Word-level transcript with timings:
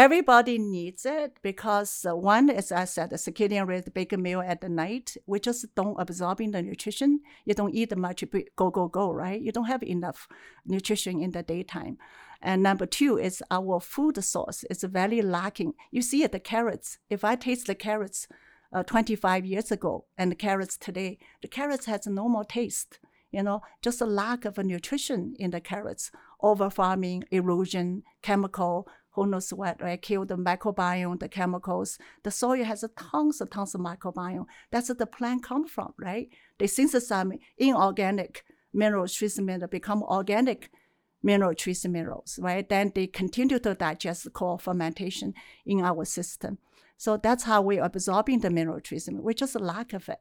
everybody 0.00 0.58
needs 0.58 1.04
it 1.04 1.36
because 1.42 2.06
uh, 2.08 2.16
one 2.16 2.48
is 2.48 2.72
I 2.72 2.86
said 2.86 3.10
the 3.10 3.16
circadian 3.16 3.68
rhythm, 3.68 3.92
big 3.94 4.18
meal 4.18 4.40
at 4.40 4.62
the 4.62 4.68
night. 4.70 5.14
We 5.26 5.40
just 5.40 5.74
don't 5.74 6.00
absorbing 6.00 6.52
the 6.52 6.62
nutrition. 6.62 7.20
You 7.44 7.52
don't 7.52 7.74
eat 7.74 7.94
much, 7.94 8.24
go 8.56 8.70
go 8.70 8.88
go, 8.88 9.12
right? 9.12 9.38
You 9.38 9.52
don't 9.52 9.66
have 9.66 9.82
enough 9.82 10.26
nutrition 10.64 11.20
in 11.20 11.32
the 11.32 11.42
daytime. 11.42 11.98
And 12.40 12.62
number 12.62 12.86
two 12.86 13.18
is 13.18 13.42
our 13.50 13.78
food 13.78 14.24
source 14.24 14.64
is 14.70 14.82
very 14.84 15.20
lacking. 15.20 15.74
You 15.90 16.00
see 16.00 16.22
it, 16.22 16.32
the 16.32 16.40
carrots. 16.40 16.96
If 17.10 17.22
I 17.22 17.36
taste 17.36 17.66
the 17.66 17.74
carrots 17.74 18.26
uh, 18.72 18.82
25 18.82 19.44
years 19.44 19.70
ago 19.70 20.06
and 20.16 20.30
the 20.30 20.36
carrots 20.46 20.78
today, 20.78 21.18
the 21.42 21.48
carrots 21.48 21.84
has 21.84 22.06
no 22.06 22.26
more 22.26 22.44
taste. 22.44 23.00
You 23.32 23.42
know, 23.42 23.60
just 23.82 24.00
a 24.00 24.06
lack 24.06 24.46
of 24.46 24.56
nutrition 24.56 25.34
in 25.38 25.50
the 25.50 25.60
carrots, 25.60 26.10
over 26.42 26.68
farming, 26.70 27.24
erosion, 27.30 28.02
chemical, 28.22 28.88
who 29.12 29.26
knows 29.26 29.52
what, 29.52 29.80
right? 29.82 30.00
Kill 30.00 30.24
the 30.24 30.36
microbiome, 30.36 31.18
the 31.18 31.28
chemicals. 31.28 31.98
The 32.22 32.30
soil 32.30 32.64
has 32.64 32.84
tons 32.96 33.40
and 33.40 33.50
tons 33.50 33.74
of 33.74 33.80
microbiome. 33.80 34.46
That's 34.70 34.88
where 34.88 34.96
the 34.96 35.06
plant 35.06 35.42
come 35.42 35.66
from, 35.66 35.94
right? 35.98 36.28
They 36.58 36.66
synthesize 36.66 37.26
inorganic 37.58 38.44
mineral 38.72 39.08
trace 39.08 39.38
become 39.70 40.02
organic 40.04 40.70
mineral 41.22 41.54
trace 41.54 41.84
minerals, 41.84 42.38
right? 42.40 42.68
Then 42.68 42.92
they 42.94 43.06
continue 43.06 43.58
to 43.58 43.74
digest 43.74 44.32
called 44.32 44.62
fermentation 44.62 45.34
in 45.66 45.80
our 45.82 46.04
system. 46.04 46.58
So 46.96 47.16
that's 47.16 47.44
how 47.44 47.62
we're 47.62 47.82
absorbing 47.82 48.40
the 48.40 48.50
mineral 48.50 48.80
trace 48.80 49.08
mineral. 49.08 49.24
We 49.24 49.34
just 49.34 49.58
lack 49.58 49.92
of 49.92 50.08
it. 50.08 50.20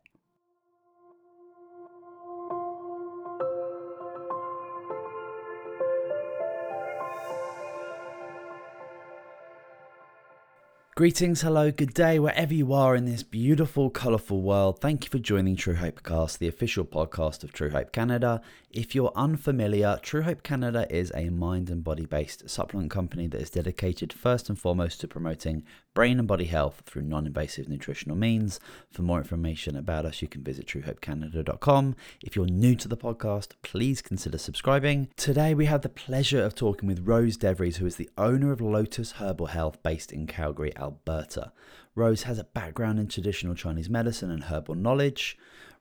Greetings, 11.00 11.44
hello, 11.44 11.72
good 11.72 11.94
day, 11.94 12.20
wherever 12.20 12.54
you 12.54 12.74
are 12.74 12.94
in 12.94 13.06
this 13.06 13.24
beautiful, 13.24 13.90
colourful 13.90 14.42
world. 14.42 14.82
Thank 14.82 15.06
you 15.06 15.10
for 15.10 15.18
joining 15.18 15.56
True 15.56 15.76
Hope 15.76 16.04
Cast, 16.04 16.40
the 16.40 16.50
official 16.50 16.84
podcast 16.84 17.42
of 17.42 17.54
True 17.54 17.70
Hope 17.70 17.94
Canada. 17.94 18.42
If 18.70 18.94
you're 18.94 19.14
unfamiliar, 19.16 19.98
True 20.02 20.24
Hope 20.24 20.44
Canada 20.44 20.86
is 20.94 21.14
a 21.16 21.30
mind 21.30 21.70
and 21.70 21.86
body 21.86 22.06
based 22.06 22.50
supplement 22.50 22.92
company 22.92 23.28
that 23.28 23.40
is 23.40 23.50
dedicated 23.50 24.12
first 24.12 24.50
and 24.50 24.60
foremost 24.60 25.00
to 25.00 25.08
promoting 25.08 25.64
brain 26.00 26.18
and 26.18 26.30
body 26.30 26.46
health 26.46 26.82
through 26.86 27.02
non 27.02 27.28
invasive 27.28 27.68
nutritional 27.68 28.16
means. 28.16 28.58
For 28.90 29.02
more 29.02 29.18
information 29.18 29.76
about 29.76 30.06
us, 30.06 30.22
you 30.22 30.30
can 30.30 30.42
visit 30.42 30.66
truehopecanada.com. 30.66 31.94
If 32.24 32.38
you're 32.38 32.46
new 32.46 32.74
to 32.76 32.88
the 32.88 32.96
podcast, 32.96 33.50
please 33.64 34.02
consider 34.02 34.38
subscribing. 34.38 35.10
Today, 35.18 35.54
we 35.54 35.66
have 35.66 35.82
the 35.82 35.90
pleasure 35.90 36.42
of 36.42 36.56
talking 36.56 36.88
with 36.88 37.06
Rose 37.06 37.36
Devries, 37.38 37.80
who 37.80 37.86
is 37.86 37.98
the 37.98 38.10
owner 38.18 38.54
of 38.54 38.62
Lotus 38.62 39.12
Herbal 39.12 39.48
Health 39.48 39.84
based 39.84 40.14
in 40.14 40.26
Calgary, 40.26 40.72
Alberta. 40.78 41.52
Rose 41.96 42.24
has 42.24 42.40
a 42.40 42.46
background 42.46 42.98
in 42.98 43.10
traditional 43.10 43.54
Chinese 43.54 43.90
medicine 43.90 44.32
and 44.32 44.46
herbal 44.46 44.76
knowledge. 44.76 45.38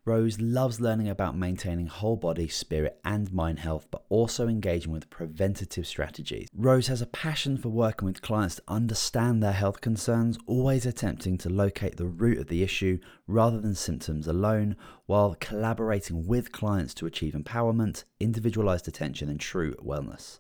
Rose 0.09 0.41
loves 0.41 0.81
learning 0.81 1.11
about 1.11 1.37
maintaining 1.37 1.87
whole 1.87 2.17
body, 2.17 2.48
spirit, 2.48 2.98
and 3.05 3.31
mind 3.31 3.59
health, 3.59 3.87
but 3.91 4.05
also 4.09 4.48
engaging 4.48 4.91
with 4.91 5.11
preventative 5.11 5.87
strategies. 5.87 6.48
Rose 6.56 6.87
has 6.87 7.03
a 7.03 7.06
passion 7.06 7.59
for 7.59 7.69
working 7.69 8.06
with 8.06 8.23
clients 8.23 8.55
to 8.55 8.62
understand 8.69 9.42
their 9.42 9.53
health 9.53 9.83
concerns, 9.83 10.39
always 10.47 10.87
attempting 10.87 11.37
to 11.37 11.50
locate 11.50 11.98
the 11.98 12.06
root 12.06 12.39
of 12.39 12.47
the 12.47 12.62
issue 12.62 12.98
rather 13.27 13.61
than 13.61 13.75
symptoms 13.75 14.27
alone, 14.27 14.77
while 15.05 15.37
collaborating 15.41 16.27
with 16.27 16.53
clients 16.53 16.95
to 16.95 17.05
achieve 17.05 17.34
empowerment, 17.34 18.05
individualized 18.19 18.89
attention, 18.89 19.28
and 19.28 19.41
true 19.41 19.75
wellness. 19.75 20.39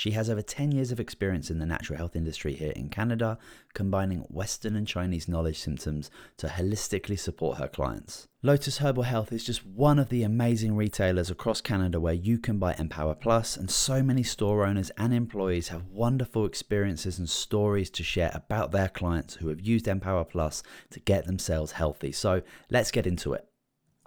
She 0.00 0.12
has 0.12 0.30
over 0.30 0.40
10 0.40 0.72
years 0.72 0.92
of 0.92 0.98
experience 0.98 1.50
in 1.50 1.58
the 1.58 1.66
natural 1.66 1.98
health 1.98 2.16
industry 2.16 2.54
here 2.54 2.70
in 2.70 2.88
Canada, 2.88 3.36
combining 3.74 4.20
Western 4.30 4.74
and 4.74 4.86
Chinese 4.88 5.28
knowledge 5.28 5.58
symptoms 5.58 6.10
to 6.38 6.46
holistically 6.46 7.18
support 7.18 7.58
her 7.58 7.68
clients. 7.68 8.26
Lotus 8.42 8.78
Herbal 8.78 9.02
Health 9.02 9.30
is 9.30 9.44
just 9.44 9.66
one 9.66 9.98
of 9.98 10.08
the 10.08 10.22
amazing 10.22 10.74
retailers 10.74 11.28
across 11.28 11.60
Canada 11.60 12.00
where 12.00 12.14
you 12.14 12.38
can 12.38 12.58
buy 12.58 12.74
Empower 12.78 13.14
Plus, 13.14 13.58
and 13.58 13.70
so 13.70 14.02
many 14.02 14.22
store 14.22 14.64
owners 14.64 14.90
and 14.96 15.12
employees 15.12 15.68
have 15.68 15.84
wonderful 15.88 16.46
experiences 16.46 17.18
and 17.18 17.28
stories 17.28 17.90
to 17.90 18.02
share 18.02 18.30
about 18.32 18.72
their 18.72 18.88
clients 18.88 19.34
who 19.34 19.48
have 19.48 19.60
used 19.60 19.86
Empower 19.86 20.24
Plus 20.24 20.62
to 20.92 21.00
get 21.00 21.26
themselves 21.26 21.72
healthy. 21.72 22.10
So 22.10 22.40
let's 22.70 22.90
get 22.90 23.06
into 23.06 23.34
it. 23.34 23.46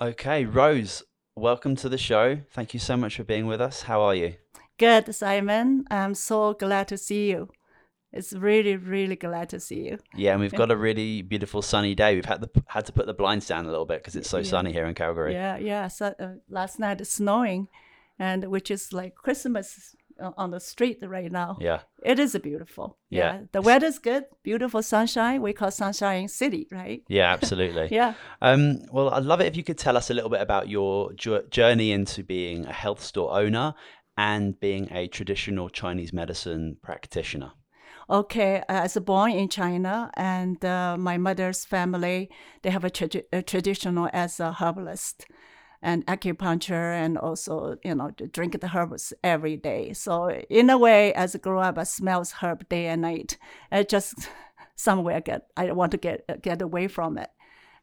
Okay, 0.02 0.44
Rose, 0.46 1.04
welcome 1.36 1.76
to 1.76 1.88
the 1.88 2.00
show. 2.00 2.40
Thank 2.50 2.74
you 2.74 2.80
so 2.80 2.98
much 2.98 3.16
for 3.16 3.24
being 3.24 3.46
with 3.46 3.62
us. 3.62 3.84
How 3.84 4.02
are 4.02 4.16
you? 4.16 4.34
Good, 4.84 5.16
Simon. 5.16 5.86
I'm 5.90 6.14
so 6.14 6.56
glad 6.56 6.90
to 6.90 6.98
see 6.98 7.30
you. 7.32 7.48
It's 8.12 8.34
really, 8.34 8.76
really 8.76 9.16
glad 9.16 9.48
to 9.50 9.60
see 9.62 9.86
you. 9.86 9.98
Yeah, 10.14 10.34
and 10.34 10.42
we've 10.42 10.52
got 10.52 10.72
a 10.72 10.76
really 10.76 11.22
beautiful 11.22 11.62
sunny 11.62 11.96
day. 11.96 12.16
We've 12.16 12.26
had 12.26 12.42
the 12.42 12.50
had 12.68 12.86
to 12.88 12.92
put 12.92 13.06
the 13.06 13.14
blinds 13.14 13.48
down 13.48 13.66
a 13.66 13.70
little 13.70 13.86
bit 13.86 14.02
because 14.02 14.18
it's 14.18 14.30
so 14.30 14.40
yeah. 14.40 14.44
sunny 14.44 14.74
here 14.74 14.86
in 14.86 14.94
Calgary. 14.94 15.32
Yeah, 15.32 15.56
yeah. 15.56 15.88
So, 15.88 16.14
uh, 16.20 16.34
last 16.50 16.80
night 16.80 17.00
it's 17.00 17.12
snowing, 17.12 17.70
and 18.20 18.52
which 18.52 18.70
is 18.70 18.92
like 18.92 19.16
Christmas 19.16 19.96
on 20.38 20.52
the 20.52 20.60
street 20.60 21.00
right 21.02 21.32
now. 21.32 21.58
Yeah, 21.62 21.80
it 22.04 22.20
is 22.20 22.38
beautiful. 22.44 22.98
Yeah, 23.10 23.20
yeah. 23.20 23.42
the 23.54 23.62
weather's 23.62 24.00
good, 24.00 24.26
beautiful 24.44 24.84
sunshine. 24.84 25.42
We 25.42 25.54
call 25.54 25.72
sunshine 25.72 26.28
city, 26.28 26.68
right? 26.72 27.02
Yeah, 27.08 27.32
absolutely. 27.32 27.88
yeah. 27.92 28.16
Um, 28.42 28.82
well, 28.92 29.10
I'd 29.12 29.24
love 29.24 29.40
it 29.40 29.48
if 29.48 29.56
you 29.56 29.64
could 29.64 29.78
tell 29.78 29.96
us 29.96 30.10
a 30.10 30.14
little 30.14 30.30
bit 30.30 30.42
about 30.42 30.68
your 30.68 31.14
journey 31.14 31.94
into 31.94 32.22
being 32.22 32.66
a 32.66 32.74
health 32.74 33.02
store 33.02 33.34
owner 33.34 33.76
and 34.18 34.60
being 34.60 34.92
a 34.92 35.08
traditional 35.08 35.70
Chinese 35.70 36.14
medicine 36.14 36.78
practitioner? 36.82 37.52
Okay, 38.10 38.58
uh, 38.70 38.74
I 38.74 38.82
was 38.84 38.98
born 38.98 39.32
in 39.32 39.48
China, 39.48 40.12
and 40.16 40.64
uh, 40.66 40.98
my 40.98 41.18
mother's 41.18 41.64
family 41.64 42.30
they 42.62 42.70
have 42.70 42.84
a, 42.84 42.92
a, 43.32 43.42
traditional 43.42 44.10
as 44.12 44.40
a 44.40 44.54
herbalist 44.54 45.26
and 45.82 46.06
acupuncture, 46.06 46.94
and 46.94 47.18
also 47.18 47.78
you 47.84 47.96
know 47.96 48.12
drink 48.12 48.60
the 48.60 48.72
herbs 48.76 49.14
every 49.24 49.56
day. 49.56 49.94
So 49.94 50.30
in 50.50 50.70
a 50.70 50.78
way, 50.78 51.14
as 51.14 51.34
I 51.34 51.40
grew 51.40 51.60
up, 51.60 51.78
I 51.78 51.84
smells 51.84 52.36
herb 52.42 52.68
day 52.68 52.88
and 52.88 53.02
night. 53.04 53.38
I 53.72 53.84
just 53.84 54.30
somewhere 54.76 55.22
get 55.22 55.48
I 55.56 55.72
want 55.72 55.92
to 55.92 55.98
get 55.98 56.42
get 56.42 56.62
away 56.62 56.90
from 56.90 57.18
it 57.18 57.30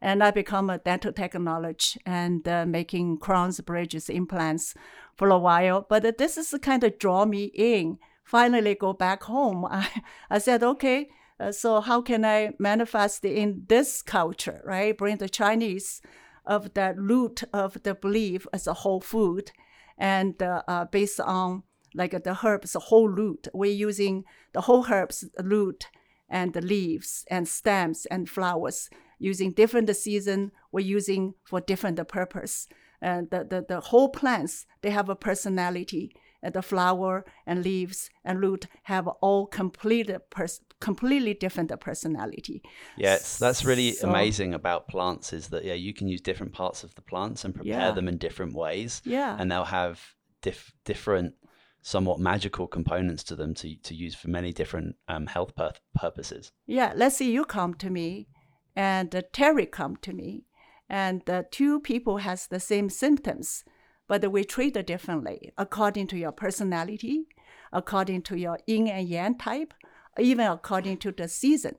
and 0.00 0.22
I 0.22 0.31
become 0.31 0.71
a 0.71 0.78
dental 0.78 1.12
technologist 1.12 1.99
and 2.06 2.47
uh, 2.49 2.65
making 2.66 3.19
crowns, 3.19 3.61
bridges, 3.61 4.09
implants 4.09 4.75
for 5.16 5.28
a 5.28 5.38
while. 5.38 5.87
But 5.88 6.19
this 6.19 6.38
is 6.38 6.55
kind 6.62 6.83
of 6.84 6.99
draw 6.99 7.27
me 7.27 7.44
in. 7.55 7.99
Finally, 8.25 8.77
go 8.77 8.93
back 8.93 9.25
home. 9.25 9.65
I, 9.71 9.88
I 10.31 10.38
said, 10.38 10.62
okay, 10.62 11.11
uh, 11.38 11.53
so 11.53 11.81
how 11.81 12.00
can 12.00 12.25
I 12.25 12.53
manifest 12.59 13.25
in 13.25 13.65
this 13.69 14.03
culture, 14.03 14.62
right? 14.65 14.97
Bring 14.97 15.19
the 15.19 15.28
Chinese 15.28 16.00
of 16.47 16.75
the 16.75 16.94
root 16.97 17.44
of 17.53 17.82
the 17.82 17.94
belief 17.94 18.47
as 18.53 18.67
a 18.67 18.75
whole 18.75 19.00
food, 19.00 19.53
and 19.99 20.43
uh, 20.43 20.62
uh, 20.67 20.87
based 20.87 21.21
on 21.21 21.62
like 21.94 22.12
the 22.12 22.38
herbs, 22.44 22.72
the 22.72 22.78
whole 22.78 23.09
root. 23.09 23.49
We're 23.53 23.72
using 23.72 24.25
the 24.53 24.62
whole 24.62 24.87
herbs 24.91 25.25
root 25.43 25.88
and 26.28 26.53
the 26.53 26.61
leaves 26.61 27.25
and 27.31 27.49
stems 27.49 28.06
and 28.06 28.28
flowers 28.28 28.88
using 29.20 29.53
different 29.53 29.94
season 29.94 30.50
we're 30.72 30.81
using 30.81 31.34
for 31.44 31.60
different 31.60 32.06
purpose. 32.08 32.66
And 33.00 33.31
the, 33.31 33.44
the, 33.44 33.64
the 33.66 33.81
whole 33.81 34.08
plants 34.08 34.66
they 34.82 34.91
have 34.91 35.08
a 35.08 35.14
personality. 35.14 36.12
And 36.42 36.54
the 36.54 36.62
flower 36.62 37.26
and 37.47 37.62
leaves 37.62 38.08
and 38.25 38.41
root 38.41 38.66
have 38.84 39.06
all 39.06 39.47
complete 39.47 40.10
pers- 40.31 40.62
completely 40.81 41.34
different 41.34 41.70
personality. 41.81 42.62
Yes 42.97 43.38
that's 43.38 43.62
really 43.62 43.92
so, 43.92 44.08
amazing 44.08 44.54
about 44.54 44.88
plants 44.88 45.34
is 45.34 45.48
that 45.48 45.64
yeah 45.66 45.75
you 45.75 45.92
can 45.92 46.08
use 46.08 46.22
different 46.22 46.54
parts 46.54 46.82
of 46.82 46.94
the 46.94 47.02
plants 47.02 47.44
and 47.44 47.54
prepare 47.54 47.88
yeah. 47.88 47.91
them 47.91 48.08
in 48.08 48.16
different 48.16 48.54
ways. 48.54 49.02
Yeah. 49.04 49.37
And 49.38 49.52
they'll 49.52 49.64
have 49.64 50.00
dif- 50.41 50.72
different 50.87 51.34
somewhat 51.82 52.19
magical 52.19 52.66
components 52.66 53.22
to 53.25 53.37
them 53.37 53.52
to, 53.54 53.75
to 53.76 53.94
use 53.94 54.14
for 54.14 54.28
many 54.28 54.50
different 54.50 54.97
um, 55.08 55.26
health 55.26 55.54
pur- 55.54 55.72
purposes. 55.94 56.52
Yeah 56.66 56.94
let's 56.97 57.19
say 57.19 57.26
you 57.26 57.44
come 57.44 57.75
to 57.75 57.90
me 57.90 58.28
and 58.76 59.14
uh, 59.14 59.22
Terry 59.32 59.67
come 59.67 59.96
to 59.96 60.12
me, 60.12 60.44
and 60.88 61.28
uh, 61.28 61.44
two 61.50 61.81
people 61.81 62.19
has 62.19 62.46
the 62.46 62.61
same 62.61 62.88
symptoms, 62.88 63.64
but 64.08 64.31
we 64.31 64.44
treat 64.44 64.75
differently 64.87 65.52
according 65.56 66.08
to 66.08 66.19
your 66.19 66.32
personality, 66.32 67.26
according 67.72 68.22
to 68.22 68.37
your 68.37 68.58
yin 68.67 68.88
and 68.88 69.08
yang 69.08 69.38
type, 69.38 69.72
even 70.19 70.46
according 70.46 70.99
to 70.99 71.12
the 71.12 71.28
season. 71.28 71.76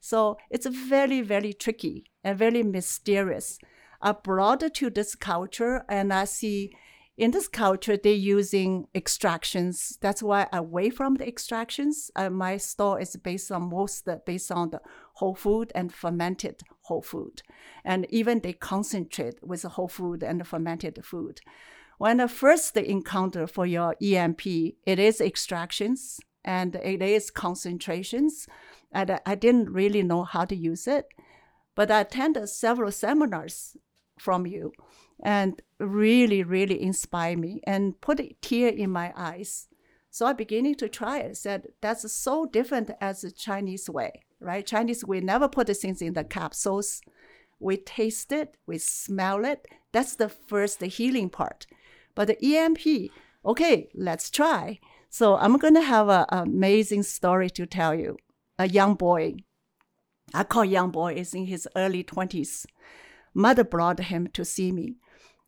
So 0.00 0.38
it's 0.50 0.66
very, 0.66 1.20
very 1.20 1.52
tricky 1.52 2.04
and 2.22 2.38
very 2.38 2.62
mysterious. 2.62 3.58
I 4.00 4.12
brought 4.12 4.74
to 4.74 4.90
this 4.90 5.14
culture, 5.14 5.84
and 5.88 6.12
I 6.12 6.24
see 6.24 6.72
in 7.16 7.30
this 7.30 7.48
culture 7.48 7.96
they're 7.96 8.12
using 8.12 8.86
extractions. 8.94 9.98
That's 10.00 10.22
why 10.22 10.46
away 10.52 10.90
from 10.90 11.14
the 11.14 11.26
extractions, 11.26 12.10
uh, 12.14 12.30
my 12.30 12.58
store 12.58 13.00
is 13.00 13.16
based 13.16 13.50
on 13.50 13.70
most 13.70 14.08
based 14.26 14.52
on 14.52 14.70
the 14.70 14.80
whole 15.16 15.34
food 15.34 15.72
and 15.74 15.92
fermented 15.92 16.62
whole 16.82 17.02
food. 17.02 17.42
And 17.84 18.06
even 18.10 18.40
they 18.40 18.52
concentrate 18.52 19.38
with 19.42 19.62
whole 19.62 19.88
food 19.88 20.22
and 20.22 20.46
fermented 20.46 21.04
food. 21.04 21.40
When 21.98 22.18
the 22.18 22.28
first 22.28 22.76
encounter 22.76 23.46
for 23.46 23.66
your 23.66 23.96
EMP, 24.02 24.46
it 24.84 24.98
is 24.98 25.20
extractions 25.20 26.20
and 26.44 26.76
it 26.76 27.00
is 27.00 27.30
concentrations. 27.30 28.46
And 28.92 29.10
I- 29.10 29.20
I 29.24 29.34
didn't 29.34 29.70
really 29.70 30.02
know 30.02 30.24
how 30.24 30.44
to 30.44 30.54
use 30.54 30.86
it, 30.86 31.06
but 31.74 31.90
I 31.90 32.00
attended 32.00 32.48
several 32.48 32.92
seminars 32.92 33.76
from 34.18 34.46
you 34.46 34.72
and 35.22 35.62
really, 35.78 36.42
really 36.42 36.80
inspired 36.82 37.38
me 37.38 37.60
and 37.66 38.00
put 38.00 38.20
a 38.20 38.36
tear 38.42 38.68
in 38.68 38.90
my 38.90 39.12
eyes. 39.16 39.68
So 40.10 40.26
I 40.26 40.34
beginning 40.34 40.76
to 40.76 40.88
try 40.88 41.20
it. 41.20 41.36
Said 41.36 41.68
that's 41.80 42.10
so 42.12 42.46
different 42.46 42.90
as 43.00 43.22
the 43.22 43.30
Chinese 43.30 43.88
way, 43.88 44.22
right? 44.40 44.66
Chinese 44.66 45.04
we 45.04 45.20
never 45.20 45.48
put 45.48 45.66
the 45.66 45.74
things 45.74 46.02
in 46.02 46.14
the 46.14 46.24
capsules. 46.24 47.00
We 47.58 47.76
taste 47.76 48.32
it, 48.32 48.56
we 48.66 48.78
smell 48.78 49.44
it. 49.44 49.66
That's 49.92 50.16
the 50.16 50.28
first 50.28 50.80
the 50.80 50.86
healing 50.86 51.30
part. 51.30 51.66
But 52.14 52.28
the 52.28 52.56
EMP, 52.56 53.10
okay, 53.44 53.88
let's 53.94 54.30
try. 54.30 54.78
So 55.08 55.36
I'm 55.36 55.56
gonna 55.56 55.82
have 55.82 56.08
an 56.08 56.26
amazing 56.28 57.04
story 57.04 57.48
to 57.50 57.66
tell 57.66 57.94
you. 57.94 58.16
A 58.58 58.68
young 58.68 58.94
boy, 58.94 59.36
I 60.34 60.44
call 60.44 60.64
young 60.64 60.90
boy, 60.90 61.14
is 61.14 61.34
in 61.34 61.46
his 61.46 61.68
early 61.76 62.02
twenties. 62.02 62.66
Mother 63.34 63.64
brought 63.64 64.00
him 64.00 64.28
to 64.28 64.44
see 64.44 64.72
me, 64.72 64.96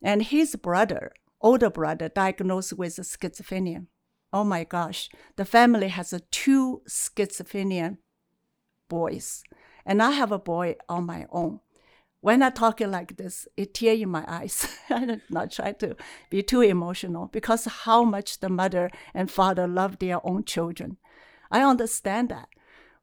and 0.01 0.21
his 0.21 0.55
brother, 0.55 1.11
older 1.41 1.69
brother, 1.69 2.09
diagnosed 2.09 2.73
with 2.73 2.97
schizophrenia. 2.97 3.87
Oh 4.31 4.43
my 4.43 4.63
gosh, 4.63 5.09
the 5.37 5.45
family 5.45 5.87
has 5.87 6.13
a 6.13 6.19
two 6.19 6.83
schizophrenia 6.87 7.97
boys, 8.89 9.43
and 9.85 10.03
I 10.03 10.11
have 10.11 10.31
a 10.31 10.39
boy 10.39 10.75
on 10.89 11.05
my 11.05 11.25
own. 11.31 11.61
When 12.21 12.43
I 12.43 12.49
talk 12.49 12.81
it 12.81 12.89
like 12.89 13.15
this, 13.15 13.47
it 13.55 13.73
tear 13.73 13.93
in 13.93 14.09
my 14.09 14.25
eyes. 14.27 14.67
I'm 14.89 15.21
not 15.29 15.51
trying 15.51 15.75
to 15.75 15.95
be 16.29 16.43
too 16.43 16.61
emotional 16.61 17.27
because 17.27 17.63
how 17.65 18.03
much 18.03 18.39
the 18.39 18.49
mother 18.49 18.89
and 19.13 19.31
father 19.31 19.67
love 19.67 19.99
their 19.99 20.25
own 20.27 20.43
children. 20.43 20.97
I 21.49 21.63
understand 21.63 22.27
that. 22.29 22.49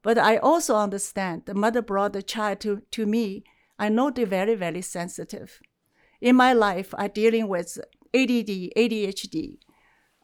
But 0.02 0.18
I 0.18 0.36
also 0.36 0.76
understand 0.76 1.46
the 1.46 1.54
mother 1.54 1.82
brought 1.82 2.12
the 2.12 2.22
child 2.22 2.60
to, 2.60 2.82
to 2.92 3.06
me. 3.06 3.44
I 3.78 3.88
know 3.88 4.10
they're 4.10 4.26
very, 4.26 4.54
very 4.54 4.82
sensitive. 4.82 5.60
In 6.20 6.36
my 6.36 6.52
life, 6.52 6.94
I'm 6.96 7.10
dealing 7.10 7.48
with 7.48 7.78
ADD, 8.14 8.70
ADHD, 8.76 9.58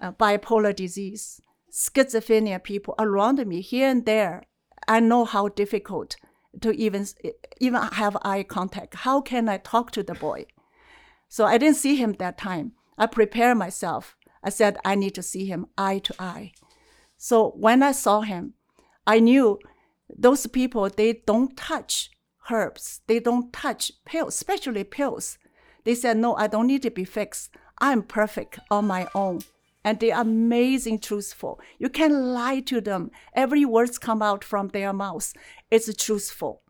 uh, 0.00 0.12
bipolar 0.12 0.74
disease, 0.74 1.40
schizophrenia 1.70 2.62
people 2.62 2.94
around 2.98 3.44
me 3.46 3.60
here 3.60 3.88
and 3.88 4.04
there. 4.06 4.44
I 4.88 5.00
know 5.00 5.24
how 5.24 5.48
difficult 5.48 6.16
to 6.60 6.72
even 6.72 7.06
even 7.60 7.80
have 7.82 8.16
eye 8.22 8.42
contact. 8.42 8.94
How 8.96 9.20
can 9.20 9.48
I 9.48 9.58
talk 9.58 9.90
to 9.92 10.02
the 10.02 10.14
boy? 10.14 10.46
So 11.28 11.44
I 11.44 11.58
didn't 11.58 11.76
see 11.76 11.96
him 11.96 12.14
that 12.14 12.38
time. 12.38 12.72
I 12.98 13.06
prepared 13.06 13.56
myself. 13.56 14.16
I 14.44 14.50
said 14.50 14.76
I 14.84 14.94
need 14.94 15.14
to 15.14 15.22
see 15.22 15.46
him 15.46 15.66
eye 15.78 15.98
to 16.00 16.14
eye. 16.18 16.52
So 17.16 17.50
when 17.50 17.82
I 17.82 17.92
saw 17.92 18.20
him, 18.20 18.54
I 19.06 19.20
knew 19.20 19.58
those 20.08 20.46
people 20.46 20.88
they 20.90 21.22
don't 21.26 21.56
touch 21.56 22.10
herbs. 22.50 23.00
They 23.06 23.20
don't 23.20 23.52
touch 23.52 23.92
pills, 24.04 24.34
especially 24.34 24.84
pills. 24.84 25.38
They 25.84 25.94
said, 25.94 26.16
no, 26.16 26.34
I 26.36 26.46
don't 26.46 26.66
need 26.66 26.82
to 26.82 26.90
be 26.90 27.04
fixed. 27.04 27.50
I'm 27.78 28.02
perfect 28.02 28.58
on 28.70 28.86
my 28.86 29.08
own. 29.14 29.40
And 29.84 29.98
they 29.98 30.12
are 30.12 30.22
amazing 30.22 31.00
truthful. 31.00 31.60
You 31.78 31.88
can 31.88 32.32
lie 32.32 32.60
to 32.60 32.80
them. 32.80 33.10
Every 33.34 33.64
words 33.64 33.98
come 33.98 34.22
out 34.22 34.44
from 34.44 34.68
their 34.68 34.92
mouth. 34.92 35.32
It's 35.70 35.92
truthful. 35.94 36.62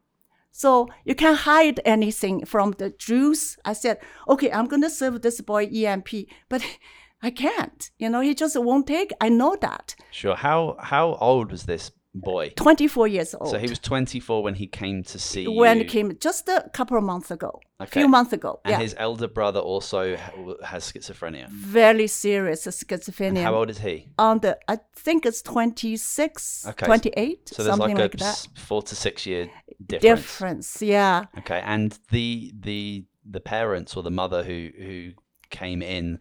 So 0.50 0.88
you 1.04 1.14
can't 1.14 1.38
hide 1.38 1.80
anything 1.84 2.44
from 2.44 2.74
the 2.78 2.90
Jews. 2.90 3.56
I 3.64 3.72
said, 3.72 3.98
okay, 4.28 4.52
I'm 4.52 4.68
to 4.68 4.90
serve 4.90 5.22
this 5.22 5.40
boy 5.40 5.64
EMP, 5.66 6.08
but 6.48 6.62
I 7.22 7.30
can't. 7.30 7.90
You 7.98 8.10
know, 8.10 8.20
he 8.20 8.34
just 8.34 8.58
won't 8.60 8.86
take. 8.86 9.12
I 9.20 9.28
know 9.28 9.56
that. 9.60 9.94
Sure. 10.10 10.34
How 10.34 10.76
how 10.80 11.14
old 11.20 11.52
was 11.52 11.64
this 11.64 11.90
boy? 12.14 12.50
24 12.56 13.08
years 13.08 13.34
old. 13.34 13.50
So 13.50 13.58
he 13.58 13.68
was 13.68 13.78
24 13.78 14.42
when 14.42 14.54
he 14.54 14.66
came 14.66 15.02
to 15.04 15.18
see 15.18 15.46
when 15.48 15.78
you. 15.78 15.84
it 15.84 15.88
came 15.88 16.16
just 16.20 16.48
a 16.48 16.68
couple 16.74 16.96
of 16.96 17.04
months 17.04 17.30
ago, 17.30 17.60
a 17.80 17.84
Okay. 17.84 18.00
few 18.00 18.08
months 18.08 18.32
ago. 18.32 18.60
and 18.64 18.72
yeah, 18.72 18.78
his 18.78 18.94
elder 18.98 19.28
brother 19.28 19.60
also 19.60 20.16
has 20.64 20.90
schizophrenia. 20.92 21.48
very 21.48 22.06
serious 22.06 22.66
schizophrenia. 22.66 23.42
How 23.42 23.54
old 23.54 23.70
is 23.70 23.78
he? 23.78 24.08
On 24.18 24.38
the, 24.40 24.58
I 24.68 24.78
think 24.94 25.24
it's 25.26 25.42
26, 25.42 26.66
Okay, 26.68 26.86
28, 26.86 27.48
So 27.48 27.62
there's 27.62 27.76
something 27.76 27.96
like 27.96 28.14
a 28.14 28.18
that. 28.18 28.46
four 28.56 28.82
to 28.82 28.94
six 28.94 29.26
year 29.26 29.50
difference. 29.84 30.20
Difference, 30.20 30.82
yeah. 30.82 31.24
Okay, 31.38 31.60
and 31.64 31.98
the 32.10 32.52
the 32.58 33.04
the 33.24 33.40
parents 33.40 33.96
or 33.96 34.02
the 34.02 34.10
mother 34.10 34.42
who 34.42 34.70
who 34.76 35.10
came 35.50 35.82
in 35.82 36.18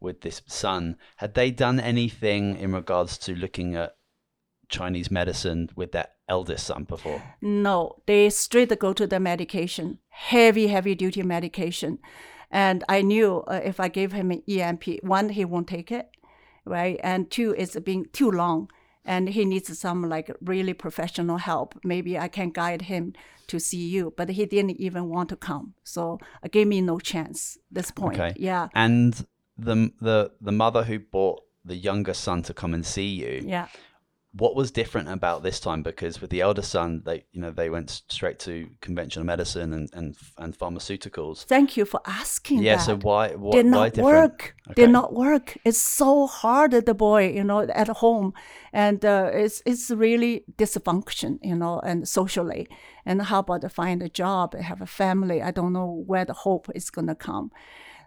with 0.00 0.20
this 0.22 0.42
son 0.46 0.96
had 1.16 1.34
they 1.34 1.50
done 1.50 1.78
anything 1.78 2.56
in 2.56 2.72
regards 2.72 3.18
to 3.18 3.34
looking 3.34 3.74
at 3.74 3.94
Chinese 4.70 5.10
medicine 5.10 5.68
with 5.76 5.92
their 5.92 6.08
eldest 6.28 6.66
son 6.66 6.84
before? 6.84 7.22
No, 7.40 7.96
they 8.06 8.30
straight 8.30 8.78
go 8.78 8.92
to 8.92 9.06
the 9.06 9.20
medication, 9.20 9.98
heavy, 10.08 10.68
heavy 10.68 10.94
duty 10.94 11.22
medication. 11.22 11.98
And 12.50 12.82
I 12.88 13.02
knew 13.02 13.40
uh, 13.46 13.60
if 13.62 13.78
I 13.78 13.88
gave 13.88 14.12
him 14.12 14.30
an 14.30 14.42
EMP, 14.48 15.02
one, 15.02 15.28
he 15.30 15.44
won't 15.44 15.68
take 15.68 15.92
it, 15.92 16.08
right? 16.64 16.98
And 17.02 17.30
two, 17.30 17.54
it's 17.58 17.78
being 17.80 18.06
too 18.12 18.30
long 18.30 18.70
and 19.04 19.28
he 19.28 19.44
needs 19.44 19.78
some 19.78 20.08
like 20.08 20.34
really 20.40 20.74
professional 20.74 21.38
help. 21.38 21.78
Maybe 21.84 22.18
I 22.18 22.28
can 22.28 22.50
guide 22.50 22.82
him 22.82 23.14
to 23.46 23.58
see 23.58 23.88
you, 23.88 24.12
but 24.16 24.28
he 24.30 24.46
didn't 24.46 24.80
even 24.80 25.08
want 25.08 25.28
to 25.30 25.36
come. 25.36 25.74
So 25.84 26.18
it 26.42 26.52
gave 26.52 26.66
me 26.66 26.80
no 26.80 26.98
chance 26.98 27.58
this 27.70 27.90
point. 27.90 28.20
Okay. 28.20 28.34
Yeah. 28.36 28.68
And 28.74 29.26
the 29.58 29.92
the 30.00 30.32
the 30.40 30.52
mother 30.52 30.84
who 30.84 30.98
bought 30.98 31.42
the 31.64 31.76
younger 31.76 32.14
son 32.14 32.42
to 32.42 32.54
come 32.54 32.74
and 32.74 32.86
see 32.86 33.08
you, 33.08 33.42
Yeah. 33.46 33.66
What 34.32 34.54
was 34.54 34.70
different 34.70 35.08
about 35.08 35.42
this 35.42 35.58
time? 35.58 35.82
Because 35.82 36.20
with 36.20 36.30
the 36.30 36.40
elder 36.40 36.62
son, 36.62 37.02
they 37.04 37.24
you 37.32 37.40
know 37.40 37.50
they 37.50 37.68
went 37.68 38.02
straight 38.08 38.38
to 38.40 38.68
conventional 38.80 39.26
medicine 39.26 39.72
and 39.72 39.90
and, 39.92 40.16
and 40.38 40.56
pharmaceuticals. 40.56 41.44
Thank 41.46 41.76
you 41.76 41.84
for 41.84 42.00
asking 42.06 42.62
Yeah. 42.62 42.76
that. 42.76 42.86
So 42.86 42.96
why 42.96 43.34
what 43.34 43.52
did 43.56 43.66
not 43.66 43.92
different? 43.92 44.04
work. 44.04 44.54
Okay. 44.68 44.82
Did 44.82 44.90
not 44.90 45.12
work. 45.12 45.56
It's 45.64 45.80
so 45.80 46.26
hard, 46.26 46.70
the 46.72 46.94
boy, 46.94 47.30
you 47.30 47.42
know, 47.42 47.60
at 47.60 47.88
home, 47.88 48.32
and 48.72 49.04
uh, 49.04 49.30
it's 49.32 49.62
it's 49.66 49.90
really 49.90 50.44
dysfunction, 50.56 51.38
you 51.42 51.56
know, 51.56 51.80
and 51.80 52.06
socially. 52.08 52.68
And 53.04 53.22
how 53.22 53.40
about 53.40 53.62
to 53.62 53.68
find 53.68 54.02
a 54.02 54.08
job, 54.08 54.54
have 54.54 54.80
a 54.80 54.86
family? 54.86 55.42
I 55.42 55.50
don't 55.50 55.72
know 55.72 56.04
where 56.06 56.24
the 56.24 56.34
hope 56.34 56.68
is 56.74 56.90
gonna 56.90 57.16
come. 57.16 57.50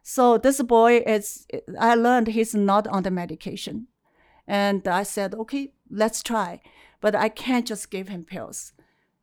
So 0.03 0.37
this 0.37 0.61
boy 0.61 1.03
is. 1.05 1.47
I 1.79 1.95
learned 1.95 2.27
he's 2.27 2.55
not 2.55 2.87
on 2.87 3.03
the 3.03 3.11
medication, 3.11 3.87
and 4.47 4.87
I 4.87 5.03
said, 5.03 5.33
okay, 5.35 5.71
let's 5.93 6.23
try, 6.23 6.61
but 7.01 7.15
I 7.15 7.29
can't 7.29 7.67
just 7.67 7.89
give 7.89 8.07
him 8.07 8.25
pills 8.25 8.73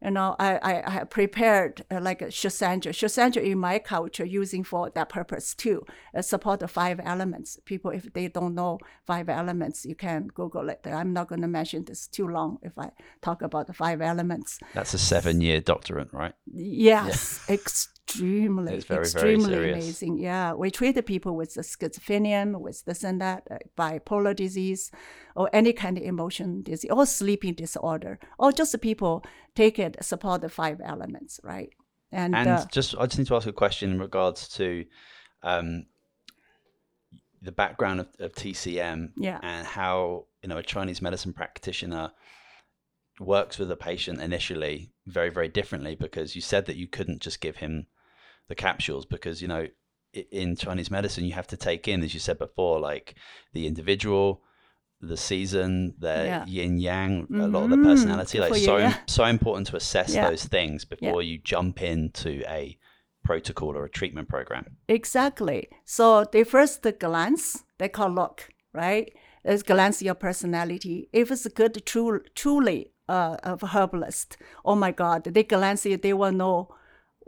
you 0.02 0.10
know, 0.10 0.34
I, 0.38 0.56
I, 0.56 0.82
I 0.86 0.90
have 0.90 1.10
prepared 1.10 1.84
uh, 1.90 2.00
like 2.00 2.22
a 2.22 2.26
Schisandra. 2.26 2.92
Schisandra 2.92 3.42
in 3.42 3.58
my 3.58 3.78
culture 3.78 4.24
using 4.24 4.64
for 4.64 4.90
that 4.90 5.08
purpose 5.10 5.54
too, 5.54 5.84
uh, 6.14 6.22
support 6.22 6.60
the 6.60 6.68
five 6.68 7.00
elements. 7.04 7.58
People, 7.66 7.90
if 7.90 8.10
they 8.12 8.28
don't 8.28 8.54
know 8.54 8.78
five 9.06 9.28
elements, 9.28 9.84
you 9.84 9.94
can 9.94 10.28
Google 10.28 10.70
it. 10.70 10.80
I'm 10.86 11.12
not 11.12 11.28
going 11.28 11.42
to 11.42 11.48
mention 11.48 11.84
this 11.84 12.06
too 12.06 12.26
long 12.26 12.58
if 12.62 12.78
I 12.78 12.90
talk 13.20 13.42
about 13.42 13.66
the 13.66 13.74
five 13.74 14.00
elements. 14.00 14.58
That's 14.74 14.94
a 14.94 14.98
seven 14.98 15.40
year 15.42 15.60
doctorate, 15.60 16.12
right? 16.12 16.32
Yes, 16.46 17.40
extremely, 17.48 17.54
It's 17.54 17.88
very, 18.18 18.80
very 18.80 19.02
extremely 19.02 19.44
serious. 19.44 19.84
amazing. 19.84 20.18
Yeah, 20.18 20.54
we 20.54 20.70
treat 20.70 20.94
the 20.94 21.02
people 21.02 21.36
with 21.36 21.54
the 21.54 21.62
schizophrenia, 21.62 22.58
with 22.60 22.84
this 22.84 23.04
and 23.04 23.20
that, 23.20 23.46
uh, 23.50 23.58
bipolar 23.76 24.34
disease, 24.34 24.90
or 25.34 25.48
any 25.52 25.72
kind 25.72 25.96
of 25.98 26.04
emotion 26.04 26.62
disease, 26.62 26.90
or 26.90 27.06
sleeping 27.06 27.54
disorder, 27.54 28.18
or 28.38 28.52
just 28.52 28.72
the 28.72 28.78
people 28.78 29.24
take 29.54 29.78
it, 29.78 29.96
support 30.02 30.40
the 30.40 30.48
five 30.48 30.80
elements, 30.84 31.40
right? 31.42 31.70
And, 32.12 32.34
And 32.34 32.48
uh, 32.48 32.66
just, 32.72 32.96
I 32.98 33.06
just 33.06 33.18
need 33.18 33.28
to 33.28 33.36
ask 33.36 33.46
a 33.46 33.52
question 33.52 33.92
in 33.92 33.98
regards 34.00 34.48
to 34.56 34.84
um, 35.42 35.86
the 37.42 37.52
background 37.52 38.00
of, 38.00 38.08
of 38.18 38.32
TCM 38.34 39.12
Yeah. 39.16 39.38
and 39.42 39.66
how 39.66 40.26
you 40.42 40.48
know 40.48 40.58
a 40.58 40.62
Chinese 40.62 41.00
medicine 41.00 41.32
practitioner 41.32 42.12
works 43.20 43.58
with 43.58 43.70
a 43.70 43.76
patient 43.76 44.20
initially 44.20 44.90
very, 45.06 45.28
very 45.30 45.48
differently. 45.48 45.94
Because 45.94 46.34
you 46.34 46.40
said 46.40 46.66
that 46.66 46.76
you 46.76 46.88
couldn't 46.88 47.20
just 47.20 47.40
give 47.40 47.56
him 47.56 47.86
the 48.50 48.54
capsules 48.68 49.04
because 49.06 49.40
you 49.42 49.48
know 49.48 49.64
in 50.42 50.56
Chinese 50.56 50.90
medicine 50.90 51.24
you 51.24 51.32
have 51.40 51.46
to 51.46 51.56
take 51.56 51.84
in, 51.92 52.02
as 52.02 52.12
you 52.14 52.20
said 52.20 52.38
before, 52.38 52.76
like 52.90 53.14
the 53.54 53.66
individual. 53.66 54.42
The 55.02 55.16
season, 55.16 55.94
their 55.98 56.26
Yeah. 56.26 56.44
yin 56.46 56.76
yang, 56.78 57.12
a 57.44 57.48
lot 57.54 57.62
of 57.64 57.70
the 57.70 57.76
Mhm. 57.76 57.84
personality, 57.90 58.38
like 58.38 58.52
you, 58.52 58.66
so 58.70 58.76
yeah. 58.76 58.96
so 59.06 59.24
important 59.24 59.64
to 59.68 59.76
assess 59.76 60.10
Yeah. 60.14 60.28
those 60.28 60.44
things 60.56 60.84
before 60.84 61.22
you 61.28 61.38
jump 61.52 61.80
into 61.80 62.30
a 62.60 62.76
protocol 63.24 63.70
or 63.78 63.84
a 63.86 63.88
treatment 63.98 64.28
program. 64.28 64.64
Exactly. 64.88 65.60
So 65.86 66.04
they 66.32 66.44
first 66.44 66.82
glance, 66.98 67.64
they 67.78 67.88
call 67.88 68.10
look, 68.10 68.38
right? 68.74 69.06
It's 69.42 69.62
glance 69.62 70.02
your 70.08 70.16
personality. 70.28 71.08
If 71.14 71.30
it's 71.30 71.46
a 71.46 71.54
good, 71.60 71.74
true, 71.86 72.20
truly 72.34 72.80
uh, 73.08 73.36
of 73.42 73.62
herbalist, 73.74 74.36
oh 74.66 74.76
my 74.76 74.92
God, 74.92 75.24
they 75.24 75.44
glance 75.44 75.86
it, 75.86 76.02
they 76.02 76.12
will 76.12 76.32
know 76.42 76.68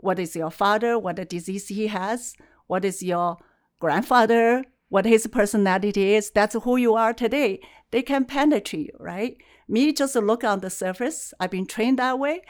what 0.03 0.19
is 0.19 0.35
your 0.35 0.51
father, 0.51 0.99
what 0.99 1.27
disease 1.29 1.69
he 1.69 1.87
has, 1.87 2.35
what 2.67 2.83
is 2.83 3.01
your 3.01 3.37
grandfather, 3.79 4.63
what 4.89 5.05
his 5.05 5.25
personality 5.27 6.13
is. 6.13 6.29
That's 6.31 6.55
who 6.55 6.77
you 6.77 6.93
are 6.95 7.13
today. 7.13 7.59
They 7.91 8.01
can 8.01 8.25
penetrate 8.25 8.87
you, 8.87 8.91
right? 8.99 9.37
Me 9.67 9.93
just 9.93 10.15
look 10.15 10.43
on 10.43 10.59
the 10.59 10.69
surface. 10.69 11.33
I've 11.39 11.51
been 11.51 11.65
trained 11.65 11.99
that 11.99 12.19
way. 12.19 12.41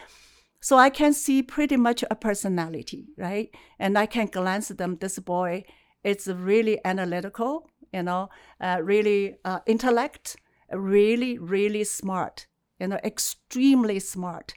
So 0.59 0.77
I 0.77 0.89
can 0.89 1.13
see 1.13 1.43
pretty 1.43 1.77
much 1.77 2.03
a 2.09 2.15
personality, 2.15 3.07
right? 3.17 3.49
And 3.77 3.97
I 3.97 4.07
can 4.07 4.27
glance 4.27 4.71
at 4.71 4.77
them. 4.77 4.97
This 4.99 5.19
boy 5.19 5.65
is 6.03 6.27
really 6.27 6.79
analytical, 6.83 7.69
you 7.93 8.03
know, 8.03 8.29
uh, 8.59 8.79
really 8.81 9.35
uh, 9.45 9.59
intellect, 9.65 10.37
really, 10.71 11.37
really 11.37 11.83
smart, 11.83 12.47
you 12.79 12.87
know, 12.87 12.99
extremely 13.03 13.99
smart. 13.99 14.53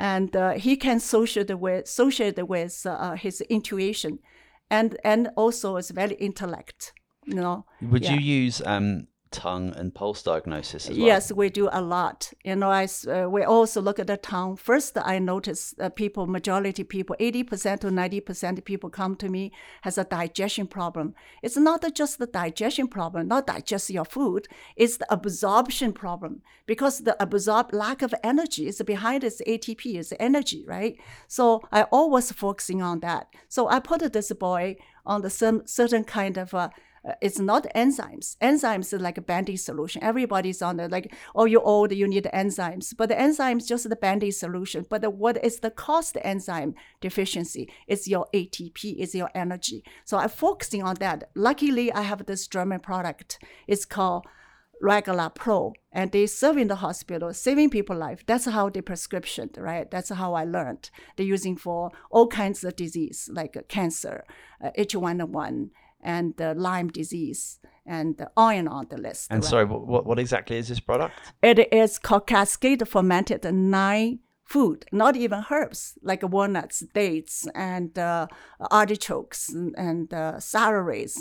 And 0.00 0.34
uh, 0.36 0.52
he 0.52 0.76
can 0.76 0.98
associate 0.98 1.52
with, 1.58 1.84
associate 1.84 2.48
with 2.48 2.86
uh, 2.86 3.16
his 3.16 3.40
intuition 3.42 4.20
and, 4.70 4.96
and 5.04 5.28
also 5.36 5.76
is 5.76 5.90
very 5.90 6.14
intellect, 6.14 6.92
you 7.26 7.34
know. 7.34 7.64
Would 7.82 8.04
Yeah. 8.04 8.14
you 8.14 8.20
use 8.44 8.62
um, 8.64 9.08
tongue 9.30 9.74
and 9.76 9.94
pulse 9.94 10.22
diagnosis 10.22 10.88
as 10.88 10.96
well? 10.96 11.06
Yes, 11.06 11.32
we 11.32 11.50
do 11.50 11.68
a 11.72 11.80
lot. 11.80 12.32
You 12.44 12.56
know, 12.56 12.70
I, 12.70 12.88
uh, 13.08 13.28
we 13.28 13.42
also 13.42 13.80
look 13.80 13.98
at 13.98 14.06
the 14.06 14.16
tongue. 14.16 14.56
First, 14.56 14.96
I 14.96 15.18
notice 15.18 15.74
uh, 15.80 15.88
people, 15.88 16.26
majority 16.26 16.84
people, 16.84 17.16
80% 17.20 17.80
to 17.80 17.88
90% 17.88 18.58
of 18.58 18.64
people 18.64 18.90
come 18.90 19.16
to 19.16 19.28
me 19.28 19.52
has 19.82 19.98
a 19.98 20.04
digestion 20.04 20.66
problem. 20.66 21.14
It's 21.42 21.56
not 21.56 21.84
just 21.94 22.18
the 22.18 22.26
digestion 22.26 22.88
problem, 22.88 23.28
not 23.28 23.46
digest 23.46 23.90
your 23.90 24.04
food. 24.04 24.48
It's 24.76 24.96
the 24.96 25.06
absorption 25.12 25.92
problem 25.92 26.42
because 26.66 27.00
the 27.00 27.20
absorb 27.22 27.72
lack 27.72 28.02
of 28.02 28.14
energy 28.22 28.66
is 28.66 28.82
behind 28.82 29.24
its 29.24 29.40
ATP, 29.46 29.98
is 29.98 30.14
energy, 30.18 30.64
right? 30.66 30.96
So 31.26 31.62
I 31.72 31.82
always 31.84 32.32
focusing 32.32 32.82
on 32.82 33.00
that. 33.00 33.28
So 33.48 33.68
I 33.68 33.80
put 33.80 34.12
this 34.12 34.32
boy 34.32 34.76
on 35.06 35.22
the 35.22 35.30
certain 35.30 36.04
kind 36.04 36.36
of 36.36 36.54
uh, 36.54 36.68
uh, 37.06 37.12
it's 37.20 37.38
not 37.38 37.66
enzymes. 37.74 38.36
Enzymes 38.38 38.92
is 38.92 39.00
like 39.00 39.18
a 39.18 39.22
band-aid 39.22 39.60
solution. 39.60 40.02
Everybody's 40.02 40.62
on 40.62 40.76
the 40.76 40.88
like, 40.88 41.14
oh, 41.34 41.44
you're 41.44 41.62
old, 41.62 41.92
you 41.92 42.08
need 42.08 42.28
enzymes. 42.34 42.94
But 42.96 43.08
the 43.08 43.14
enzymes 43.14 43.66
just 43.66 43.88
the 43.88 43.96
band-aid 43.96 44.34
solution. 44.34 44.86
But 44.88 45.02
the, 45.02 45.10
what 45.10 45.42
is 45.44 45.60
the 45.60 45.70
cost 45.70 46.16
enzyme 46.22 46.74
deficiency? 47.00 47.70
It's 47.86 48.08
your 48.08 48.26
ATP, 48.34 48.96
it's 48.98 49.14
your 49.14 49.30
energy. 49.34 49.84
So 50.04 50.18
I'm 50.18 50.28
focusing 50.28 50.82
on 50.82 50.96
that. 50.96 51.30
Luckily, 51.34 51.92
I 51.92 52.02
have 52.02 52.26
this 52.26 52.46
German 52.46 52.80
product. 52.80 53.38
It's 53.66 53.84
called 53.84 54.26
Regulatpro, 54.82 55.72
and 55.92 56.12
they 56.12 56.26
serve 56.26 56.56
in 56.56 56.68
the 56.68 56.76
hospital, 56.76 57.32
saving 57.34 57.70
people 57.70 57.96
life. 57.96 58.24
That's 58.26 58.44
how 58.44 58.68
they 58.68 58.80
prescription, 58.80 59.50
right? 59.56 59.90
That's 59.90 60.10
how 60.10 60.34
I 60.34 60.44
learned. 60.44 60.90
They're 61.16 61.26
using 61.26 61.56
for 61.56 61.90
all 62.10 62.28
kinds 62.28 62.62
of 62.62 62.76
disease 62.76 63.28
like 63.32 63.56
cancer, 63.68 64.24
uh, 64.62 64.70
H1N1, 64.78 65.70
and 66.00 66.40
uh, 66.40 66.54
Lyme 66.56 66.88
disease, 66.88 67.58
and 67.86 68.20
uh, 68.20 68.26
on 68.36 68.54
and 68.54 68.68
on 68.68 68.86
the 68.90 68.98
list. 68.98 69.28
And 69.30 69.42
right? 69.42 69.50
sorry, 69.50 69.64
what, 69.64 70.06
what, 70.06 70.18
exactly 70.18 70.56
is 70.56 70.68
this 70.68 70.80
product? 70.80 71.14
It 71.42 71.72
is 71.72 71.98
called 71.98 72.26
Cascade 72.26 72.86
fermented 72.88 73.44
nine 73.52 74.20
food, 74.48 74.86
not 74.92 75.14
even 75.14 75.44
herbs 75.50 75.98
like 76.02 76.22
walnuts, 76.22 76.80
dates, 76.94 77.46
and 77.54 77.98
uh, 77.98 78.26
artichokes 78.70 79.50
and, 79.50 79.74
and 79.76 80.12
uh. 80.14 80.40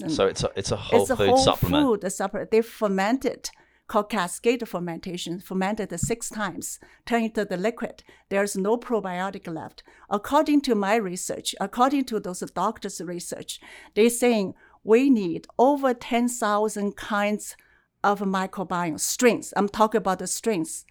And 0.02 0.12
So 0.12 0.28
it's 0.28 0.44
a, 0.44 0.52
it's 0.56 0.72
a 0.72 0.78
whole 0.78 1.02
it's 1.02 1.10
a 1.10 1.18
food 1.18 1.28
whole 1.30 1.38
supplement. 1.38 1.84
food 1.84 2.04
a 2.06 2.10
supplement. 2.10 2.52
They 2.52 2.62
fermented, 2.62 3.50
called 3.88 4.10
cascade 4.10 4.68
fermentation, 4.68 5.40
fermented 5.40 5.98
six 6.00 6.30
times, 6.30 6.80
turn 7.06 7.24
into 7.24 7.44
the 7.44 7.58
liquid. 7.58 8.04
There's 8.30 8.56
no 8.56 8.78
probiotic 8.78 9.54
left. 9.54 9.84
According 10.10 10.62
to 10.62 10.76
my 10.76 10.96
research, 10.96 11.54
according 11.60 12.06
to 12.06 12.20
those 12.22 12.40
doctors' 12.52 13.02
research, 13.02 13.60
they're 13.94 14.10
saying 14.10 14.54
we 14.88 15.10
need 15.10 15.46
over 15.60 15.94
10,000 15.94 16.96
kinds 16.96 17.58
of 18.06 18.22
microbiome 18.22 18.98
strains. 18.98 19.54
I'm 19.58 19.68
talking 19.68 19.98
about 20.00 20.20
the 20.20 20.28
strains, 20.28 20.86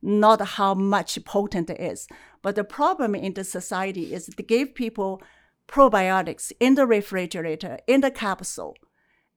not 0.00 0.40
how 0.40 0.72
much 0.72 1.22
potent 1.26 1.68
it 1.68 1.78
is. 1.78 2.08
But 2.40 2.54
the 2.54 2.64
problem 2.64 3.14
in 3.14 3.34
the 3.34 3.44
society 3.44 4.14
is 4.14 4.24
to 4.24 4.42
give 4.42 4.74
people 4.74 5.22
probiotics 5.68 6.50
in 6.60 6.76
the 6.76 6.86
refrigerator, 6.86 7.78
in 7.86 8.00
the 8.00 8.10
capsule, 8.10 8.74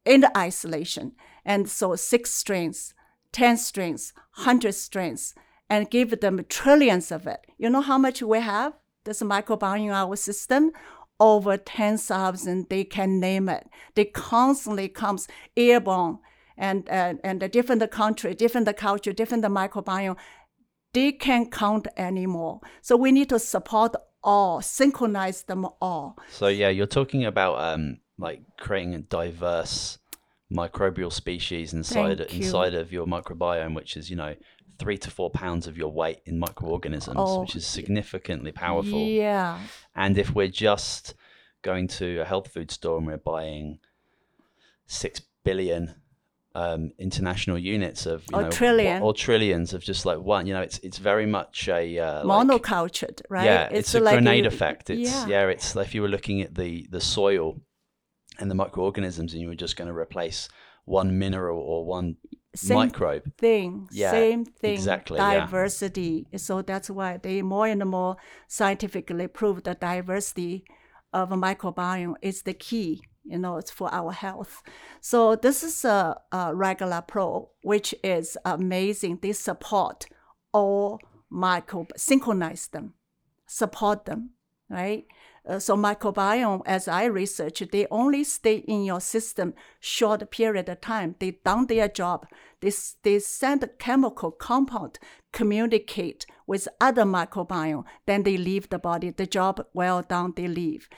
in 0.06 0.22
the 0.22 0.38
isolation. 0.38 1.12
And 1.44 1.70
so 1.70 1.94
six 1.98 2.32
strains, 2.32 2.94
10 3.34 3.58
strains, 3.58 4.14
100 4.38 4.74
strains, 4.76 5.36
and 5.70 5.92
give 5.92 6.22
them 6.22 6.46
trillions 6.48 7.12
of 7.12 7.28
it. 7.28 7.46
You 7.58 7.70
know 7.70 7.82
how 7.82 7.98
much 7.98 8.22
we 8.22 8.40
have? 8.40 8.74
This 9.04 9.22
microbiome 9.22 9.88
in 9.88 9.92
our 9.92 10.16
system? 10.16 10.72
Over 11.20 11.58
10,000, 11.58 12.68
they 12.70 12.84
can 12.84 13.20
name 13.20 13.48
it. 13.48 13.68
They 13.96 14.06
constantly 14.06 14.90
comes 14.90 15.28
airborne 15.56 16.20
and, 16.58 16.88
and, 16.90 17.20
and 17.24 17.42
a 17.42 17.48
different 17.48 17.90
country, 17.92 18.34
different 18.34 18.76
culture, 18.78 19.14
different 19.14 19.46
microbiome. 19.46 20.18
They 20.94 21.12
can't 21.12 21.52
count 21.52 21.88
anymore. 21.98 22.62
So 22.82 22.98
we 22.98 23.12
need 23.12 23.30
to 23.30 23.40
support 23.40 23.96
all, 24.24 24.62
synchronize 24.62 25.44
them 25.44 25.68
all. 25.82 26.18
So 26.32 26.48
yeah, 26.48 26.70
you're 26.70 26.88
talking 26.88 27.26
about 27.26 27.60
um, 27.60 28.00
like 28.18 28.42
creating 28.58 28.96
a 28.96 29.00
diverse 29.00 30.00
microbial 30.52 31.12
species 31.12 31.74
inside 31.74 32.20
inside 32.22 32.74
of 32.74 32.92
your 32.92 33.06
microbiome, 33.06 33.76
which 33.76 33.98
is 33.98 34.10
you 34.10 34.16
know 34.16 34.36
three 34.78 34.98
to 34.98 35.10
four 35.12 35.30
pounds 35.30 35.68
of 35.68 35.78
your 35.78 35.92
weight 35.92 36.20
in 36.26 36.38
microorganisms, 36.40 37.16
Oh, 37.20 37.42
which 37.42 37.56
is 37.56 37.66
significantly 37.66 38.52
powerful. 38.52 39.00
Yeah. 39.00 39.60
And 39.96 40.18
if 40.18 40.34
we're 40.36 40.48
just 40.50 41.14
going 41.62 41.88
to 41.88 42.20
a 42.20 42.26
health 42.26 42.50
food 42.54 42.70
store 42.72 42.98
and 42.98 43.08
we're 43.08 43.18
buying 43.18 43.80
six 44.88 45.22
billion 45.44 45.96
um, 46.54 46.92
international 46.98 47.58
units 47.58 48.06
of 48.06 48.24
you 48.32 48.38
Or 48.38 48.44
know, 48.44 48.50
trillion. 48.50 49.02
or 49.02 49.14
trillions 49.14 49.74
of 49.74 49.84
just 49.84 50.06
like 50.06 50.20
one, 50.20 50.48
you 50.48 50.54
know, 50.54 50.62
it's 50.62 50.78
it's 50.80 50.98
very 51.00 51.26
much 51.26 51.68
a 51.68 52.00
uh, 52.00 52.24
like- 52.26 52.48
monocultured, 52.48 53.22
right? 53.30 53.44
yeah, 53.46 53.68
it's, 53.72 53.94
a 53.94 54.00
like 54.00 54.14
grenade 54.16 54.46
you- 54.46 54.48
effect. 54.48 54.90
It's 54.90 55.12
yeah. 55.12 55.28
yeah. 55.28 55.48
it's 55.48 55.76
like 55.76 55.88
if 55.88 55.96
you 55.96 56.02
were 56.02 56.08
looking 56.08 56.42
at 56.42 56.56
the 56.56 56.88
the 56.90 57.02
soil 57.02 57.60
and 58.40 58.50
the 58.50 58.56
microorganisms, 58.56 59.34
and 59.34 59.42
you 59.42 59.50
were 59.50 59.56
just 59.56 59.76
going 59.76 59.90
to 59.90 59.94
replace 59.98 60.48
one 60.86 61.18
mineral 61.20 61.60
or 61.60 61.86
one 61.86 62.16
Same 62.56 62.78
microbe. 62.78 63.32
thing, 63.38 63.88
Yeah, 63.92 64.12
same 64.12 64.46
thing, 64.46 64.74
exactly, 64.74 65.18
yeah. 65.18 65.42
diversity. 65.46 66.28
So 66.38 66.62
that's 66.62 66.90
why 66.90 67.18
they 67.18 67.42
more 67.42 67.68
and 67.68 67.86
more 67.86 68.18
scientifically 68.48 69.28
prove 69.28 69.64
the 69.64 69.76
diversity 69.76 70.66
of 71.14 71.32
a 71.32 71.36
microbiome 71.36 72.16
is 72.22 72.42
the 72.44 72.54
key. 72.54 73.04
You 73.24 73.40
know, 73.40 73.58
it's 73.58 73.72
for 73.72 73.92
our 73.94 74.12
health. 74.12 74.62
So 75.02 75.36
this 75.36 75.64
is 75.64 75.84
a, 75.84 76.16
a 76.32 76.54
Regulatpro, 76.54 77.48
which 77.64 77.96
is 78.04 78.38
amazing. 78.46 79.20
They 79.22 79.32
support 79.32 80.06
all 80.54 81.00
microbe, 81.32 81.92
synchronize 81.98 82.68
them, 82.68 82.94
support 83.48 84.06
them, 84.06 84.32
right? 84.70 85.06
Uh, 85.48 85.60
so 85.60 85.78
microbiome, 85.78 86.62
as 86.66 86.88
I 86.88 87.06
research, 87.06 87.62
they 87.72 87.86
only 87.92 88.24
stay 88.24 88.58
in 88.58 88.84
your 88.84 89.00
system 89.00 89.54
short 89.80 90.32
period 90.32 90.70
of 90.70 90.82
time. 90.82 91.16
They 91.20 91.40
done 91.46 91.68
their 91.68 91.88
job. 91.88 92.26
They, 92.62 92.72
they 93.04 93.20
send 93.20 93.70
chemical 93.78 94.32
compound 94.32 94.98
communicate 95.32 96.26
with 96.48 96.68
other 96.80 97.04
microbiome. 97.04 97.84
Then 98.06 98.24
they 98.24 98.38
leave 98.38 98.70
the 98.70 98.80
body. 98.80 99.12
The 99.12 99.28
job 99.28 99.66
well 99.74 100.02
done. 100.02 100.34
They 100.36 100.48
leave. 100.48 100.90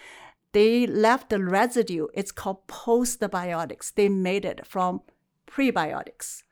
They 0.54 0.88
left 0.88 1.30
the 1.30 1.44
residue. 1.44 2.08
It's 2.14 2.32
called 2.32 2.68
postbiotics. 2.68 3.94
They 3.94 4.10
made 4.10 4.46
it 4.46 4.66
from 4.66 5.02
prebiotics. 5.48 6.44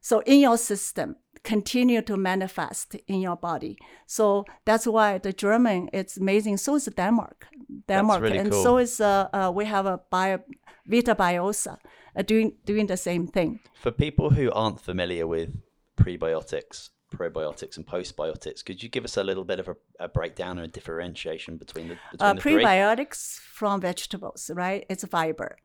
So 0.00 0.20
in 0.20 0.40
your 0.40 0.58
system, 0.58 1.16
continue 1.42 2.02
to 2.02 2.16
manifest 2.16 2.96
in 3.06 3.20
your 3.20 3.36
body. 3.36 3.76
So 4.06 4.44
that's 4.64 4.86
why 4.86 5.18
the 5.18 5.32
German 5.32 5.88
it's 5.92 6.16
amazing. 6.16 6.58
So 6.58 6.74
is 6.76 6.88
Denmark, 6.96 7.46
Denmark, 7.88 8.22
really 8.22 8.38
and 8.38 8.50
cool. 8.50 8.62
so 8.62 8.78
is 8.78 9.00
uh, 9.00 9.28
uh, 9.32 9.50
we 9.54 9.64
have 9.64 9.86
a 9.86 10.00
bio, 10.10 10.38
Vita 10.86 11.14
Biosa 11.14 11.76
uh, 12.16 12.22
doing 12.22 12.52
doing 12.66 12.86
the 12.88 12.96
same 12.96 13.26
thing. 13.26 13.60
For 13.74 13.92
people 13.92 14.30
who 14.30 14.50
aren't 14.52 14.80
familiar 14.80 15.26
with 15.26 15.48
prebiotics, 15.96 16.90
probiotics, 17.16 17.76
and 17.76 17.86
postbiotics, 17.86 18.64
could 18.64 18.82
you 18.82 18.88
give 18.90 19.04
us 19.04 19.16
a 19.16 19.22
little 19.22 19.44
bit 19.44 19.58
of 19.60 19.68
a, 19.68 19.76
a 19.98 20.08
breakdown 20.08 20.58
and 20.58 20.66
a 20.66 20.70
differentiation 20.70 21.56
between 21.58 21.88
the 21.88 21.96
between 22.10 22.30
Uh, 22.30 22.34
the 22.34 22.40
three? 22.40 22.62
prebiotics 22.64 23.40
from 23.58 23.80
vegetables, 23.80 24.50
right? 24.54 24.84
It's 24.88 25.04
fiber. 25.06 25.56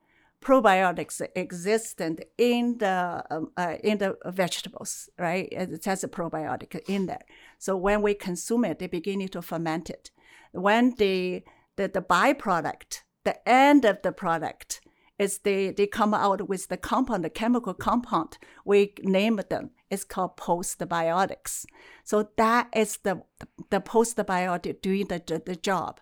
Probiotics 0.46 1.22
existent 1.36 2.22
in 2.38 2.78
the 2.78 3.24
um, 3.32 3.52
uh, 3.58 3.78
in 3.84 3.98
the 3.98 4.16
vegetables, 4.28 5.10
right? 5.18 5.48
It 5.52 5.86
has 5.86 6.04
a 6.04 6.08
probiotic 6.08 6.80
in 6.88 7.08
there. 7.08 7.26
So 7.58 7.76
when 7.76 8.04
we 8.04 8.14
consume 8.14 8.64
it, 8.66 8.78
they 8.78 8.88
begin 8.88 9.28
to 9.28 9.42
ferment 9.42 9.90
it. 9.90 10.12
When 10.52 10.94
the 10.98 11.44
the, 11.78 11.88
the 11.88 12.02
byproduct, 12.02 13.02
the 13.24 13.50
end 13.50 13.86
of 13.86 14.02
the 14.04 14.12
product, 14.12 14.82
is 15.18 15.40
they, 15.40 15.72
they 15.72 15.88
come 15.88 16.14
out 16.14 16.48
with 16.48 16.68
the 16.68 16.78
compound, 16.78 17.24
the 17.24 17.30
chemical 17.30 17.74
compound. 17.74 18.38
We 18.66 18.94
name 19.02 19.40
them. 19.50 19.72
It's 19.90 20.04
called 20.04 20.38
postbiotics. 20.38 21.66
So 22.04 22.30
that 22.38 22.70
is 22.76 22.98
the 22.98 23.22
the 23.70 23.80
postbiotic 23.80 24.82
doing 24.82 25.08
the, 25.08 25.42
the, 25.46 25.56
job. 25.56 26.00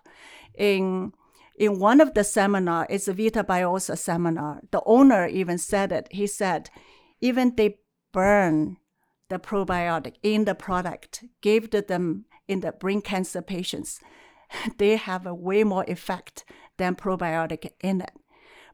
In 0.56 1.12
in 1.56 1.78
one 1.78 2.00
of 2.00 2.14
the 2.14 2.24
seminar, 2.24 2.86
it's 2.90 3.08
a 3.08 3.12
Vita 3.12 3.44
Biosa 3.44 3.96
seminar. 3.96 4.60
The 4.70 4.82
owner 4.84 5.26
even 5.26 5.58
said 5.58 5.92
it. 5.92 6.08
He 6.10 6.26
said, 6.26 6.70
even 7.20 7.54
they 7.56 7.78
burn 8.12 8.76
the 9.28 9.38
probiotic 9.38 10.14
in 10.22 10.44
the 10.44 10.54
product, 10.54 11.24
gave 11.40 11.70
to 11.70 11.80
them 11.80 12.26
in 12.46 12.60
the 12.60 12.72
brain 12.72 13.00
cancer 13.00 13.42
patients, 13.42 14.00
they 14.78 14.96
have 14.96 15.26
a 15.26 15.34
way 15.34 15.64
more 15.64 15.84
effect 15.88 16.44
than 16.76 16.94
probiotic 16.94 17.70
in 17.80 18.00
it. 18.00 18.12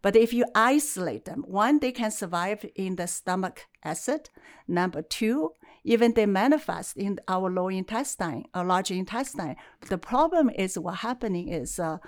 But 0.03 0.17
if 0.17 0.33
you 0.33 0.47
isolate 0.55 1.27
them, 1.27 1.45
one, 1.47 1.79
they 1.79 1.93
can 1.93 2.11
survive 2.11 2.65
in 2.75 2.97
the 2.97 3.07
stomach 3.07 3.67
acid. 3.85 4.31
Number 4.67 5.03
two, 5.03 5.51
even 5.85 6.15
they 6.15 6.27
manifest 6.27 6.97
in 6.97 7.21
our 7.29 7.51
lower 7.51 7.71
intestine 7.71 8.45
or 8.55 8.65
large 8.65 8.91
intestine. 8.91 9.57
The 9.89 9.99
problem 9.99 10.51
is 10.51 10.79
what 10.79 10.97
happening 10.97 11.49
is 11.49 11.79
uh, 11.79 11.99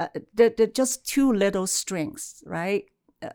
uh, 0.00 0.08
they're, 0.32 0.50
they're 0.50 0.66
just 0.66 1.06
two 1.06 1.30
little 1.30 1.66
strings, 1.66 2.42
right? 2.46 2.86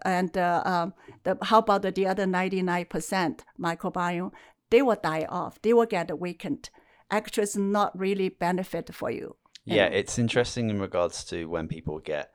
And 0.02 0.36
uh, 0.36 0.64
um, 0.66 0.94
the, 1.24 1.38
how 1.44 1.60
about 1.60 1.84
the, 1.84 1.92
the 1.92 2.08
other 2.08 2.26
99% 2.26 3.42
microbiome? 3.60 4.32
They 4.72 4.82
will 4.82 4.98
die 5.02 5.28
off. 5.30 5.62
They 5.62 5.74
will 5.74 5.86
get 5.86 6.18
weakened. 6.20 6.72
Actually, 7.12 7.44
it's 7.44 7.56
not 7.56 7.98
really 7.98 8.30
benefit 8.30 8.94
for 8.94 9.12
you. 9.12 9.36
Yeah, 9.64 9.86
it's 9.86 10.18
interesting 10.18 10.72
in 10.72 10.80
regards 10.80 11.24
to 11.26 11.46
when 11.46 11.68
people 11.68 12.00
get 12.00 12.32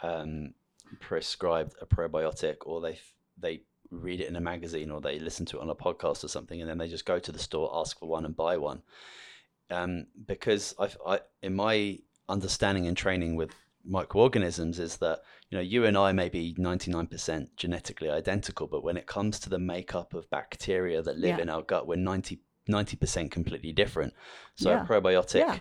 um, 0.00 0.54
prescribed 1.00 1.74
a 1.80 1.86
probiotic 1.86 2.56
or 2.64 2.80
they 2.80 2.98
they 3.38 3.62
read 3.90 4.20
it 4.20 4.28
in 4.28 4.36
a 4.36 4.40
magazine 4.40 4.90
or 4.90 5.00
they 5.00 5.18
listen 5.18 5.46
to 5.46 5.58
it 5.58 5.62
on 5.62 5.70
a 5.70 5.74
podcast 5.74 6.24
or 6.24 6.28
something 6.28 6.60
and 6.60 6.68
then 6.68 6.78
they 6.78 6.88
just 6.88 7.04
go 7.04 7.18
to 7.18 7.30
the 7.32 7.38
store 7.38 7.70
ask 7.74 7.98
for 7.98 8.08
one 8.08 8.24
and 8.24 8.36
buy 8.36 8.56
one 8.56 8.82
um, 9.70 10.06
because 10.26 10.74
I've, 10.78 10.96
I, 11.06 11.20
in 11.42 11.54
my 11.54 11.98
understanding 12.28 12.86
and 12.86 12.96
training 12.96 13.36
with 13.36 13.54
microorganisms 13.84 14.78
is 14.78 14.96
that 14.98 15.22
you 15.50 15.58
know 15.58 15.62
you 15.62 15.84
and 15.84 15.96
I 15.96 16.12
may 16.12 16.28
be 16.28 16.54
99% 16.58 17.48
genetically 17.56 18.10
identical 18.10 18.66
but 18.66 18.82
when 18.82 18.96
it 18.96 19.06
comes 19.06 19.38
to 19.40 19.50
the 19.50 19.58
makeup 19.58 20.14
of 20.14 20.28
bacteria 20.30 21.02
that 21.02 21.18
live 21.18 21.36
Yeah. 21.38 21.42
in 21.42 21.48
our 21.50 21.62
gut 21.62 21.86
we're 21.86 21.96
90 21.96 22.40
90% 22.68 23.30
completely 23.30 23.72
different 23.72 24.14
so 24.54 24.70
Yeah. 24.70 24.84
a 24.84 24.86
probiotic 24.86 25.40
Yeah. 25.40 25.58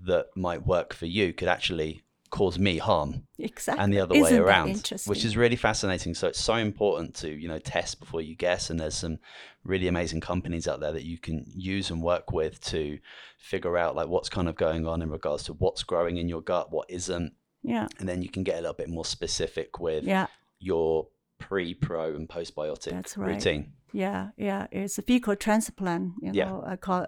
that 0.00 0.26
might 0.36 0.66
work 0.66 0.92
for 0.92 1.06
you 1.06 1.32
could 1.32 1.46
actually 1.48 2.02
cause 2.30 2.58
me 2.58 2.78
harm 2.78 3.26
Exactly. 3.38 3.82
and 3.82 3.92
the 3.92 3.98
other 4.00 4.14
Isn't 4.14 4.32
way 4.34 4.38
around, 4.38 4.92
which 5.06 5.24
is 5.24 5.36
really 5.36 5.56
fascinating. 5.56 6.14
So 6.14 6.28
it's 6.28 6.38
so 6.38 6.54
important 6.54 7.16
to 7.16 7.28
you 7.28 7.48
know 7.48 7.58
test 7.58 7.98
before 7.98 8.20
you 8.22 8.36
guess, 8.36 8.70
and 8.70 8.78
there's 8.78 8.94
some 8.98 9.18
really 9.64 9.88
amazing 9.88 10.20
companies 10.20 10.68
out 10.68 10.78
there 10.78 10.92
that 10.92 11.02
you 11.02 11.18
can 11.18 11.44
use 11.48 11.90
and 11.90 12.00
work 12.00 12.30
with 12.30 12.60
to 12.66 13.00
figure 13.38 13.76
out 13.76 13.96
like 13.96 14.06
what's 14.06 14.28
kind 14.28 14.48
of 14.48 14.54
going 14.54 14.86
on 14.86 15.02
in 15.02 15.10
regards 15.10 15.42
to 15.44 15.54
what's 15.54 15.82
growing 15.82 16.18
in 16.18 16.28
your 16.28 16.40
gut, 16.40 16.70
what 16.70 16.88
isn't, 16.88 17.32
yeah. 17.62 17.86
and 17.98 18.08
then 18.08 18.22
you 18.22 18.28
can 18.28 18.42
get 18.44 18.54
a 18.54 18.60
little 18.60 18.74
bit 18.74 18.88
more 18.88 19.04
specific 19.04 19.78
with 19.80 20.04
Yeah. 20.04 20.26
your 20.58 21.08
pre, 21.38 21.74
pro, 21.74 22.14
and 22.14 22.28
postbiotic 22.28 22.90
That's 22.92 23.16
right. 23.16 23.34
routine. 23.34 23.72
Yeah, 23.92 24.28
yeah, 24.36 24.68
it's 24.70 24.98
a 24.98 25.02
fecal 25.02 25.34
transplant. 25.34 26.12
You 26.22 26.30
Yeah. 26.32 26.44
know, 26.44 26.62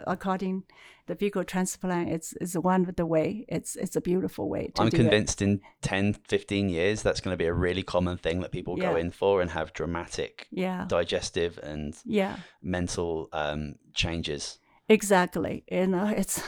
according 0.06 0.64
the 1.06 1.14
fecal 1.14 1.44
transplant, 1.44 2.08
it's 2.10 2.32
is 2.40 2.58
one 2.58 2.88
of 2.88 2.96
the 2.96 3.06
way. 3.06 3.44
It's 3.48 3.76
it's 3.76 3.94
a 3.94 4.00
beautiful 4.00 4.48
way 4.48 4.68
to 4.74 4.82
I'm 4.82 4.90
convinced 4.90 5.40
in 5.42 5.60
10, 5.82 6.14
15 6.14 6.68
years 6.68 7.02
that's 7.02 7.20
going 7.20 7.34
to 7.34 7.38
be 7.38 7.46
a 7.46 7.52
really 7.54 7.84
common 7.84 8.16
thing 8.16 8.40
that 8.40 8.50
people 8.50 8.76
go 8.76 8.96
in 8.96 9.10
for 9.12 9.40
and 9.40 9.50
have 9.52 9.72
dramatic. 9.72 10.48
Yeah, 10.50 10.86
digestive 10.88 11.58
and 11.62 11.94
yeah, 12.04 12.38
mental 12.62 13.28
um, 13.32 13.76
changes. 13.94 14.58
exactly. 14.88 15.64
You 15.70 15.86
know, 15.86 16.06
it's 16.08 16.42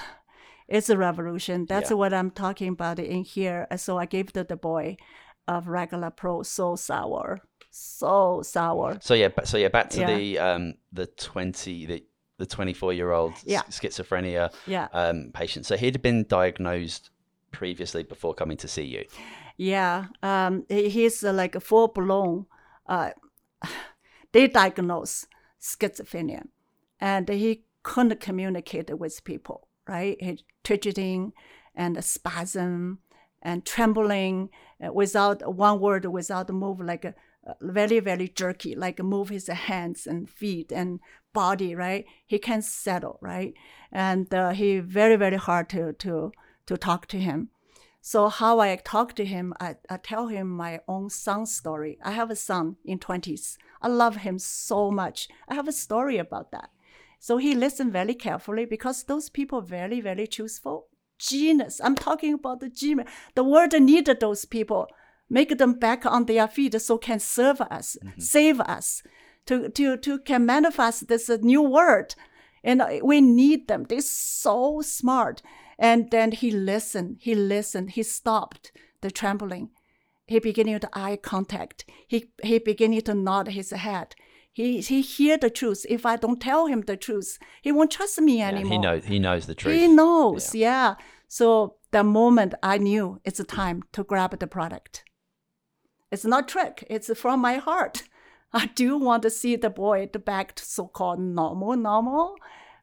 it's 0.68 0.88
a 0.90 0.96
revolution. 0.96 1.66
That's 1.66 1.90
Yeah. 1.90 1.96
what 1.96 2.12
I'm 2.14 2.30
talking 2.30 2.68
about 2.68 2.98
in 2.98 3.24
here. 3.24 3.66
So 3.76 3.98
I 3.98 4.06
gave 4.06 4.32
to 4.32 4.44
the 4.44 4.56
boy 4.56 4.96
of 5.46 5.66
Regulatpro 5.66 6.44
so 6.46 6.76
sour, 6.76 7.40
so 7.70 8.40
sour. 8.42 8.98
So 9.00 9.14
yeah, 9.14 9.28
so 9.44 9.58
yeah, 9.58 9.68
back 9.68 9.90
to 9.90 10.00
Yeah. 10.00 10.16
the 10.16 10.38
um 10.38 10.74
the 10.92 11.06
twenty 11.06 11.86
the 11.86 12.04
the 12.38 12.46
twenty 12.46 12.72
four 12.72 12.92
year 12.92 13.12
old 13.12 13.34
Yeah. 13.44 13.62
schizophrenia 13.70 14.52
Yeah, 14.66 14.88
um 14.92 15.30
patient. 15.34 15.66
So 15.66 15.76
he'd 15.76 16.00
been 16.02 16.24
diagnosed 16.28 17.10
previously 17.52 18.02
before 18.02 18.34
coming 18.34 18.56
to 18.58 18.68
see 18.68 18.84
you. 18.84 19.04
yeah. 19.56 20.06
Um, 20.22 20.64
he's 20.68 21.22
uh, 21.22 21.32
like 21.32 21.54
a 21.54 21.60
full 21.60 21.88
blown. 21.88 22.46
Uh, 22.86 23.10
they 24.32 24.48
diagnose 24.48 25.26
schizophrenia, 25.60 26.44
and 27.00 27.28
he 27.28 27.64
couldn't 27.82 28.20
communicate 28.20 28.98
with 28.98 29.22
people. 29.24 29.68
Right, 29.86 30.40
twitching 30.62 31.32
and 31.74 31.96
a 31.96 32.02
spasm 32.02 33.00
and 33.42 33.66
trembling 33.66 34.48
uh, 34.84 34.92
without 34.92 35.54
one 35.54 35.78
word, 35.80 36.06
without 36.06 36.48
a 36.48 36.52
move, 36.52 36.80
like 36.80 37.04
a, 37.04 37.14
very 37.60 38.00
very 38.00 38.28
jerky, 38.28 38.74
like 38.74 38.98
move 39.02 39.28
his 39.28 39.48
hands 39.48 40.06
and 40.06 40.30
feet 40.30 40.72
and 40.72 41.00
body. 41.34 41.74
Right, 41.74 42.06
he 42.26 42.38
can't 42.38 42.64
settle. 42.64 43.18
Right, 43.20 43.54
and 43.92 44.32
uh, 44.32 44.50
he 44.50 44.78
very 44.78 45.16
very 45.16 45.36
hard 45.36 45.68
to 45.70 45.92
to 45.92 46.32
to 46.66 46.76
talk 46.76 47.06
to 47.08 47.18
him. 47.18 47.50
So 48.06 48.28
how 48.28 48.60
I 48.60 48.76
talk 48.76 49.14
to 49.14 49.24
him, 49.24 49.54
I, 49.58 49.76
I 49.88 49.96
tell 49.96 50.26
him 50.26 50.50
my 50.50 50.80
own 50.86 51.08
son 51.08 51.46
story. 51.46 51.98
I 52.04 52.10
have 52.10 52.30
a 52.30 52.36
son 52.36 52.76
in 52.84 52.98
20s. 52.98 53.56
I 53.80 53.88
love 53.88 54.16
him 54.16 54.38
so 54.38 54.90
much. 54.90 55.26
I 55.48 55.54
have 55.54 55.66
a 55.68 55.72
story 55.72 56.18
about 56.18 56.50
that. 56.50 56.68
So 57.24 57.38
he 57.38 57.54
listened 57.54 57.90
very 57.90 58.12
carefully 58.12 58.66
because 58.66 59.04
those 59.04 59.30
people 59.30 59.62
very, 59.62 60.02
very 60.02 60.26
truthful. 60.26 60.88
Genius. 61.18 61.80
I'm 61.82 61.94
talking 61.94 62.34
about 62.34 62.60
the 62.60 62.68
genius. 62.68 63.08
The 63.34 63.42
world 63.42 63.72
needed 63.80 64.20
those 64.20 64.44
people. 64.44 64.88
Make 65.30 65.56
them 65.56 65.72
back 65.72 66.04
on 66.04 66.26
their 66.26 66.46
feet 66.46 66.78
so 66.82 66.98
can 66.98 67.18
serve 67.18 67.62
us, 67.62 67.96
mm-hmm. 68.04 68.20
save 68.20 68.60
us, 68.60 69.02
to, 69.46 69.70
to, 69.70 69.96
to 69.96 70.18
can 70.18 70.44
manifest 70.44 71.08
this 71.08 71.30
new 71.40 71.62
world. 71.62 72.14
And 72.62 72.82
we 73.02 73.22
need 73.22 73.68
them. 73.68 73.84
They're 73.84 74.02
so 74.02 74.82
smart. 74.82 75.40
And 75.78 76.10
then 76.10 76.32
he 76.32 76.50
listened, 76.50 77.20
he 77.20 77.34
listened, 77.34 77.92
he 77.92 78.02
stopped 78.02 78.70
the 79.00 79.10
trembling. 79.10 79.70
He 80.26 80.40
beginning 80.40 80.78
to 80.80 80.90
eye 80.92 81.16
contact. 81.16 81.86
He 82.06 82.32
he 82.42 82.58
beginning 82.58 83.00
to 83.02 83.14
nod 83.14 83.48
his 83.48 83.70
head. 83.70 84.14
He 84.54 84.80
he 84.80 85.02
hear 85.02 85.36
the 85.36 85.50
truth. 85.50 85.84
If 85.88 86.06
I 86.06 86.16
don't 86.16 86.40
tell 86.40 86.66
him 86.66 86.82
the 86.82 86.96
truth, 86.96 87.38
he 87.60 87.72
won't 87.72 87.90
trust 87.90 88.20
me 88.20 88.38
Yeah, 88.38 88.48
anymore. 88.48 88.72
he 88.72 88.78
knows 88.78 89.04
he 89.04 89.18
knows 89.18 89.46
the 89.46 89.54
truth. 89.54 89.74
He 89.80 89.88
knows, 89.88 90.54
yeah. 90.54 90.94
So 91.28 91.76
the 91.90 92.04
moment 92.04 92.54
I 92.62 92.78
knew 92.78 93.20
it's 93.24 93.42
time 93.44 93.82
to 93.92 94.04
grab 94.04 94.38
the 94.38 94.46
product. 94.46 95.04
It's 96.12 96.24
not 96.24 96.46
trick. 96.48 96.86
It's 96.88 97.10
from 97.18 97.40
my 97.40 97.56
heart. 97.56 98.04
I 98.52 98.66
do 98.66 98.96
want 98.96 99.22
to 99.24 99.30
see 99.30 99.56
the 99.56 99.70
boy 99.70 100.06
back 100.06 100.54
to 100.54 100.64
so-called 100.64 101.18
normal, 101.18 101.76
normal. 101.76 102.36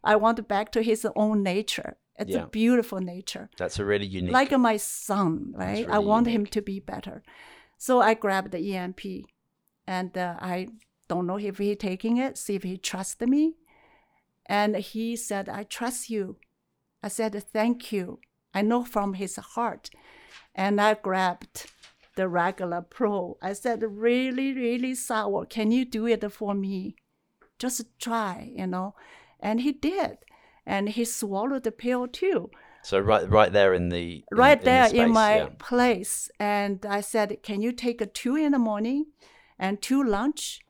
I 0.04 0.18
want 0.18 0.46
back 0.50 0.72
to 0.74 0.82
his 0.82 1.08
own 1.16 1.42
nature. 1.44 1.96
It's 2.20 2.36
Yeah. 2.36 2.44
a 2.44 2.48
beautiful 2.48 3.00
nature 3.00 3.50
That's 3.58 3.80
a 3.80 3.86
really 3.86 4.06
unique. 4.06 4.34
like 4.34 4.52
my 4.60 4.78
son, 4.78 5.54
right? 5.56 5.88
I 5.88 5.96
really 5.96 6.06
want 6.06 6.28
him 6.28 6.46
to 6.48 6.62
be 6.62 6.82
better. 6.82 7.24
So 7.78 8.02
I 8.02 8.14
grabbed 8.16 8.52
the 8.52 8.60
EMP, 8.76 9.02
and 9.88 10.18
uh, 10.18 10.36
I 10.42 10.68
don't 11.12 11.28
know 11.28 11.38
if 11.38 11.58
he 11.58 11.76
taking 11.76 12.16
it, 12.16 12.38
see 12.38 12.56
if 12.56 12.64
he 12.64 12.78
trusted 12.78 13.28
me. 13.28 13.56
And 14.46 14.78
he 14.78 15.18
said, 15.18 15.50
"I 15.50 15.64
trust 15.64 16.10
you." 16.10 16.38
I 17.04 17.10
said, 17.10 17.34
"Thank 17.58 17.92
you." 17.92 18.20
I 18.54 18.62
know 18.62 18.84
from 18.86 19.16
his 19.16 19.36
heart, 19.54 19.90
and 20.56 20.80
I 20.80 20.92
grabbed 21.08 21.58
the 22.16 22.28
Regulatpro. 22.40 23.36
I 23.42 23.52
said, 23.64 23.80
"Really, 23.84 24.54
really 24.54 24.96
sour. 24.96 25.46
Can 25.46 25.68
you 25.72 25.84
do 25.98 26.08
it 26.08 26.24
for 26.32 26.54
me? 26.54 26.96
Just 27.60 27.80
try, 28.00 28.54
you 28.60 28.68
know." 28.68 28.96
And 29.48 29.60
he 29.66 29.74
did, 29.74 30.14
and 30.66 30.84
he 30.96 31.04
swallowed 31.04 31.64
the 31.64 31.74
pill 31.84 32.08
too 32.08 32.52
so 32.84 33.00
right 33.00 33.30
right 33.30 33.52
there 33.52 33.74
in 33.74 33.90
the 33.90 34.24
in- 34.32 34.38
right 34.44 34.60
in 34.60 34.66
the 34.66 34.72
there 34.72 34.90
in 35.02 35.12
my 35.12 35.34
yeah. 35.38 35.50
place 35.60 36.16
and 36.40 36.86
i 36.98 37.00
said 37.02 37.28
can 37.44 37.62
you 37.62 37.72
take 37.72 38.02
a 38.02 38.06
two 38.22 38.36
in 38.36 38.52
the 38.54 38.66
morning 38.72 39.06
and 39.60 39.82
two 39.82 40.02
lunch 40.04 40.62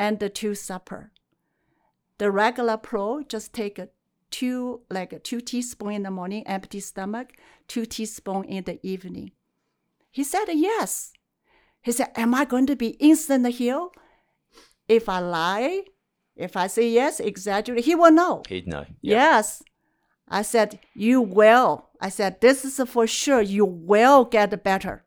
and 0.00 0.18
the 0.18 0.30
two 0.30 0.54
supper 0.54 1.12
the 2.18 2.24
Regulatpro 2.24 3.28
just 3.28 3.52
take 3.52 3.78
a 3.78 3.88
two 4.30 4.80
like 4.90 5.12
a 5.12 5.18
two 5.18 5.40
teaspoon 5.40 5.92
in 5.92 6.02
the 6.02 6.10
morning 6.10 6.46
empty 6.46 6.80
stomach 6.80 7.32
two 7.68 7.84
teaspoon 7.84 8.44
in 8.44 8.64
the 8.64 8.78
evening 8.82 9.32
he 10.10 10.24
said 10.24 10.46
yes 10.48 11.12
he 11.82 11.92
said 11.92 12.08
am 12.16 12.34
i 12.34 12.44
going 12.44 12.66
to 12.66 12.76
be 12.76 12.90
instant 13.10 13.46
heal 13.48 13.92
if 14.88 15.08
i 15.08 15.18
lie 15.18 15.82
if 16.36 16.56
i 16.56 16.66
say 16.66 16.88
yes 16.88 17.20
exaggerate 17.20 17.84
he 17.84 17.94
will 17.94 18.12
know 18.12 18.42
He'd 18.48 18.66
know. 18.66 18.86
Yeah. 19.02 19.16
Yes. 19.16 19.62
I 20.30 20.42
said, 20.42 20.78
You 20.94 21.20
will. 21.20 21.88
I 22.00 22.08
said, 22.08 22.40
This 22.40 22.64
is 22.64 22.80
for 22.88 23.06
sure. 23.06 23.42
You 23.42 23.64
will 23.64 24.24
get 24.24 24.62
better. 24.62 25.04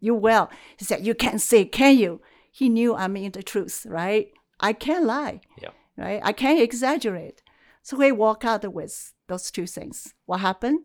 You 0.00 0.14
will. 0.14 0.50
He 0.76 0.84
said, 0.84 1.06
You 1.06 1.14
can't 1.14 1.40
say, 1.40 1.64
can 1.64 1.96
you? 1.96 2.20
He 2.58 2.68
knew 2.68 2.94
I'm 2.96 3.16
in 3.16 3.30
the 3.32 3.42
truth, 3.42 3.86
right? 3.88 4.26
I 4.58 4.72
can't 4.72 5.04
lie, 5.04 5.40
Yeah. 5.62 5.70
right? 5.96 6.20
I 6.24 6.32
can't 6.32 6.60
exaggerate. 6.60 7.40
So 7.82 8.00
he 8.00 8.10
walked 8.10 8.44
out 8.44 8.64
with 8.72 9.12
those 9.28 9.50
two 9.52 9.66
things. 9.66 10.12
What 10.26 10.40
happened? 10.40 10.80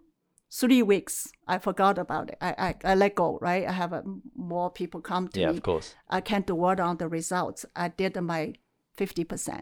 Three 0.51 0.83
weeks. 0.83 1.15
I 1.47 1.57
forgot 1.57 1.97
about 1.97 2.29
it. 2.29 2.37
I, 2.39 2.51
I, 2.67 2.91
I 2.91 2.95
let 2.95 3.15
go, 3.15 3.39
right? 3.41 3.67
I 3.67 3.71
have 3.71 3.91
uh, 3.91 4.03
more 4.35 4.69
people 4.69 5.01
come 5.01 5.27
to 5.29 5.39
Yeah, 5.39 5.49
me. 5.51 5.57
of 5.57 5.63
course. 5.63 5.95
I 6.07 6.21
can't 6.21 6.45
do 6.45 6.53
word 6.53 6.79
on 6.79 6.97
the 6.97 7.07
results. 7.07 7.65
I 7.75 7.87
did 7.87 8.15
my 8.21 8.53
50%. 8.95 9.61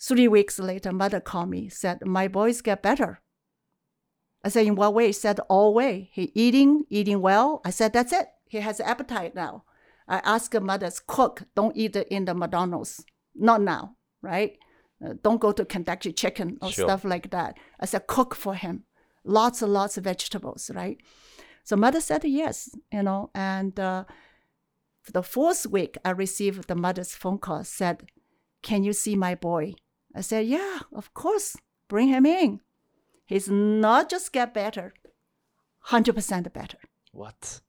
Three 0.00 0.26
weeks 0.26 0.58
later, 0.58 0.90
mother 0.92 1.20
called 1.20 1.50
me, 1.50 1.68
said, 1.68 2.04
My 2.04 2.26
boys 2.26 2.60
get 2.60 2.82
better. 2.82 3.20
I 4.44 4.48
said, 4.48 4.66
In 4.66 4.74
what 4.74 4.94
way? 4.94 5.06
He 5.06 5.12
said, 5.12 5.38
All 5.48 5.72
way. 5.74 6.10
He 6.12 6.32
eating, 6.34 6.84
eating 6.90 7.20
well. 7.20 7.60
I 7.64 7.70
said, 7.70 7.92
That's 7.92 8.12
it. 8.12 8.26
He 8.48 8.58
has 8.58 8.80
appetite 8.80 9.36
now. 9.36 9.62
I 10.08 10.18
asked 10.24 10.52
the 10.52 10.60
mothers, 10.60 11.00
cook, 11.06 11.42
don't 11.54 11.76
eat 11.76 11.94
it 11.96 12.08
in 12.08 12.24
the 12.24 12.34
McDonald's. 12.34 13.04
Not 13.34 13.60
now, 13.62 13.96
right? 14.22 14.56
Uh, 15.04 15.14
don't 15.22 15.40
go 15.40 15.52
to 15.52 15.64
Kentucky 15.64 16.12
chicken 16.12 16.58
or 16.62 16.70
Sure. 16.72 16.86
stuff 16.86 17.04
like 17.04 17.30
that. 17.30 17.56
I 17.78 17.86
said, 17.86 18.06
cook 18.06 18.34
for 18.34 18.54
him. 18.54 18.84
Lots 19.24 19.62
and 19.62 19.72
lots 19.72 19.98
of 19.98 20.04
vegetables, 20.04 20.70
right? 20.74 20.98
So 21.62 21.76
mother 21.76 22.00
said 22.00 22.24
yes, 22.24 22.70
you 22.90 23.02
know, 23.02 23.30
and 23.34 23.78
uh, 23.78 24.04
for 25.02 25.12
the 25.12 25.22
fourth 25.22 25.66
week, 25.66 25.98
I 26.04 26.10
received 26.10 26.66
the 26.66 26.74
mother's 26.74 27.14
phone 27.14 27.38
call, 27.38 27.62
said, 27.64 28.08
can 28.62 28.82
you 28.84 28.92
see 28.94 29.14
my 29.16 29.34
boy? 29.34 29.74
I 30.16 30.22
said, 30.22 30.46
yeah, 30.46 30.80
of 30.92 31.12
course, 31.12 31.56
bring 31.88 32.08
him 32.08 32.24
in. 32.24 32.60
He's 33.26 33.48
not 33.50 34.08
just 34.08 34.32
get 34.32 34.54
better, 34.54 34.94
100% 35.90 36.52
better, 36.52 36.78
What? 37.12 37.60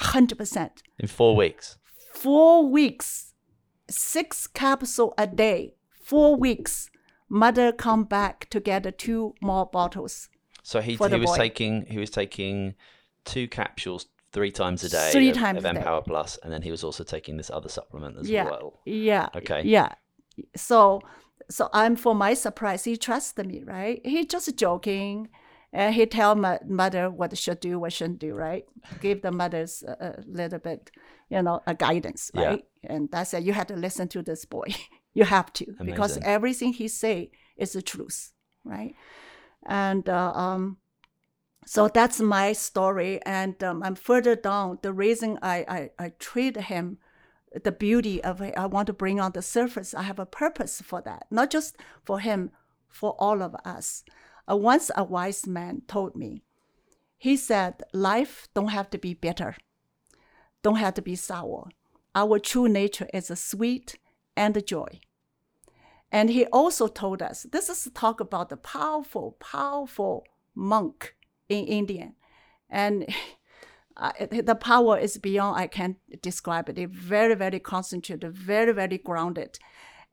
100%. 0.00 0.70
In 0.98 1.08
four 1.08 1.34
weeks. 1.34 1.78
Four 2.26 2.66
weeks, 2.66 3.34
six 3.88 4.48
capsule 4.48 5.14
a 5.16 5.28
day, 5.28 5.74
four 6.02 6.34
weeks. 6.34 6.90
Mother 7.28 7.70
come 7.70 8.02
back 8.02 8.50
to 8.50 8.58
get 8.58 8.98
two 8.98 9.36
more 9.40 9.64
bottles. 9.64 10.28
So 10.64 10.80
he, 10.80 10.96
he 10.96 10.96
was 10.96 11.30
boy. 11.30 11.36
taking 11.36 11.86
he 11.86 11.98
was 11.98 12.10
taking 12.10 12.74
two 13.24 13.46
capsules 13.46 14.06
three 14.32 14.50
times 14.50 14.82
a 14.82 14.88
day 14.88 15.10
Three 15.12 15.30
of, 15.30 15.36
times 15.36 15.58
of. 15.64 15.76
Empower 15.76 16.02
Plus, 16.02 16.36
and 16.42 16.52
then 16.52 16.62
he 16.62 16.72
was 16.72 16.82
also 16.82 17.04
taking 17.04 17.36
this 17.36 17.48
other 17.48 17.68
supplement 17.68 18.18
as 18.18 18.28
yeah, 18.28 18.46
well. 18.50 18.80
yeah, 18.84 19.28
Okay. 19.36 19.62
yeah. 19.64 19.90
So, 20.56 21.02
so 21.48 21.68
I'm 21.72 21.94
for 21.94 22.12
my 22.16 22.34
surprise. 22.34 22.82
He 22.82 22.96
trusted 22.96 23.46
me, 23.46 23.62
right? 23.62 24.00
He 24.04 24.26
just 24.26 24.56
joking, 24.56 25.28
and 25.72 25.94
he 25.94 26.06
tell 26.06 26.34
my 26.34 26.58
mother 26.66 27.10
what 27.10 27.36
should 27.36 27.60
do, 27.60 27.78
what 27.78 27.92
shouldn't 27.92 28.18
do, 28.18 28.34
right? 28.34 28.64
Give 29.00 29.20
the 29.22 29.32
mothers 29.32 29.82
a, 29.86 29.92
a 30.18 30.24
little 30.26 30.58
bit, 30.58 30.90
you 31.28 31.42
know, 31.42 31.60
a 31.66 31.74
guidance, 31.74 32.30
Yeah. 32.34 32.44
right? 32.46 32.64
And 32.84 33.08
I 33.12 33.24
said, 33.24 33.44
you 33.44 33.52
have 33.52 33.66
to 33.68 33.76
listen 33.76 34.08
to 34.08 34.22
this 34.22 34.44
boy. 34.44 34.66
you 35.14 35.24
have 35.24 35.52
to 35.54 35.66
because 35.84 36.18
everything 36.22 36.72
he 36.72 36.88
say 36.88 37.30
is 37.56 37.72
the 37.72 37.82
truth, 37.82 38.32
right? 38.64 38.94
And 39.66 40.08
uh, 40.08 40.32
um, 40.34 40.76
so 41.64 41.88
that's 41.88 42.20
my 42.20 42.52
story. 42.52 43.20
And 43.24 43.62
um, 43.64 43.82
I'm 43.82 43.96
further 43.96 44.36
down. 44.36 44.78
The 44.82 44.92
reason 44.92 45.38
I, 45.42 45.90
I, 45.98 46.04
I 46.04 46.12
treat 46.18 46.56
him, 46.56 46.98
the 47.64 47.72
beauty 47.72 48.22
of 48.22 48.40
it, 48.40 48.54
I 48.56 48.66
want 48.66 48.86
to 48.86 48.92
bring 48.92 49.18
on 49.18 49.32
the 49.32 49.42
surface. 49.42 49.94
I 49.94 50.02
have 50.02 50.18
a 50.18 50.26
purpose 50.26 50.80
for 50.80 51.00
that, 51.02 51.26
not 51.30 51.50
just 51.50 51.76
for 52.04 52.20
him, 52.20 52.50
for 52.88 53.16
all 53.18 53.42
of 53.42 53.54
us. 53.64 54.04
Uh, 54.48 54.56
once 54.56 54.90
a 54.96 55.04
wise 55.04 55.46
man 55.46 55.82
told 55.88 56.16
me, 56.16 56.42
he 57.18 57.36
said, 57.36 57.82
life 57.92 58.48
don't 58.54 58.68
have 58.68 58.90
to 58.90 58.98
be 58.98 59.14
bitter, 59.14 59.56
don't 60.62 60.76
have 60.76 60.94
to 60.94 61.02
be 61.02 61.16
sour. 61.16 61.68
Our 62.14 62.38
true 62.38 62.68
nature 62.68 63.08
is 63.12 63.30
a 63.30 63.36
sweet 63.36 63.98
and 64.36 64.66
joy. 64.66 65.00
And 66.12 66.30
he 66.30 66.46
also 66.46 66.86
told 66.86 67.22
us 67.22 67.46
this 67.50 67.68
is 67.68 67.90
talk 67.94 68.20
about 68.20 68.48
the 68.48 68.56
powerful, 68.56 69.36
powerful 69.40 70.24
monk 70.54 71.14
in 71.48 71.66
India. 71.66 72.12
And 72.70 73.06
I, 73.96 74.26
the 74.30 74.54
power 74.54 74.98
is 74.98 75.16
beyond 75.16 75.58
I 75.58 75.66
can 75.66 75.96
describe 76.22 76.68
it. 76.68 76.78
It's 76.78 76.94
very, 76.94 77.34
very 77.34 77.58
concentrated, 77.58 78.30
very, 78.32 78.72
very 78.72 78.98
grounded. 78.98 79.58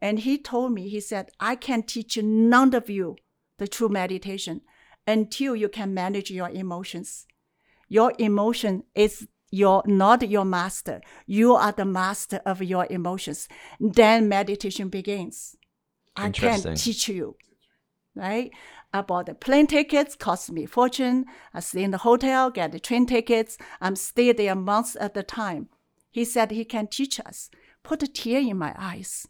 And 0.02 0.19
he 0.19 0.38
told 0.38 0.74
me, 0.74 0.89
he 0.89 1.00
said, 1.00 1.30
I 1.39 1.56
can 1.56 1.84
teach 1.84 2.17
none 2.17 2.74
of 2.74 2.89
you 2.89 3.17
the 3.58 3.68
true 3.68 3.89
meditation 3.89 4.62
until 5.06 5.56
you 5.56 5.70
can 5.70 5.94
manage 5.94 6.32
your 6.32 6.50
emotions. 6.50 7.26
Your 7.89 8.13
emotion 8.18 8.84
is 8.96 9.28
your 9.52 9.84
not 9.86 10.28
your 10.28 10.46
master. 10.46 11.02
You 11.28 11.56
are 11.56 11.72
the 11.72 11.86
master 11.86 12.42
of 12.46 12.62
your 12.63 12.88
emotions. 12.89 13.48
Then 13.80 14.28
meditation 14.28 14.89
begins. 14.89 15.56
I 16.16 16.30
can 16.30 16.76
teach 16.76 17.08
you, 17.08 17.36
right? 18.16 18.52
I 18.94 19.02
bought 19.02 19.26
the 19.26 19.34
plane 19.34 19.68
tickets, 19.68 20.16
cost 20.16 20.52
me 20.52 20.66
a 20.66 20.68
fortune. 20.68 21.26
I 21.54 21.60
stay 21.60 21.84
in 21.84 21.92
the 21.92 22.00
hotel, 22.00 22.52
get 22.52 22.72
the 22.72 22.80
train 22.80 23.06
tickets. 23.06 23.58
I'm 23.82 23.96
stay 23.96 24.32
there 24.32 24.56
months 24.56 24.96
at 25.00 25.18
a 25.18 25.24
time. 25.24 25.70
He 26.12 26.26
said 26.26 26.52
he 26.52 26.63
can 26.66 26.88
teach 26.88 27.20
us. 27.20 27.50
Put 27.84 28.04
a 28.04 28.08
tear 28.08 28.39
in 28.39 28.58
my 28.58 28.76
eyes. 28.78 29.26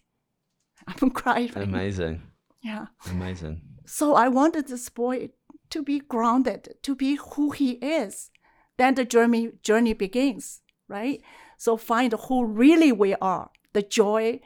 I'm 1.02 1.12
crying. 1.12 1.52
Amazing. 1.56 2.22
Yeah. 2.64 2.88
Amazing. 3.12 3.62
So 3.86 4.16
I 4.16 4.30
wanted 4.30 4.68
this 4.68 4.90
boy 4.90 5.30
to 5.70 5.84
be 5.84 6.00
grounded, 6.00 6.76
to 6.82 6.96
be 6.96 7.16
who 7.16 7.52
he 7.52 7.74
is. 7.74 8.32
Then 8.78 8.96
the 8.96 9.06
journey 9.06 9.52
journey 9.62 9.94
begins, 9.94 10.62
right? 10.88 11.22
So 11.58 11.78
find 11.78 12.14
who 12.14 12.46
really 12.46 12.92
we 12.92 13.16
are. 13.16 13.52
The 13.74 13.82
joy 13.82 14.40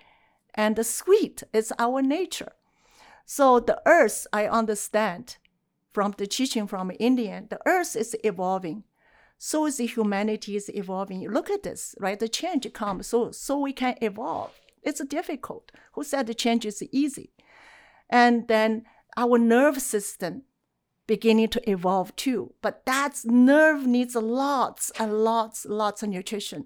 and 0.56 0.76
the 0.76 0.84
sweet 0.84 1.44
is 1.54 1.72
our 1.78 2.02
nature. 2.02 2.54
So 3.26 3.60
the 3.60 3.82
earth, 3.86 4.26
I 4.34 4.48
understand 4.48 5.38
from 5.92 6.16
the 6.18 6.28
teaching 6.28 6.68
from 6.68 6.92
Indian, 7.00 7.48
the 7.50 7.60
earth 7.66 7.96
is 7.96 8.16
evolving. 8.24 8.84
So 9.38 9.68
is 9.68 9.78
the 9.78 9.86
humanity 9.86 10.56
is 10.56 10.70
evolving. 10.74 11.30
Look 11.30 11.50
at 11.50 11.64
this, 11.64 11.94
right? 12.00 12.20
The 12.20 12.28
change 12.28 12.72
comes 12.74 13.08
so 13.08 13.32
so 13.32 13.60
we 13.60 13.74
can 13.74 13.96
evolve. 14.02 14.52
It's 14.82 15.04
difficult. 15.06 15.72
Who 15.94 16.04
said 16.04 16.26
the 16.26 16.34
change 16.34 16.66
is 16.66 16.82
easy? 16.92 17.32
And 18.10 18.48
then 18.48 18.86
our 19.16 19.38
nerve 19.38 19.82
system 19.82 20.44
beginning 21.08 21.48
to 21.50 21.70
evolve 21.70 22.16
too. 22.16 22.54
But 22.62 22.86
that 22.86 23.22
nerve 23.26 23.88
needs 23.88 24.16
lots 24.16 24.92
and 25.00 25.24
lots, 25.24 25.66
lots 25.66 26.04
of 26.04 26.10
nutrition. 26.10 26.66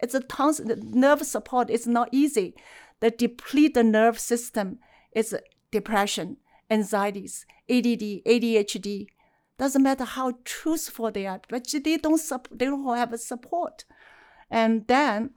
It's 0.00 0.14
a 0.14 0.20
tons. 0.20 0.60
Nerve 0.60 1.22
support 1.22 1.70
is 1.70 1.86
not 1.86 2.08
easy. 2.12 2.54
The 3.00 3.10
deplete 3.10 3.74
the 3.74 3.84
nerve 3.84 4.18
system 4.18 4.78
is 5.12 5.36
depression, 5.70 6.38
anxieties, 6.70 7.46
ADD, 7.68 8.24
ADHD. 8.26 9.06
Doesn't 9.58 9.82
matter 9.82 10.04
how 10.04 10.34
truthful 10.44 11.10
they 11.10 11.26
are, 11.26 11.40
but 11.48 11.66
they 11.70 11.96
don't 11.96 12.20
they 12.52 12.66
don't 12.66 12.96
have 12.96 13.12
a 13.12 13.18
support. 13.18 13.84
And 14.50 14.86
then 14.86 15.30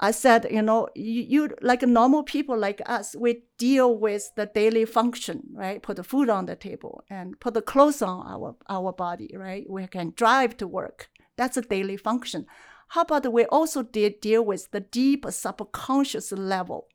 I 0.00 0.12
said, 0.12 0.46
you 0.50 0.62
know, 0.62 0.88
you, 0.94 1.22
you 1.22 1.56
like 1.60 1.82
normal 1.82 2.22
people 2.22 2.56
like 2.56 2.80
us, 2.86 3.16
we 3.16 3.42
deal 3.58 3.98
with 3.98 4.30
the 4.36 4.46
daily 4.46 4.84
function, 4.84 5.42
right? 5.52 5.82
Put 5.82 5.96
the 5.96 6.04
food 6.04 6.28
on 6.28 6.46
the 6.46 6.54
table 6.54 7.02
and 7.10 7.38
put 7.40 7.54
the 7.54 7.62
clothes 7.62 8.00
on 8.00 8.24
our 8.26 8.56
our 8.68 8.92
body, 8.92 9.34
right? 9.34 9.68
We 9.68 9.86
can 9.88 10.12
drive 10.14 10.56
to 10.58 10.68
work. 10.68 11.08
That's 11.36 11.56
a 11.56 11.62
daily 11.62 11.96
function. 11.96 12.46
How 12.88 13.02
about 13.02 13.32
we 13.32 13.44
also 13.46 13.82
de- 13.82 14.10
deal 14.10 14.44
with 14.44 14.70
the 14.70 14.80
deep 14.80 15.26
subconscious 15.28 16.30
level 16.32 16.86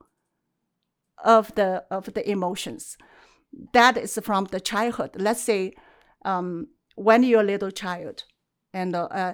of 1.23 1.53
the 1.55 1.83
of 1.91 2.13
the 2.13 2.29
emotions? 2.29 2.97
That 3.73 3.97
is 3.97 4.17
from 4.23 4.45
the 4.45 4.61
childhood. 4.61 5.11
Let's 5.15 5.41
say 5.41 5.73
um, 6.23 6.67
when 6.95 7.23
you're 7.23 7.41
a 7.41 7.43
little 7.43 7.71
child, 7.71 8.23
and 8.73 8.95
uh, 8.95 9.33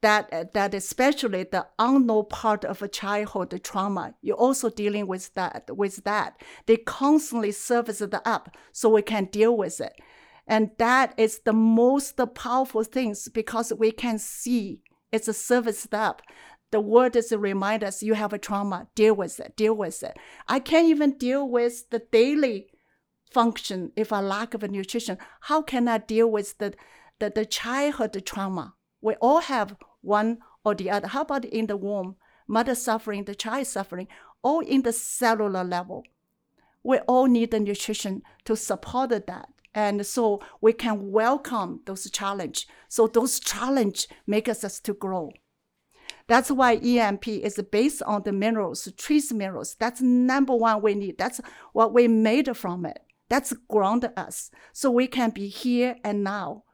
that 0.00 0.54
that 0.54 0.74
especially 0.74 1.44
the 1.44 1.66
unknown 1.78 2.26
part 2.30 2.64
of 2.64 2.82
a 2.82 2.88
childhood 2.88 3.60
trauma, 3.62 4.14
you're 4.22 4.36
also 4.36 4.70
dealing 4.70 5.06
with 5.06 5.34
that. 5.34 5.68
With 5.68 6.04
that, 6.04 6.40
they 6.66 6.76
constantly 6.76 7.52
surface 7.52 8.00
it 8.00 8.14
up 8.24 8.56
so 8.72 8.88
we 8.88 9.02
can 9.02 9.26
deal 9.26 9.56
with 9.56 9.80
it, 9.80 9.92
and 10.46 10.70
that 10.78 11.14
is 11.18 11.40
the 11.40 11.52
most 11.52 12.18
powerful 12.34 12.84
things 12.84 13.28
because 13.28 13.72
we 13.72 13.90
can 13.90 14.18
see 14.18 14.80
it's 15.12 15.28
a 15.28 15.34
surfaced 15.34 15.94
up. 15.94 16.22
The 16.72 16.80
word 16.80 17.14
is 17.14 17.28
to 17.28 17.38
remind 17.38 17.84
us 17.84 18.02
you 18.02 18.14
have 18.14 18.32
a 18.32 18.38
trauma, 18.38 18.88
deal 18.94 19.14
with 19.14 19.38
it, 19.40 19.56
deal 19.56 19.74
with 19.74 20.02
it. 20.02 20.16
I 20.48 20.58
can't 20.58 20.88
even 20.88 21.16
deal 21.16 21.48
with 21.48 21.88
the 21.90 22.00
daily 22.10 22.68
function 23.30 23.92
if 23.96 24.12
I 24.12 24.20
lack 24.20 24.54
of 24.54 24.62
nutrition. 24.62 25.18
How 25.42 25.62
can 25.62 25.86
I 25.86 25.98
deal 25.98 26.30
with 26.30 26.58
the, 26.58 26.74
the, 27.20 27.30
the 27.30 27.44
childhood 27.44 28.20
trauma? 28.26 28.74
We 29.00 29.14
all 29.14 29.40
have 29.40 29.76
one 30.00 30.38
or 30.64 30.74
the 30.74 30.90
other. 30.90 31.08
How 31.08 31.22
about 31.22 31.44
in 31.44 31.66
the 31.66 31.76
womb, 31.76 32.16
mother 32.46 32.74
suffering, 32.74 33.24
the 33.24 33.34
child 33.34 33.66
suffering, 33.66 34.08
all 34.42 34.60
in 34.60 34.82
the 34.82 34.92
cellular 34.92 35.64
level? 35.64 36.04
We 36.82 36.98
all 37.00 37.26
need 37.26 37.50
the 37.50 37.60
nutrition 37.60 38.22
to 38.44 38.56
support 38.56 39.10
that. 39.10 39.48
And 39.74 40.06
so 40.06 40.40
we 40.60 40.72
can 40.72 41.10
welcome 41.10 41.80
those 41.84 42.10
challenge. 42.10 42.66
So 42.88 43.06
those 43.06 43.38
challenge 43.40 44.08
make 44.26 44.48
us, 44.48 44.64
us 44.64 44.80
to 44.80 44.94
grow. 44.94 45.32
That's 46.28 46.50
why 46.50 46.76
EMP 46.76 47.28
is 47.28 47.60
based 47.70 48.02
on 48.02 48.22
the 48.22 48.32
minerals, 48.32 48.90
trace 48.96 49.32
minerals. 49.32 49.76
That's 49.78 50.00
number 50.00 50.54
one 50.54 50.82
we 50.82 50.94
need. 50.94 51.18
That's 51.18 51.40
what 51.72 51.92
we 51.92 52.08
made 52.08 52.56
from 52.56 52.86
it. 52.86 52.98
That's 53.28 53.52
ground 53.68 54.10
us. 54.16 54.50
So 54.72 54.90
we 54.90 55.06
can 55.06 55.30
be 55.30 55.48
here 55.48 55.96
and 56.02 56.24
now. 56.24 56.64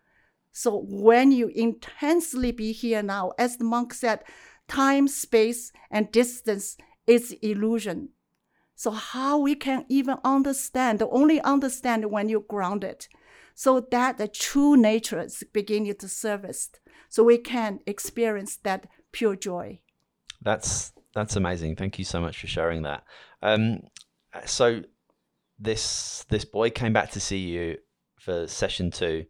So 0.52 0.84
when 0.88 1.32
you 1.32 1.48
intensely 1.48 2.52
be 2.52 2.72
here 2.72 3.02
now, 3.02 3.32
as 3.38 3.56
the 3.56 3.64
monk 3.64 3.94
said, 3.94 4.22
time, 4.68 5.08
space, 5.08 5.72
and 5.90 6.12
distance 6.12 6.76
is 7.06 7.32
illusion. 7.42 8.10
So 8.74 8.90
how 8.90 9.38
we 9.38 9.54
can 9.54 9.86
even 9.88 10.16
understand, 10.24 11.02
only 11.10 11.40
understand 11.40 12.10
when 12.10 12.28
you're 12.28 12.40
grounded. 12.40 13.06
So 13.54 13.86
that 13.90 14.18
the 14.18 14.28
true 14.28 14.76
nature 14.76 15.20
is 15.20 15.42
beginning 15.52 15.94
to 15.94 16.08
surface. 16.08 16.70
So 17.08 17.22
we 17.22 17.38
can 17.38 17.80
experience 17.86 18.56
that 18.56 18.86
pure 19.12 19.36
joy. 19.36 19.80
That's 20.40 20.92
that's 21.14 21.36
amazing. 21.36 21.76
Thank 21.76 21.98
you 21.98 22.04
so 22.04 22.20
much 22.20 22.40
for 22.40 22.46
sharing 22.46 22.82
that. 22.82 23.04
Um, 23.42 23.80
so 24.46 24.82
this 25.58 26.24
this 26.28 26.44
boy 26.44 26.70
came 26.70 26.92
back 26.92 27.10
to 27.12 27.20
see 27.20 27.38
you 27.38 27.76
for 28.18 28.46
session 28.46 28.90
two 28.90 29.26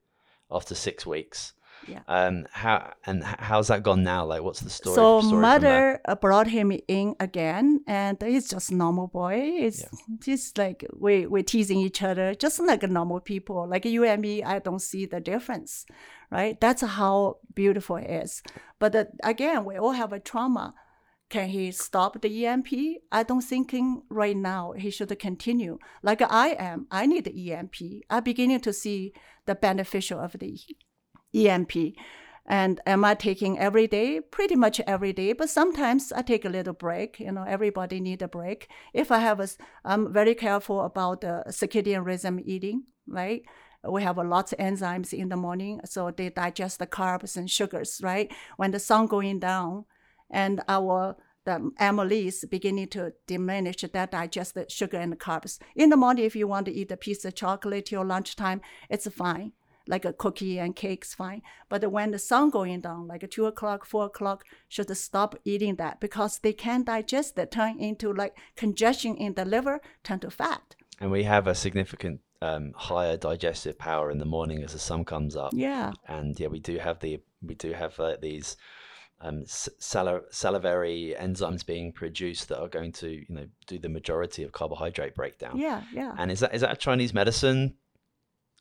after 0.53 0.75
six 0.75 1.07
weeks. 1.07 1.53
Yeah. 1.88 2.03
Um. 2.07 2.47
How 2.53 2.93
and 3.07 3.25
how's 3.25 3.67
that 3.67 3.83
gone 3.83 4.05
now? 4.05 4.25
Like, 4.25 4.43
what's 4.43 4.61
the 4.61 4.71
story? 4.71 4.95
So 4.95 5.21
story 5.21 5.43
mother 5.43 6.01
brought 6.21 6.47
him 6.47 6.71
in 6.87 7.17
again, 7.19 7.81
and 7.88 8.17
he's 8.23 8.49
just 8.49 8.71
normal 8.71 9.09
boy. 9.09 9.35
It's 9.67 9.81
Yeah. 9.81 9.88
just 10.21 10.59
like 10.59 10.87
we 10.97 11.27
we 11.27 11.43
teasing 11.43 11.79
each 11.81 12.01
other, 12.01 12.37
just 12.37 12.61
like 12.61 12.85
normal 12.85 13.19
people. 13.19 13.67
Like 13.69 13.85
you 13.85 14.05
and 14.05 14.23
me, 14.23 14.45
I 14.45 14.61
don't 14.61 14.79
see 14.91 15.07
the 15.07 15.19
difference, 15.19 15.85
right? 16.31 16.61
That's 16.61 16.83
how 16.83 17.38
beautiful 17.53 17.97
it 17.97 18.09
is. 18.11 18.45
But 18.79 18.95
uh, 18.95 19.05
again, 19.25 19.65
we 19.65 19.77
all 19.77 19.93
have 19.93 20.12
a 20.12 20.21
trauma. 20.21 20.75
Can 21.31 21.49
he 21.49 21.73
stop 21.73 22.21
the 22.21 22.47
EMP? 22.47 22.69
I 23.11 23.23
don't 23.23 23.41
thinking 23.41 24.03
right 24.11 24.37
now 24.37 24.73
he 24.73 24.91
should 24.91 25.19
continue. 25.19 25.79
Like 26.03 26.21
I 26.21 26.49
am, 26.51 26.87
I 26.91 27.07
need 27.07 27.25
the 27.25 27.53
EMP. 27.53 28.05
I'm 28.11 28.23
beginning 28.23 28.61
to 28.61 28.73
see 28.73 29.15
the 29.47 29.55
beneficial 29.55 30.21
of 30.21 30.37
the 30.39 30.59
EMP. 31.35 31.73
And 32.47 32.81
am 32.87 33.05
I 33.05 33.15
taking 33.15 33.59
every 33.59 33.87
day? 33.87 34.21
Pretty 34.21 34.57
much 34.57 34.81
every 34.81 35.13
day, 35.13 35.33
but 35.33 35.49
sometimes 35.49 36.13
I 36.13 36.23
take 36.23 36.45
a 36.45 36.49
little 36.49 36.73
break. 36.75 37.21
You 37.21 37.31
know, 37.33 37.45
everybody 37.45 38.01
need 38.01 38.21
a 38.21 38.29
break. 38.29 38.69
If 38.93 39.13
I 39.13 39.19
have 39.19 39.39
a, 39.39 39.49
I'm 39.85 40.13
very 40.13 40.35
careful 40.35 40.83
about 40.83 41.21
the 41.21 41.45
circadian 41.49 42.05
rhythm 42.05 42.41
eating, 42.45 42.85
right? 43.07 43.43
We 43.89 44.03
have 44.03 44.19
a 44.19 44.25
lots 44.25 44.53
of 44.53 44.59
enzymes 44.59 45.13
in 45.13 45.29
the 45.29 45.37
morning, 45.37 45.81
so 45.85 46.11
they 46.11 46.31
digest 46.31 46.79
the 46.79 46.87
carbs 46.87 47.37
and 47.37 47.51
sugars, 47.51 48.01
right? 48.03 48.33
When 48.57 48.71
the 48.71 48.79
sun 48.79 49.07
going 49.07 49.39
down, 49.39 49.85
and 50.31 50.63
our 50.69 51.17
the 51.45 51.73
amylase 51.81 52.49
beginning 52.49 52.89
to 52.89 53.13
diminish 53.27 53.77
that 53.93 54.11
digest 54.11 54.55
the 54.55 54.67
sugar 54.69 54.99
and 54.99 55.13
the 55.13 55.17
carbs. 55.17 55.59
In 55.75 55.91
the 55.91 55.97
morning, 55.97 56.25
if 56.25 56.37
you 56.37 56.47
want 56.47 56.67
to 56.67 56.73
eat 56.73 56.93
a 56.93 56.97
piece 56.97 57.25
of 57.25 57.35
chocolate 57.35 57.87
till 57.87 58.05
lunchtime, 58.05 58.61
it's 58.89 59.09
fine. 59.13 59.53
Like 59.89 60.05
a 60.05 60.13
cookie 60.13 60.61
and 60.61 60.77
cake's 60.77 61.13
fine. 61.13 61.43
But 61.69 61.91
when 61.91 62.13
the 62.13 62.19
sun 62.19 62.51
going 62.51 62.83
down, 62.83 63.09
like 63.09 63.29
two 63.31 63.47
o'clock, 63.47 63.85
four 63.85 64.07
o'clock, 64.07 64.45
should 64.69 64.97
stop 64.97 65.35
eating 65.45 65.75
that 65.77 65.99
because 65.99 66.39
they 66.39 66.53
can't 66.53 66.87
digest 66.87 67.37
it, 67.37 67.51
turn 67.51 67.81
into 67.81 68.13
like 68.13 68.37
congestion 68.57 69.17
in 69.17 69.35
the 69.35 69.45
liver, 69.45 69.81
turn 70.05 70.21
to 70.21 70.31
fat. 70.31 70.77
And 71.01 71.11
we 71.11 71.25
have 71.25 71.49
a 71.49 71.55
significant 71.55 72.21
um, 72.41 72.73
higher 72.77 73.17
digestive 73.17 73.79
power 73.79 74.11
in 74.11 74.19
the 74.19 74.25
morning 74.25 74.63
as 74.63 74.73
the 74.73 74.79
sun 74.79 75.05
comes 75.05 75.35
up. 75.35 75.53
Yeah. 75.55 75.93
And 76.07 76.39
yeah, 76.39 76.49
we 76.49 76.61
do 76.61 76.79
have 76.79 77.01
the 77.01 77.21
we 77.41 77.55
do 77.57 77.73
have 77.73 77.99
uh, 77.99 78.17
these 78.21 78.57
um, 79.23 79.43
s- 79.43 79.69
sali- 79.79 80.21
salivary 80.31 81.15
enzymes 81.19 81.65
being 81.65 81.93
produced 81.93 82.49
that 82.49 82.61
are 82.61 82.69
going 82.69 82.93
to 82.93 83.09
you 83.09 83.27
know 83.29 83.47
do 83.67 83.79
the 83.79 83.89
majority 83.89 84.43
of 84.43 84.53
carbohydrate 84.53 85.15
breakdown. 85.15 85.57
Yeah. 85.59 85.83
Yeah. 85.93 86.15
And 86.19 86.31
is 86.31 86.41
that 86.41 86.55
is 86.55 86.61
that 86.63 86.73
a 86.73 86.77
Chinese 86.77 87.15
medicine? 87.15 87.75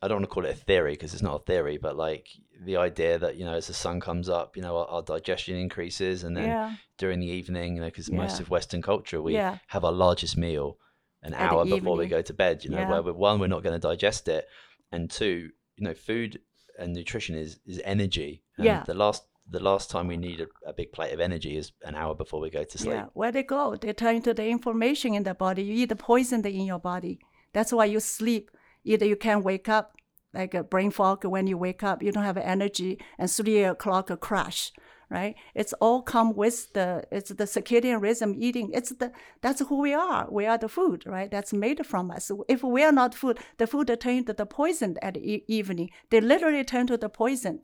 I 0.04 0.08
don't 0.08 0.18
want 0.18 0.30
to 0.30 0.34
call 0.34 0.46
it 0.46 0.52
a 0.56 0.56
theory 0.56 0.94
because 0.94 1.14
it's 1.14 1.22
not 1.22 1.36
a 1.42 1.44
theory, 1.46 1.78
but 1.78 1.96
like 1.96 2.28
the 2.64 2.78
idea 2.78 3.20
that 3.20 3.36
you 3.38 3.46
know 3.46 3.54
as 3.54 3.68
the 3.68 3.74
sun 3.74 4.00
comes 4.00 4.30
up, 4.30 4.56
you 4.56 4.62
know 4.64 4.78
our, 4.78 4.88
our 4.88 5.02
digestion 5.04 5.56
increases, 5.58 6.24
and 6.24 6.36
then 6.36 6.46
yeah. 6.48 6.76
during 6.98 7.20
the 7.20 7.28
evening, 7.28 7.76
you 7.76 7.82
know, 7.82 7.88
because 7.88 8.12
most 8.12 8.40
of 8.40 8.50
Western 8.50 8.82
culture 8.82 9.22
we 9.22 9.34
Yeah. 9.34 9.58
have 9.68 9.84
our 9.86 9.92
largest 9.92 10.38
meal 10.38 10.78
an 11.24 11.34
At 11.36 11.52
hour 11.52 11.66
before 11.66 11.98
we 11.98 12.08
go 12.08 12.22
to 12.24 12.34
bed. 12.34 12.64
You 12.64 12.72
know, 12.72 12.80
Yeah. 12.80 12.90
where 12.90 13.02
we 13.04 13.12
one 13.12 13.40
we're 13.40 13.48
not 13.56 13.62
going 13.64 13.80
to 13.80 13.88
digest 13.88 14.28
it, 14.28 14.46
and 14.92 15.10
two, 15.10 15.52
you 15.78 15.84
know, 15.86 15.94
food 15.94 16.40
and 16.80 16.94
nutrition 16.94 17.36
is 17.36 17.60
is 17.66 17.80
energy. 17.84 18.44
And 18.58 18.66
Yeah. 18.66 18.84
The 18.84 18.96
last 18.96 19.24
the 19.52 19.60
last 19.60 19.90
time 19.90 20.08
we 20.08 20.18
need 20.18 20.40
a, 20.40 20.48
a 20.70 20.74
big 20.74 20.92
plate 20.94 21.14
of 21.14 21.20
energy 21.20 21.58
is 21.58 21.74
an 21.84 21.94
hour 21.96 22.16
before 22.16 22.40
we 22.40 22.50
go 22.50 22.64
to 22.64 22.78
sleep. 22.78 22.94
Yeah, 22.94 23.06
where 23.14 23.32
they 23.32 23.44
go, 23.44 23.76
they 23.76 23.94
turn 23.94 24.16
into 24.16 24.34
the 24.34 24.48
information 24.48 25.14
in 25.14 25.24
the 25.24 25.34
body. 25.34 25.64
You 25.64 25.84
eat 25.84 25.90
the 25.90 25.96
poison 25.96 26.46
in 26.46 26.66
your 26.66 26.80
body. 26.80 27.20
That's 27.54 27.74
why 27.74 27.86
you 27.86 28.00
sleep. 28.00 28.50
Either 28.84 29.06
you 29.06 29.16
can't 29.16 29.44
wake 29.44 29.70
up, 29.70 29.94
like 30.34 30.54
a 30.54 30.64
brain 30.64 30.92
fog 30.92 31.26
when 31.26 31.48
you 31.48 31.58
wake 31.58 31.84
up, 31.84 32.02
you 32.02 32.12
don't 32.12 32.24
have 32.24 32.38
energy, 32.38 32.98
and 33.20 33.30
three 33.30 33.64
o'clock 33.64 34.10
a 34.10 34.18
crash, 34.18 34.72
right? 35.10 35.36
It's 35.54 35.74
all 35.74 36.02
come 36.02 36.34
with 36.34 36.72
the 36.74 37.04
it's 37.12 37.30
the 37.30 37.44
circadian 37.44 38.02
rhythm 38.02 38.34
eating. 38.38 38.72
It's 38.74 38.92
the 38.92 39.12
that's 39.42 39.60
who 39.60 39.82
we 39.82 39.94
are. 39.94 40.28
We 40.32 40.46
are 40.46 40.58
the 40.58 40.70
food, 40.70 41.04
right? 41.06 41.30
That's 41.30 41.52
made 41.52 41.86
from 41.86 42.10
us. 42.10 42.32
If 42.48 42.64
we 42.64 42.84
are 42.84 42.94
not 42.94 43.14
food, 43.14 43.40
the 43.58 43.68
food 43.68 43.96
turn 44.00 44.26
to 44.26 44.34
the 44.34 44.46
poison 44.46 44.98
at 45.02 45.18
e- 45.18 45.44
evening. 45.48 45.90
They 46.10 46.22
literally 46.22 46.64
turn 46.64 46.88
to 46.88 46.98
the 46.98 47.10
poison. 47.10 47.60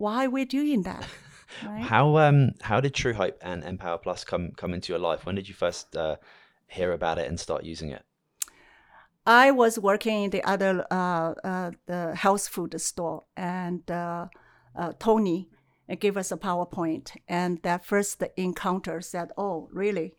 Why 0.00 0.28
we're 0.28 0.46
doing 0.46 0.82
that? 0.82 1.06
Right? 1.66 1.82
How 1.82 2.16
um 2.16 2.52
how 2.62 2.80
did 2.80 2.94
True 2.94 3.12
Hope 3.12 3.36
and 3.42 3.64
Empower 3.64 3.98
Plus 3.98 4.24
come 4.24 4.52
come 4.56 4.72
into 4.72 4.92
your 4.92 5.00
life? 5.00 5.26
When 5.26 5.34
did 5.34 5.48
you 5.48 5.54
first 5.54 5.96
uh, 5.96 6.16
hear 6.68 6.92
about 6.92 7.18
it 7.18 7.28
and 7.28 7.40
start 7.40 7.64
using 7.64 7.90
it? 7.90 8.04
I 9.26 9.50
was 9.50 9.80
working 9.80 10.22
in 10.22 10.30
the 10.30 10.44
other 10.44 10.86
uh, 10.92 11.34
uh, 11.42 11.70
the 11.86 12.14
health 12.14 12.46
food 12.46 12.80
store, 12.80 13.24
and 13.36 13.82
uh, 13.90 14.26
uh, 14.76 14.92
Tony 15.00 15.48
gave 15.98 16.16
us 16.16 16.30
a 16.30 16.36
PowerPoint, 16.36 17.16
and 17.26 17.60
that 17.62 17.84
first 17.84 18.22
encounter 18.36 19.00
said, 19.00 19.32
"Oh, 19.36 19.68
really? 19.72 20.14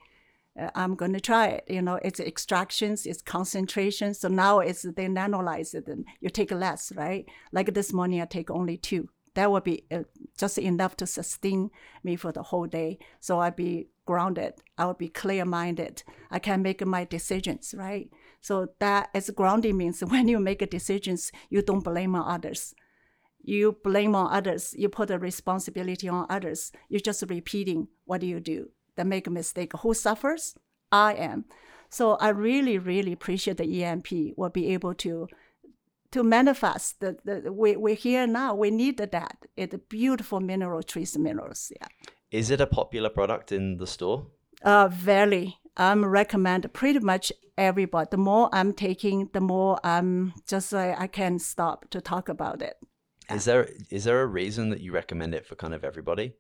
Uh, 0.59 0.69
I'm 0.75 0.95
going 0.95 1.13
to 1.13 1.21
try 1.21 1.47
it. 1.47 1.63
You 1.69 1.81
know, 1.81 1.97
it's 2.03 2.19
extractions, 2.19 3.05
it's 3.05 3.21
concentration. 3.21 4.13
So 4.13 4.27
now 4.27 4.59
it's 4.59 4.81
they 4.81 5.07
nanolyze 5.07 5.73
it, 5.73 5.87
and 5.87 6.03
you 6.19 6.29
take 6.29 6.51
less, 6.51 6.91
right? 6.91 7.25
Like 7.53 7.73
this 7.73 7.93
morning, 7.93 8.21
I 8.21 8.25
take 8.25 8.51
only 8.51 8.77
two. 8.77 9.07
That 9.35 9.51
would 9.51 9.63
be 9.63 9.85
uh, 9.91 10.03
just 10.37 10.57
enough 10.57 10.97
to 10.97 11.07
sustain 11.07 11.71
me 12.03 12.15
for 12.15 12.31
the 12.31 12.43
whole 12.43 12.67
day. 12.67 12.99
So 13.19 13.39
I'd 13.39 13.55
be 13.55 13.87
grounded. 14.05 14.55
I 14.77 14.85
would 14.85 14.97
be 14.97 15.07
clear-minded. 15.07 16.03
I 16.29 16.39
can 16.39 16.61
make 16.61 16.85
my 16.85 17.05
decisions, 17.05 17.73
right? 17.77 18.09
So 18.41 18.67
that 18.79 19.09
as 19.13 19.29
grounding 19.29 19.77
means 19.77 20.01
when 20.05 20.27
you 20.27 20.39
make 20.39 20.69
decisions, 20.69 21.31
you 21.49 21.61
don't 21.61 21.83
blame 21.83 22.15
on 22.15 22.29
others. 22.29 22.73
You 23.43 23.77
blame 23.83 24.15
on 24.15 24.31
others. 24.31 24.75
You 24.77 24.89
put 24.89 25.07
the 25.07 25.17
responsibility 25.17 26.07
on 26.09 26.25
others. 26.29 26.71
You're 26.89 26.99
just 26.99 27.23
repeating 27.27 27.87
what 28.05 28.21
do 28.21 28.27
you 28.27 28.39
do 28.39 28.69
that 28.95 29.07
make 29.07 29.27
a 29.27 29.31
mistake. 29.31 29.71
Who 29.81 29.93
suffers? 29.93 30.55
I 30.91 31.13
am. 31.13 31.45
So 31.89 32.15
I 32.15 32.29
really, 32.29 32.77
really 32.77 33.11
appreciate 33.11 33.57
the 33.57 33.83
EMP 33.83 34.37
will 34.37 34.49
be 34.49 34.73
able 34.73 34.93
to 34.95 35.27
to 36.11 36.23
manifest 36.23 36.99
the, 36.99 37.17
the 37.23 37.51
we, 37.51 37.75
we're 37.75 37.95
here 37.95 38.27
now. 38.27 38.55
We 38.55 38.71
need 38.71 38.97
that. 38.97 39.37
It's 39.55 39.75
beautiful 39.89 40.39
mineral 40.39 40.83
trace 40.83 41.17
minerals. 41.17 41.71
Yeah. 41.79 41.87
Is 42.31 42.49
it 42.49 42.61
a 42.61 42.67
popular 42.67 43.09
product 43.09 43.51
in 43.51 43.77
the 43.77 43.87
store? 43.87 44.27
Uh, 44.63 44.87
very. 44.87 45.57
I'm 45.77 46.05
recommend 46.05 46.71
pretty 46.73 46.99
much 46.99 47.31
everybody. 47.57 48.07
The 48.11 48.17
more 48.17 48.49
I'm 48.51 48.73
taking, 48.73 49.29
the 49.33 49.41
more 49.41 49.79
I'm 49.83 50.33
just 50.47 50.73
like 50.73 50.99
I 50.99 51.07
can 51.07 51.39
stop 51.39 51.89
to 51.91 52.01
talk 52.01 52.29
about 52.29 52.61
it. 52.61 52.75
Is 53.29 53.45
there 53.45 53.69
is 53.89 54.03
there 54.03 54.21
a 54.21 54.27
reason 54.27 54.69
that 54.69 54.81
you 54.81 54.91
recommend 54.91 55.33
it 55.33 55.45
for 55.45 55.55
kind 55.55 55.73
of 55.73 55.83
everybody? 55.83 56.33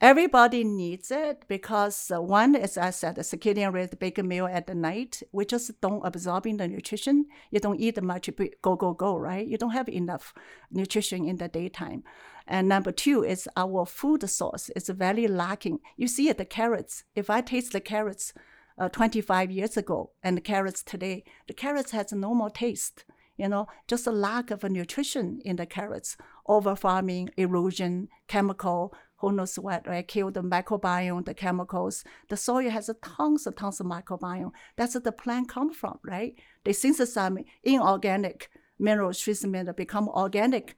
Everybody 0.00 0.64
needs 0.64 1.10
it 1.10 1.44
because 1.48 2.10
uh, 2.10 2.20
one, 2.20 2.56
as 2.56 2.76
I 2.76 2.90
said, 2.90 3.14
the 3.14 3.22
circadian 3.22 3.72
rhythm, 3.72 3.96
big 3.98 4.22
meal 4.22 4.46
at 4.46 4.66
the 4.66 4.74
night. 4.74 5.22
We 5.32 5.46
just 5.46 5.80
don't 5.80 6.04
absorbing 6.04 6.58
the 6.58 6.68
nutrition. 6.68 7.26
You 7.50 7.60
don't 7.60 7.80
eat 7.80 8.02
much, 8.02 8.28
go 8.60 8.76
go 8.76 8.92
go, 8.92 9.16
right? 9.16 9.46
You 9.46 9.56
don't 9.56 9.70
have 9.70 9.88
enough 9.88 10.34
nutrition 10.70 11.26
in 11.26 11.36
the 11.36 11.48
daytime. 11.48 12.02
And 12.46 12.68
number 12.68 12.92
two 12.92 13.24
is 13.24 13.48
our 13.56 13.86
food 13.86 14.28
source 14.28 14.68
is 14.76 14.88
very 14.88 15.26
lacking. 15.26 15.78
You 15.96 16.08
see 16.08 16.28
it, 16.28 16.38
the 16.38 16.44
carrots. 16.44 17.04
If 17.14 17.30
I 17.30 17.40
taste 17.40 17.72
the 17.72 17.80
carrots 17.80 18.34
uh, 18.76 18.88
25 18.88 19.50
years 19.50 19.76
ago 19.76 20.10
and 20.22 20.36
the 20.36 20.42
carrots 20.42 20.82
today, 20.82 21.24
the 21.46 21.54
carrots 21.54 21.92
has 21.92 22.12
no 22.12 22.34
more 22.34 22.50
taste. 22.50 23.04
You 23.36 23.48
know, 23.48 23.66
just 23.88 24.06
a 24.06 24.12
lack 24.12 24.50
of 24.50 24.62
nutrition 24.62 25.40
in 25.44 25.56
the 25.56 25.66
carrots, 25.66 26.16
over 26.46 26.76
farming, 26.76 27.30
erosion, 27.36 28.08
chemical, 28.28 28.94
who 29.24 29.32
knows 29.36 29.58
what, 29.58 29.86
right? 29.86 30.06
Kill 30.06 30.30
the 30.30 30.42
microbiome, 30.42 31.24
the 31.24 31.34
chemicals. 31.34 32.04
The 32.28 32.36
soil 32.36 32.70
has 32.70 32.90
tons 33.02 33.46
and 33.46 33.56
tons 33.56 33.80
of 33.80 33.86
microbiome. 33.86 34.52
That's 34.76 34.94
where 34.94 35.00
the 35.00 35.12
plant 35.12 35.48
come 35.48 35.72
from, 35.72 35.98
right? 36.04 36.34
They 36.64 36.72
synthesize 36.72 37.32
inorganic 37.62 38.50
minerals, 38.78 39.20
trace 39.20 39.44
minerals, 39.44 39.76
become 39.76 40.08
organic 40.08 40.76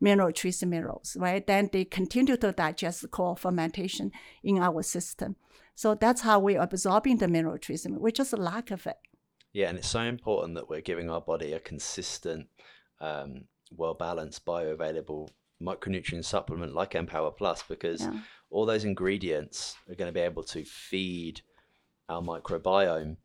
mineral 0.00 0.32
trace 0.32 0.62
minerals, 0.62 1.16
right? 1.18 1.46
Then 1.46 1.70
they 1.72 1.84
continue 1.84 2.36
to 2.36 2.52
digest 2.52 3.10
called 3.10 3.40
fermentation 3.40 4.12
in 4.42 4.58
our 4.58 4.82
system. 4.82 5.36
So 5.74 5.94
that's 5.94 6.22
how 6.22 6.38
we're 6.38 6.60
absorbing 6.60 7.18
the 7.18 7.28
mineral 7.28 7.58
trace. 7.58 7.86
We 7.88 8.12
just 8.12 8.32
lack 8.36 8.70
of 8.70 8.86
it. 8.86 8.96
Yeah, 9.52 9.68
and 9.70 9.78
it's 9.78 9.88
so 9.88 10.00
important 10.00 10.54
that 10.56 10.68
we're 10.68 10.82
giving 10.82 11.08
our 11.08 11.20
body 11.20 11.54
a 11.54 11.60
consistent, 11.60 12.48
um, 13.00 13.44
well 13.70 13.94
balanced, 13.94 14.44
bioavailable 14.44 15.30
micronutrient 15.62 16.24
supplement 16.24 16.74
like 16.74 16.94
Empower 16.94 17.30
Plus 17.30 17.62
because 17.62 18.02
Yeah. 18.02 18.20
all 18.50 18.66
those 18.66 18.84
ingredients 18.84 19.76
are 19.88 19.94
going 19.94 20.08
to 20.08 20.12
be 20.14 20.20
able 20.20 20.42
to 20.44 20.64
feed 20.64 21.40
our 22.08 22.20
microbiome 22.22 23.16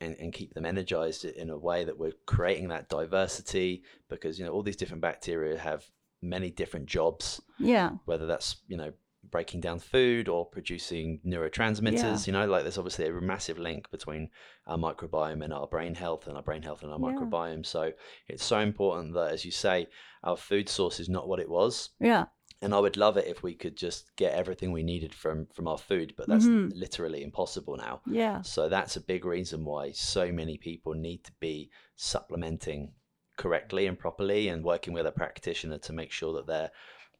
and, 0.00 0.16
and 0.20 0.32
keep 0.32 0.54
them 0.54 0.64
energized 0.66 1.24
in 1.24 1.50
a 1.50 1.58
way 1.58 1.84
that 1.84 1.98
we're 1.98 2.12
creating 2.26 2.68
that 2.68 2.88
diversity 2.88 3.82
because 4.08 4.38
you 4.38 4.44
know 4.44 4.52
all 4.52 4.62
these 4.62 4.76
different 4.76 5.00
bacteria 5.02 5.58
have 5.58 5.84
many 6.22 6.50
different 6.50 6.86
jobs 6.86 7.40
Yeah. 7.58 7.90
whether 8.04 8.26
that's 8.26 8.56
you 8.68 8.76
know 8.76 8.92
breaking 9.30 9.60
down 9.60 9.78
food 9.78 10.28
or 10.28 10.46
producing 10.46 11.20
neurotransmitters 11.26 12.02
Yeah. 12.02 12.18
you 12.26 12.32
know 12.32 12.46
like 12.46 12.62
there's 12.62 12.78
obviously 12.78 13.06
a 13.06 13.12
massive 13.12 13.58
link 13.58 13.90
between 13.90 14.30
our 14.66 14.78
microbiome 14.78 15.42
and 15.44 15.52
our 15.52 15.66
brain 15.66 15.94
health 15.94 16.26
and 16.26 16.36
our 16.36 16.42
brain 16.42 16.62
health 16.62 16.82
and 16.82 16.92
our 16.92 16.98
Yeah. 16.98 17.06
microbiome 17.18 17.64
so 17.66 17.92
it's 18.28 18.44
so 18.44 18.58
important 18.60 19.14
that 19.14 19.32
as 19.32 19.44
you 19.44 19.50
say 19.50 19.86
our 20.24 20.36
food 20.36 20.68
source 20.68 20.98
is 21.00 21.08
not 21.08 21.28
what 21.28 21.40
it 21.40 21.48
was 21.48 21.90
Yeah. 22.00 22.26
and 22.62 22.74
I 22.74 22.78
would 22.80 22.96
love 22.96 23.16
it 23.16 23.26
if 23.26 23.42
we 23.42 23.54
could 23.54 23.76
just 23.76 24.14
get 24.16 24.34
everything 24.34 24.72
we 24.72 24.82
needed 24.82 25.14
from 25.14 25.46
from 25.54 25.68
our 25.68 25.78
food, 25.78 26.14
but 26.16 26.26
that's 26.26 26.44
Mhm. 26.46 26.72
literally 26.74 27.22
impossible 27.22 27.76
now. 27.76 28.00
Yeah. 28.06 28.42
So 28.42 28.68
that's 28.68 28.96
a 28.96 29.00
big 29.00 29.24
reason 29.24 29.64
why 29.64 29.92
so 29.92 30.32
many 30.32 30.58
people 30.58 30.94
need 30.94 31.22
to 31.24 31.32
be 31.38 31.70
supplementing 31.94 32.94
correctly 33.36 33.86
and 33.86 33.96
properly 33.96 34.48
and 34.48 34.64
working 34.64 34.92
with 34.92 35.06
a 35.06 35.12
practitioner 35.12 35.78
to 35.78 35.92
make 35.92 36.10
sure 36.10 36.32
that 36.34 36.46
their 36.48 36.70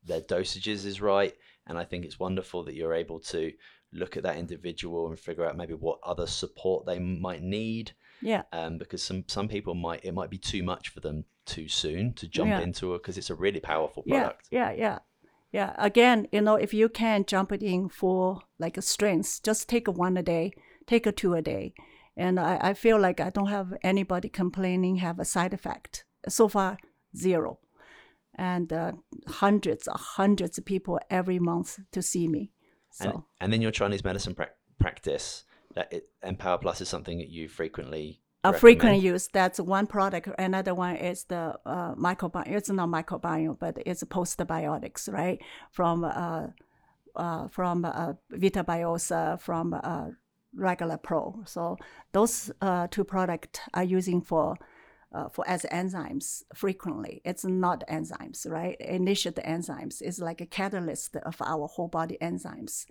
their 0.05 0.21
dosages 0.23 0.85
is 0.87 1.01
right. 1.01 1.35
And 1.69 1.79
I 1.79 1.85
think 1.85 2.05
it's 2.05 2.19
wonderful 2.19 2.65
that 2.65 2.75
you're 2.75 2.95
able 2.95 3.21
to 3.21 3.53
look 3.93 4.17
at 4.17 4.23
that 4.25 4.37
individual 4.37 5.09
and 5.09 5.19
figure 5.19 5.47
out 5.47 5.57
maybe 5.57 5.75
what 5.75 5.99
other 6.03 6.27
support 6.27 6.87
they 6.87 6.99
might 6.99 7.43
need. 7.43 7.93
Yeah. 8.21 8.43
Um, 8.53 8.79
because 8.79 9.03
some 9.03 9.25
some 9.29 9.49
people 9.49 9.75
might 9.75 10.05
it 10.05 10.13
might 10.13 10.31
be 10.31 10.39
too 10.39 10.63
much 10.63 10.89
for 10.89 11.01
them 11.01 11.25
too 11.47 11.69
soon 11.69 12.13
to 12.15 12.27
jump 12.29 12.51
Yeah. 12.51 12.61
into 12.61 12.95
it 12.95 13.03
because 13.03 13.17
it's 13.17 13.31
a 13.31 13.35
really 13.35 13.61
powerful 13.61 14.03
Yeah. 14.07 14.21
product. 14.21 14.49
Yeah. 14.51 14.73
Yeah. 14.73 14.99
Yeah. 15.53 15.75
Again, 15.79 16.27
you 16.33 16.41
know, 16.41 16.57
if 16.57 16.75
you 16.75 16.89
can 16.89 17.25
jump 17.25 17.53
it 17.53 17.63
in 17.63 17.89
for 17.89 18.41
like 18.59 18.77
a 18.77 18.83
strengths, 18.83 19.39
just 19.41 19.69
take 19.69 19.87
a 19.89 19.93
one 19.93 20.17
a 20.17 20.23
day, 20.23 20.53
take 20.87 21.07
a 21.07 21.13
two 21.13 21.35
a 21.35 21.43
day. 21.43 21.75
And 22.17 22.41
I, 22.41 22.59
I 22.61 22.75
feel 22.75 22.99
like 22.99 23.21
I 23.21 23.31
don't 23.31 23.49
have 23.49 23.73
anybody 23.83 24.29
complaining 24.29 24.97
have 24.97 25.21
a 25.21 25.25
side 25.25 25.55
effect. 25.55 26.05
So 26.29 26.49
far, 26.49 26.77
zero. 27.17 27.61
And 28.39 28.73
uh, 28.73 28.93
hundreds, 29.27 29.89
hundreds 29.93 30.59
of 30.59 30.65
people 30.65 31.01
every 31.11 31.39
month 31.39 31.79
to 31.93 32.01
see 32.03 32.29
me. 32.29 32.53
So 32.91 33.11
And, 33.11 33.23
and 33.41 33.53
then 33.53 33.61
your 33.61 33.73
Chinese 33.73 34.05
medicine 34.05 34.35
prac 34.35 34.55
practice, 34.79 35.45
that 35.75 35.93
it, 35.93 36.09
Empower 36.23 36.59
Plus 36.59 36.81
is 36.81 36.89
something 36.89 37.19
that 37.19 37.29
you 37.29 37.49
frequently 37.49 38.21
a 38.45 38.53
recommend. 38.53 38.61
frequent 38.61 39.03
use. 39.03 39.29
That's 39.33 39.59
one 39.59 39.87
product. 39.87 40.29
Another 40.39 40.75
one 40.75 40.97
is 40.97 41.25
the 41.25 41.59
uh, 41.67 41.95
microbiome. 41.95 42.47
It's 42.47 42.71
not 42.71 42.89
microbiome, 42.89 43.59
but 43.59 43.77
it's 43.85 44.05
postbiotics, 44.05 45.13
right? 45.13 45.41
From 45.73 46.05
uh, 46.05 46.49
uh, 47.17 47.49
from 47.49 47.85
uh, 47.85 48.13
Vita 48.31 48.63
Biosa, 48.63 49.41
from 49.41 49.75
uh, 49.75 50.07
Regulatpro. 50.57 51.49
So 51.49 51.77
those 52.13 52.51
uh, 52.61 52.87
two 52.91 53.05
products 53.05 53.61
are 53.75 53.85
using 53.85 54.23
for. 54.23 54.57
Uh, 55.11 55.29
for 55.31 55.43
as 55.49 55.63
enzymes 55.73 56.43
frequently, 56.55 57.23
it's 57.25 57.45
not 57.45 57.83
enzymes, 57.89 58.47
right? 58.49 58.77
Initiate 58.81 59.37
enzymes 59.37 60.03
is 60.03 60.19
like 60.19 60.41
a 60.43 60.47
catalyst 60.47 61.17
of 61.17 61.41
our 61.41 61.67
whole 61.67 61.89
body 61.89 62.19
enzymes 62.21 62.85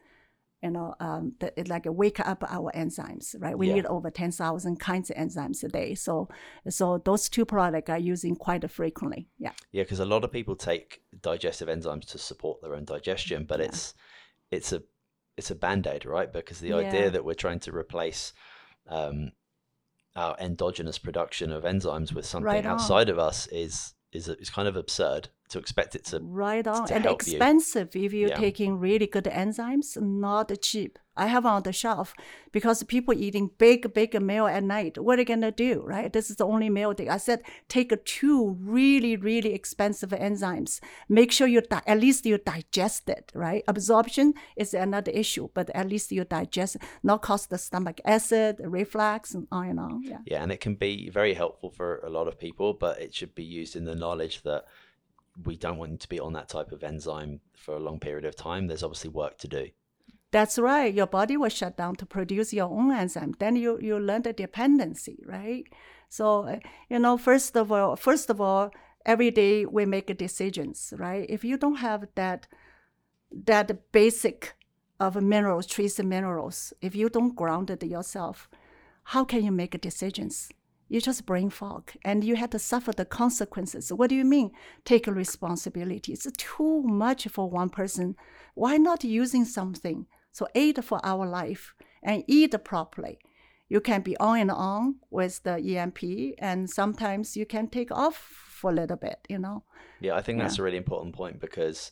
you 0.64 0.72
know, 0.72 0.96
um, 1.00 1.34
that 1.40 1.54
it 1.56 1.68
like 1.68 1.86
wake 1.86 2.20
up 2.20 2.44
our 2.50 2.72
enzymes, 2.76 3.36
right? 3.40 3.56
We 3.58 3.68
Yeah. 3.68 3.76
need 3.76 3.86
over 3.86 4.10
ten 4.10 4.32
thousand 4.32 4.80
kinds 4.80 5.12
of 5.12 5.16
enzymes 5.18 5.64
a 5.64 5.68
day. 5.68 5.94
So, 5.96 6.30
so 6.68 6.98
those 6.98 7.30
two 7.30 7.46
products 7.46 7.90
are 7.92 8.00
using 8.00 8.36
quite 8.36 8.70
frequently. 8.72 9.28
Yeah, 9.38 9.52
Yeah, 9.72 9.84
because 9.84 10.00
a 10.00 10.06
lot 10.06 10.24
of 10.24 10.32
people 10.32 10.56
take 10.56 11.02
digestive 11.22 11.68
enzymes 11.68 12.06
to 12.06 12.18
support 12.18 12.62
their 12.62 12.74
own 12.74 12.86
digestion, 12.86 13.46
but 13.46 13.60
it's 13.62 13.94
it's 14.50 14.74
a 14.74 14.82
it's 15.38 15.52
a 15.52 15.56
band 15.56 15.86
aid, 15.86 16.06
right? 16.06 16.34
Because 16.34 16.60
the 16.60 16.70
Yeah. 16.70 16.78
idea 16.78 17.12
that 17.12 17.24
we're 17.24 17.36
trying 17.36 17.60
to 17.60 17.72
replace 17.72 18.34
um, 18.88 19.32
our 20.18 20.36
endogenous 20.40 20.98
production 20.98 21.52
of 21.52 21.64
enzymes 21.64 22.14
with 22.14 22.26
something 22.26 22.48
Right 22.48 22.66
outside 22.66 23.10
of 23.10 23.20
us 23.20 23.48
is 23.48 23.94
is 24.12 24.28
is 24.28 24.50
kind 24.50 24.68
of 24.68 24.76
absurd 24.76 25.30
to 25.50 25.60
expect 25.60 25.96
it 25.96 26.04
to. 26.06 26.20
right 26.22 26.66
on. 26.68 26.88
to 26.88 26.96
And 26.96 27.04
help 27.06 27.26
you. 27.26 27.34
expensive 27.34 27.96
if 27.96 28.14
you're 28.14 28.30
Yeah. 28.30 28.38
taking 28.38 28.80
really 28.80 29.08
good 29.08 29.26
enzymes, 29.26 30.00
not 30.02 30.52
cheap. 30.62 31.00
I 31.20 31.26
have 31.28 31.48
on 31.48 31.64
the 31.64 31.74
shelf 31.74 32.14
because 32.52 32.84
people 32.84 33.12
eating 33.12 33.50
big, 33.58 33.92
big 33.92 34.22
meal 34.22 34.46
at 34.46 34.64
night. 34.64 35.00
What 35.00 35.18
are 35.18 35.22
you 35.24 35.26
gonna 35.26 35.52
do, 35.52 35.82
right? 35.84 36.14
This 36.14 36.30
is 36.30 36.36
the 36.36 36.46
only 36.46 36.70
meal 36.70 36.94
day. 36.94 37.10
I 37.10 37.18
said 37.18 37.42
take 37.68 37.92
two 38.06 38.56
really, 38.62 39.16
really 39.16 39.54
expensive 39.56 40.12
enzymes. 40.12 40.80
Make 41.10 41.32
sure 41.32 41.48
you 41.48 41.62
di- 41.62 41.82
at 41.88 42.00
least 42.00 42.28
you 42.28 42.38
digest 42.38 43.10
it, 43.10 43.32
right? 43.34 43.64
Absorption 43.68 44.36
is 44.56 44.76
another 44.76 45.12
issue, 45.12 45.50
but 45.56 45.72
at 45.72 45.90
least 45.90 46.12
you 46.12 46.24
digest, 46.24 46.76
it, 46.76 46.84
not 47.02 47.24
cause 47.24 47.48
the 47.48 47.58
stomach 47.58 48.00
acid, 48.06 48.58
reflux, 48.64 49.34
and 49.34 49.48
on 49.52 49.70
and 49.70 49.80
on. 49.80 50.04
Yeah. 50.04 50.20
Yeah, 50.28 50.44
and 50.44 50.52
it 50.52 50.60
can 50.60 50.76
be 50.76 51.10
very 51.10 51.34
helpful 51.34 51.72
for 51.72 51.98
a 52.06 52.10
lot 52.12 52.28
of 52.28 52.38
people, 52.38 52.74
but 52.74 53.02
it 53.02 53.12
should 53.16 53.34
be 53.34 53.44
used 53.44 53.76
in 53.76 53.86
the 53.86 53.96
knowledge 53.96 54.44
that 54.44 54.66
we 55.44 55.56
don't 55.56 55.78
want 55.78 56.00
to 56.02 56.10
be 56.10 56.20
on 56.20 56.34
that 56.34 56.50
type 56.50 56.72
of 56.72 56.84
enzyme 56.84 57.42
for 57.56 57.76
a 57.76 57.80
long 57.80 58.00
period 58.00 58.26
of 58.26 58.36
time. 58.36 58.68
There's 58.68 58.84
obviously 58.84 59.10
work 59.10 59.38
to 59.40 59.48
do. 59.48 59.70
That's 60.32 60.60
right. 60.60 60.94
Your 60.94 61.08
body 61.08 61.38
will 61.38 61.50
shut 61.50 61.78
down 61.78 61.96
to 61.98 62.06
produce 62.06 62.54
your 62.54 62.70
own 62.70 62.92
enzyme. 62.92 63.34
Then 63.40 63.56
you 63.56 63.80
you 63.82 63.98
learn 63.98 64.24
the 64.24 64.34
dependency, 64.34 65.24
right? 65.26 65.64
So 66.10 66.48
uh, 66.48 66.60
you 66.90 67.00
know, 67.00 67.18
first 67.18 67.56
of 67.56 67.72
all, 67.72 67.96
first 67.96 68.30
of 68.30 68.42
all, 68.42 68.72
every 69.06 69.32
day 69.32 69.66
we 69.66 69.86
make 69.86 70.16
decisions, 70.18 70.94
right? 70.98 71.26
If 71.30 71.44
you 71.46 71.58
don't 71.58 71.78
have 71.78 72.08
that 72.16 72.48
that 73.32 73.92
basic 73.92 74.56
of 75.00 75.16
minerals, 75.22 75.66
trace 75.66 76.00
minerals, 76.00 76.74
if 76.82 76.96
you 76.96 77.10
don't 77.10 77.36
ground 77.36 77.70
it 77.70 77.84
yourself, 77.84 78.50
how 79.04 79.24
can 79.24 79.44
you 79.44 79.52
make 79.52 79.80
decisions? 79.80 80.50
You 80.90 81.02
just 81.02 81.26
brain 81.26 81.50
fog, 81.50 81.92
and 82.06 82.24
you 82.24 82.36
have 82.36 82.52
to 82.52 82.60
suffer 82.60 82.92
the 82.94 83.06
consequences. 83.06 83.92
What 83.92 84.10
do 84.10 84.16
you 84.16 84.24
mean? 84.24 84.52
Take 84.86 85.08
responsibility. 85.08 86.14
It's 86.14 86.28
too 86.38 86.84
much 86.84 87.28
for 87.28 87.50
one 87.50 87.70
person. 87.70 88.16
Why 88.54 88.78
not 88.78 89.04
using 89.04 89.44
something? 89.46 90.06
So 90.32 90.48
aid 90.56 90.84
for 90.86 91.00
our 91.04 91.26
life 91.26 91.74
and 92.04 92.24
eat 92.28 92.56
properly. 92.64 93.20
You 93.70 93.82
can 93.82 94.02
be 94.02 94.16
on 94.18 94.40
and 94.40 94.52
on 94.52 94.96
with 95.10 95.44
the 95.44 95.58
EMP, 95.58 96.36
and 96.40 96.70
sometimes 96.70 97.36
you 97.36 97.46
can 97.46 97.68
take 97.68 97.92
off 97.92 98.16
for 98.16 98.72
a 98.72 98.74
little 98.74 98.98
bit. 98.98 99.20
You 99.28 99.40
know. 99.40 99.64
Yeah, 100.00 100.16
I 100.16 100.22
think 100.22 100.40
that's 100.40 100.60
a 100.60 100.64
really 100.64 100.78
important 100.78 101.16
point 101.16 101.42
because 101.42 101.92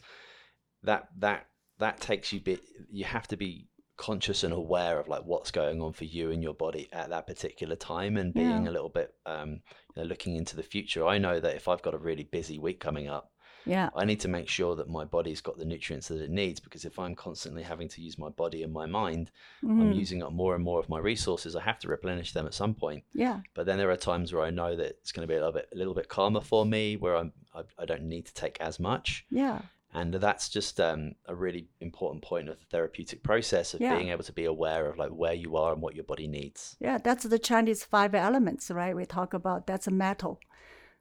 that 0.83 1.09
that 1.19 1.47
that 1.79 1.99
takes 1.99 2.31
you 2.31 2.39
bit 2.39 2.61
you 2.89 3.03
have 3.03 3.27
to 3.27 3.35
be 3.35 3.67
conscious 3.97 4.43
and 4.43 4.53
aware 4.53 4.99
of 4.99 5.07
like 5.07 5.23
what's 5.25 5.51
going 5.51 5.81
on 5.81 5.93
for 5.93 6.05
you 6.05 6.31
and 6.31 6.43
your 6.43 6.53
body 6.53 6.87
at 6.91 7.09
that 7.09 7.27
particular 7.27 7.75
time 7.75 8.17
and 8.17 8.33
being 8.33 8.63
Yeah. 8.65 8.69
a 8.69 8.71
little 8.71 8.89
bit 8.89 9.13
um 9.25 9.61
you 9.95 10.01
know, 10.01 10.03
looking 10.03 10.35
into 10.35 10.55
the 10.55 10.63
future. 10.63 11.05
I 11.07 11.17
know 11.17 11.39
that 11.39 11.55
if 11.55 11.67
I've 11.67 11.81
got 11.81 11.93
a 11.93 11.97
really 11.97 12.23
busy 12.23 12.59
week 12.59 12.79
coming 12.81 13.07
up, 13.07 13.31
Yeah. 13.65 13.89
I 13.95 14.03
need 14.05 14.19
to 14.19 14.27
make 14.27 14.47
sure 14.49 14.75
that 14.75 14.89
my 14.89 15.05
body's 15.05 15.39
got 15.41 15.57
the 15.57 15.65
nutrients 15.65 16.09
that 16.09 16.21
it 16.21 16.29
needs 16.29 16.59
because 16.59 16.83
if 16.85 16.99
I'm 16.99 17.15
constantly 17.15 17.63
having 17.63 17.87
to 17.89 18.01
use 18.01 18.17
my 18.19 18.29
body 18.29 18.61
and 18.63 18.71
my 18.73 18.85
mind, 18.85 19.31
I'm 19.63 19.93
Mhm. 19.93 19.95
using 19.95 20.21
up 20.21 20.33
more 20.33 20.53
and 20.55 20.63
more 20.63 20.79
of 20.79 20.89
my 20.89 20.99
resources. 20.99 21.55
I 21.55 21.61
have 21.61 21.79
to 21.79 21.87
replenish 21.87 22.33
them 22.33 22.45
at 22.45 22.53
some 22.53 22.75
point. 22.75 23.05
Yeah. 23.13 23.41
But 23.53 23.65
then 23.65 23.77
there 23.77 23.89
are 23.91 23.97
times 23.97 24.33
where 24.33 24.43
I 24.43 24.49
know 24.51 24.75
that 24.75 24.85
it's 24.87 25.11
going 25.13 25.25
to 25.27 25.31
be 25.31 25.35
a 25.37 25.39
little 25.39 25.53
bit 25.53 25.69
a 25.71 25.75
little 25.77 25.93
bit 25.95 26.09
calmer 26.09 26.41
for 26.41 26.65
me, 26.65 26.97
where 26.97 27.15
I'm 27.15 27.31
I, 27.53 27.63
I 27.79 27.85
don't 27.85 28.03
need 28.03 28.25
to 28.25 28.33
take 28.33 28.59
as 28.59 28.79
much, 28.81 29.25
Yeah. 29.29 29.61
And 29.95 30.13
that's 30.15 30.49
just 30.49 30.79
um, 30.79 31.15
a 31.25 31.33
really 31.35 31.67
important 31.79 32.23
point 32.23 32.49
of 32.49 32.59
the 32.59 32.65
therapeutic 32.65 33.23
process 33.23 33.73
of 33.73 33.81
Yeah. 33.81 33.95
being 33.95 34.09
able 34.09 34.23
to 34.23 34.33
be 34.33 34.45
aware 34.45 34.87
of 34.89 34.97
like 34.97 35.11
where 35.11 35.33
you 35.33 35.55
are 35.57 35.71
and 35.73 35.81
what 35.81 35.95
your 35.95 36.03
body 36.03 36.27
needs. 36.27 36.75
Yeah, 36.79 36.97
that's 36.97 37.23
the 37.23 37.39
Chinese 37.39 37.83
five 37.83 38.13
elements, 38.13 38.69
right? 38.71 38.95
We 38.95 39.05
talk 39.05 39.33
about 39.33 39.67
that's 39.67 39.87
a 39.87 39.91
metal. 39.91 40.39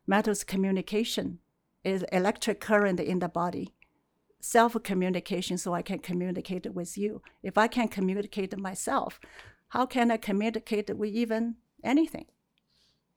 Metal's 0.07 0.45
communication 0.45 1.39
is 1.83 2.05
electric 2.13 2.61
current 2.61 3.01
in 3.01 3.19
the 3.19 3.29
body. 3.29 3.75
Self 4.41 4.77
communication, 4.83 5.57
so 5.59 5.73
I 5.75 5.83
can 5.83 5.99
communicate 6.01 6.67
with 6.75 6.99
you. 6.99 7.23
If 7.43 7.57
I 7.57 7.67
can 7.67 7.89
communicate 7.89 8.57
myself, 8.59 9.19
how 9.69 9.87
can 9.87 10.11
I 10.11 10.19
communicate 10.19 10.95
with 10.97 11.11
even 11.15 11.57
anything? 11.83 12.27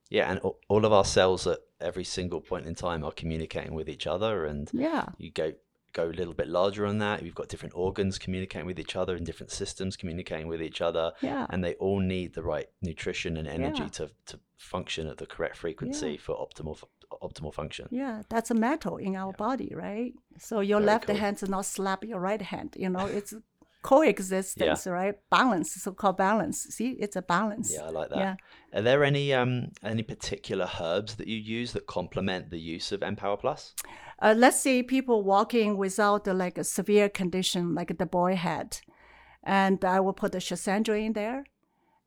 Yeah, 0.09 0.31
and 0.31 0.39
all- 0.39 0.59
all 0.69 0.85
of 0.85 0.93
our 0.93 1.03
cells 1.05 1.45
at 1.47 1.59
every 1.81 2.05
single 2.05 2.39
point 2.41 2.65
in 2.65 2.75
time 2.75 3.03
are 3.03 3.11
communicating 3.11 3.73
with 3.75 3.89
each 3.89 4.07
other, 4.07 4.45
and 4.45 4.69
Yeah, 4.73 5.05
you 5.17 5.31
go 5.31 5.53
go 6.01 6.05
a 6.09 6.17
little 6.21 6.33
bit 6.41 6.47
larger 6.59 6.83
on 6.91 6.97
that. 7.05 7.15
You've 7.23 7.39
got 7.41 7.47
different 7.53 7.75
organs 7.75 8.13
communicating 8.25 8.67
with 8.71 8.79
each 8.83 8.95
other 9.01 9.13
and 9.17 9.25
different 9.29 9.51
systems 9.61 9.91
communicating 10.01 10.47
with 10.53 10.61
each 10.69 10.79
other. 10.89 11.05
yeah, 11.21 11.43
and 11.51 11.59
they 11.63 11.73
all 11.85 11.99
need 12.15 12.29
the 12.37 12.43
right 12.53 12.67
nutrition 12.89 13.31
and 13.39 13.47
energy 13.59 13.83
Yeah. 13.83 13.97
to, 13.97 14.05
to 14.29 14.35
function 14.73 15.03
at 15.11 15.17
the 15.21 15.25
correct 15.33 15.55
frequency 15.63 16.13
for 16.25 16.33
optimal 16.45 16.75
optimal 17.27 17.53
function. 17.61 17.85
yeah. 18.03 18.15
That's 18.33 18.51
a 18.51 18.57
metal 18.69 18.95
in 19.07 19.13
our 19.21 19.33
body, 19.47 19.71
right? 19.87 20.13
So 20.47 20.55
your 20.71 20.79
Very 20.79 20.87
left 20.91 21.07
cool. 21.07 21.15
hand 21.23 21.35
does 21.41 21.49
not 21.57 21.65
slap 21.65 21.99
your 22.11 22.19
right 22.29 22.41
hand. 22.53 22.69
You 22.83 22.89
know, 22.95 23.05
it's 23.19 23.33
coexistence, 23.81 24.85
right? 24.87 25.15
Balance, 25.29 25.73
so-called 25.75 26.17
balance. 26.17 26.63
See, 26.69 26.91
it's 26.99 27.15
a 27.15 27.21
balance. 27.21 27.73
Yeah, 27.73 27.83
I 27.85 27.89
like 27.89 28.09
that. 28.09 28.17
Yeah. 28.17 28.35
Are 28.73 28.81
there 28.81 29.03
any 29.03 29.33
um 29.33 29.71
any 29.83 30.03
particular 30.03 30.69
herbs 30.79 31.15
that 31.15 31.27
you 31.27 31.37
use 31.37 31.73
that 31.73 31.87
complement 31.87 32.49
the 32.49 32.59
use 32.59 32.91
of 32.91 33.01
Empower 33.01 33.37
Plus? 33.37 33.73
uh, 34.19 34.33
let's 34.35 34.59
say 34.59 34.83
people 34.83 35.23
walking 35.23 35.77
without 35.77 36.27
uh, 36.27 36.33
like 36.33 36.57
a 36.57 36.63
severe 36.63 37.09
condition 37.09 37.75
like 37.75 37.97
the 37.97 38.05
boy 38.05 38.35
had 38.35 38.79
and 39.43 39.85
i 39.85 39.99
will 39.99 40.13
put 40.13 40.31
the 40.31 40.39
Schisandra 40.39 40.97
in 41.05 41.13
there 41.13 41.43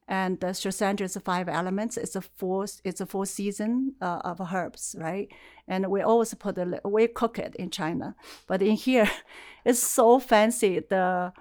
And 0.08 0.40
the 0.40 0.48
Schisandra 0.48 1.02
is 1.02 1.16
five 1.24 1.48
elements. 1.48 1.96
It's 1.96 2.16
a 2.16 2.20
four. 2.20 2.66
It's 2.82 3.00
a 3.00 3.06
four 3.06 3.26
season 3.26 3.94
uh, 4.00 4.20
of 4.24 4.40
herbs, 4.52 4.96
right? 4.98 5.28
And 5.68 5.86
we 5.86 6.02
always 6.02 6.34
put 6.34 6.56
the 6.56 6.80
we 6.84 7.06
cook 7.06 7.38
it 7.38 7.54
in 7.54 7.70
China, 7.70 8.16
but 8.48 8.60
in 8.60 8.74
here, 8.74 9.08
it's 9.64 9.78
so 9.78 10.18
fancy. 10.18 10.80
The 10.80 11.32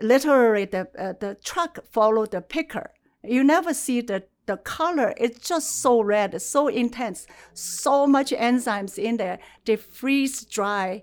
literally 0.00 0.64
the 0.64 0.88
uh, 0.98 1.14
the 1.18 1.36
truck 1.42 1.78
follow 1.90 2.26
the 2.26 2.40
picker. 2.40 2.90
You 3.22 3.44
never 3.44 3.74
see 3.74 4.00
the 4.00 4.24
the 4.46 4.56
color. 4.56 5.14
It's 5.16 5.48
just 5.48 5.82
so 5.82 6.00
red, 6.00 6.40
so 6.40 6.68
intense, 6.68 7.26
so 7.52 8.06
much 8.06 8.30
enzymes 8.30 8.98
in 8.98 9.16
there. 9.16 9.38
They 9.64 9.76
freeze 9.76 10.44
dry 10.44 11.02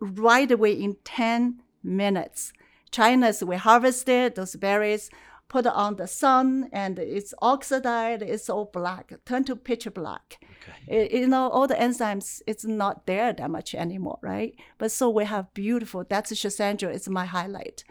right 0.00 0.50
away 0.50 0.72
in 0.72 0.96
ten 1.04 1.62
minutes. 1.82 2.52
China's 2.90 3.44
we 3.44 3.56
harvested 3.56 4.34
those 4.34 4.56
berries 4.56 5.10
put 5.48 5.66
on 5.66 5.96
the 5.96 6.06
sun 6.06 6.68
and 6.72 6.98
it's 6.98 7.32
oxidized, 7.40 8.22
it's 8.22 8.50
all 8.50 8.66
black, 8.66 9.12
turn 9.24 9.44
to 9.44 9.56
pitch 9.56 9.88
black. 9.94 10.38
Okay. 10.42 11.04
It, 11.04 11.12
you 11.12 11.26
know, 11.26 11.48
all 11.48 11.66
the 11.66 11.74
enzymes, 11.74 12.42
it's 12.46 12.64
not 12.64 13.06
there 13.06 13.32
that 13.32 13.50
much 13.50 13.74
anymore, 13.74 14.18
right? 14.22 14.54
But 14.76 14.92
so 14.92 15.08
we 15.08 15.24
have 15.24 15.52
beautiful, 15.54 16.04
that's 16.08 16.32
Schisandra, 16.32 16.94
it's 16.94 17.08
my 17.08 17.24
highlight. 17.24 17.82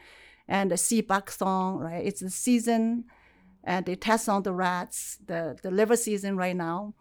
And 0.48 0.72
the 0.72 0.78
sea 0.78 1.02
buckthorn, 1.02 1.80
right? 1.80 2.06
It's 2.06 2.22
the 2.22 2.30
season 2.30 3.06
and 3.64 3.86
they 3.86 3.96
test 3.96 4.30
on 4.30 4.44
the 4.44 4.54
rats, 4.54 5.18
the, 5.26 5.58
the 5.62 5.70
liver 5.70 5.98
season 5.98 6.38
right 6.38 6.56
now. 6.56 6.94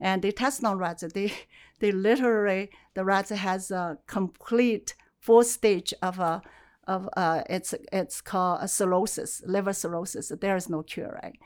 And 0.00 0.22
they 0.22 0.32
test 0.32 0.64
on 0.64 0.78
rats, 0.78 1.04
they, 1.14 1.32
they 1.80 1.92
literally, 1.92 2.70
the 2.94 3.04
rats 3.04 3.30
has 3.30 3.70
a 3.70 3.98
complete 4.06 4.94
full 5.20 5.44
stage 5.44 5.94
of 6.02 6.18
a 6.18 6.42
of 6.86 7.08
uh, 7.16 7.42
it's 7.48 7.74
it's 7.92 8.20
called 8.20 8.68
cirrhosis, 8.68 9.42
liver 9.46 9.72
cirrhosis. 9.72 10.30
There 10.40 10.56
is 10.56 10.68
no 10.68 10.82
cure, 10.82 11.18
right? 11.22 11.38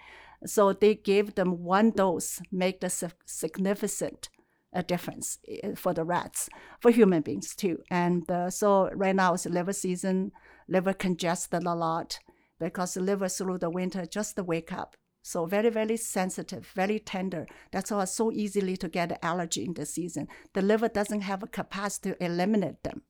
So 0.46 0.72
they 0.72 0.94
gave 0.96 1.34
them 1.34 1.64
one 1.64 1.90
dose, 1.92 2.40
make 2.50 2.80
the 2.80 3.12
significant 3.24 4.28
a 4.72 4.82
difference 4.82 5.38
eh, 5.48 5.74
for 5.74 5.94
the 5.94 6.04
rats, 6.04 6.48
for 6.80 6.90
human 6.90 7.22
beings 7.22 7.54
too. 7.54 7.82
And 7.90 8.28
uh, 8.30 8.50
so 8.50 8.90
right 8.94 9.16
now 9.16 9.34
it's 9.34 9.46
liver 9.46 9.72
season, 9.72 10.32
liver 10.68 10.92
congested 10.92 11.64
a 11.64 11.74
lot 11.74 12.18
because 12.58 12.94
the 12.94 13.00
liver 13.00 13.28
through 13.28 13.58
the 13.58 13.70
winter 13.70 14.06
just 14.06 14.38
wake 14.38 14.72
up. 14.72 14.96
So 15.22 15.46
very, 15.46 15.70
very 15.70 15.96
sensitive, 15.96 16.66
very 16.74 16.98
tender. 16.98 17.46
That's 17.70 17.90
why 17.90 18.04
so 18.04 18.32
easily 18.32 18.76
to 18.78 18.88
get 18.88 19.18
allergy 19.22 19.64
in 19.64 19.74
the 19.74 19.84
season. 19.84 20.28
The 20.54 20.62
liver 20.62 20.88
doesn't 20.88 21.22
have 21.22 21.42
a 21.42 21.46
capacity 21.46 22.12
to 22.12 22.24
eliminate 22.24 22.82
them. 22.82 23.02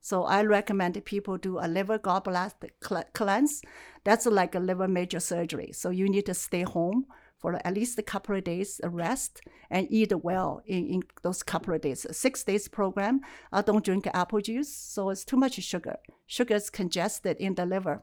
So 0.00 0.24
I 0.24 0.42
recommend 0.42 1.02
people 1.04 1.38
do 1.38 1.58
a 1.58 1.66
liver 1.66 1.98
gallbladder 1.98 2.70
cleanse. 3.14 3.62
That's 4.04 4.26
like 4.26 4.54
a 4.54 4.60
liver 4.60 4.86
major 4.86 5.18
surgery. 5.18 5.70
So 5.72 5.90
you 5.90 6.08
need 6.08 6.26
to 6.26 6.34
stay 6.34 6.62
home 6.62 7.06
for 7.44 7.60
at 7.62 7.74
least 7.74 7.98
a 7.98 8.02
couple 8.02 8.34
of 8.34 8.42
days 8.42 8.80
rest 8.84 9.42
and 9.68 9.86
eat 9.90 10.14
well 10.24 10.62
in, 10.64 10.86
in 10.86 11.02
those 11.20 11.42
couple 11.42 11.74
of 11.74 11.82
days. 11.82 12.06
Six 12.10 12.42
days 12.42 12.68
program. 12.68 13.20
I 13.52 13.60
don't 13.60 13.84
drink 13.84 14.06
apple 14.14 14.40
juice, 14.40 14.74
so 14.74 15.10
it's 15.10 15.26
too 15.26 15.36
much 15.36 15.62
sugar. 15.62 15.96
Sugar 16.26 16.54
is 16.54 16.70
congested 16.70 17.36
in 17.36 17.54
the 17.54 17.66
liver. 17.66 18.02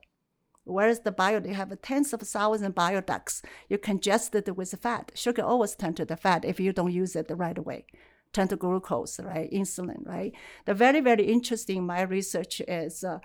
Whereas 0.63 0.99
the 0.99 1.11
bio, 1.11 1.39
they 1.39 1.53
have 1.53 1.81
tens 1.81 2.13
of 2.13 2.21
thousands 2.21 2.67
of 2.67 2.75
bile 2.75 3.01
ducts. 3.01 3.41
You 3.67 3.79
congest 3.79 4.35
it 4.35 4.55
with 4.55 4.79
fat. 4.79 5.11
Sugar 5.15 5.41
always 5.41 5.75
turn 5.75 5.95
to 5.95 6.05
the 6.05 6.17
fat 6.17 6.45
if 6.45 6.59
you 6.59 6.71
don't 6.71 6.93
use 6.93 7.15
it 7.15 7.27
the 7.27 7.35
right 7.35 7.65
way 7.65 7.87
turn 8.33 8.47
to 8.47 8.55
glucose, 8.55 9.19
right? 9.19 9.51
Insulin, 9.51 10.07
right? 10.07 10.31
The 10.63 10.73
very, 10.73 11.01
very 11.01 11.25
interesting 11.25 11.85
my 11.85 12.03
research 12.03 12.61
is 12.65 13.03
uh, 13.03 13.19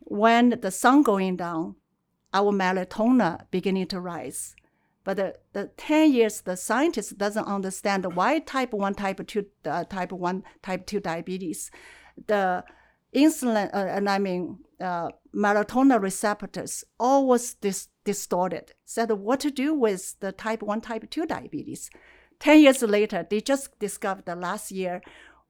when 0.00 0.58
the 0.62 0.72
sun 0.72 1.04
going 1.04 1.36
down, 1.36 1.76
our 2.34 2.50
melatonin 2.52 3.46
beginning 3.52 3.86
to 3.88 4.00
rise. 4.00 4.56
But 5.04 5.16
the, 5.16 5.34
the 5.52 5.70
10 5.76 6.12
years, 6.12 6.40
the 6.42 6.56
scientist 6.56 7.18
doesn't 7.18 7.46
understand 7.46 8.14
why 8.14 8.38
type 8.40 8.72
1, 8.72 8.94
type 8.94 9.26
2, 9.26 9.46
uh, 9.64 9.84
type 9.84 10.12
1, 10.12 10.44
type 10.62 10.86
2 10.86 11.00
diabetes. 11.00 11.70
The 12.26 12.64
insulin, 13.14 13.74
uh, 13.74 13.78
and 13.78 14.08
I 14.08 14.18
mean, 14.18 14.58
uh, 14.80 15.10
melatonin 15.34 16.00
receptors 16.00 16.84
always 16.98 17.54
dis- 17.54 17.88
distorted. 18.04 18.72
Said 18.84 19.10
what 19.10 19.40
to 19.40 19.50
do 19.50 19.74
with 19.74 20.18
the 20.20 20.32
type 20.32 20.62
1, 20.62 20.80
type 20.80 21.10
2 21.10 21.26
diabetes. 21.26 21.90
10 22.38 22.60
years 22.60 22.82
later, 22.82 23.26
they 23.28 23.40
just 23.40 23.78
discovered 23.78 24.26
last 24.26 24.70
year 24.70 25.00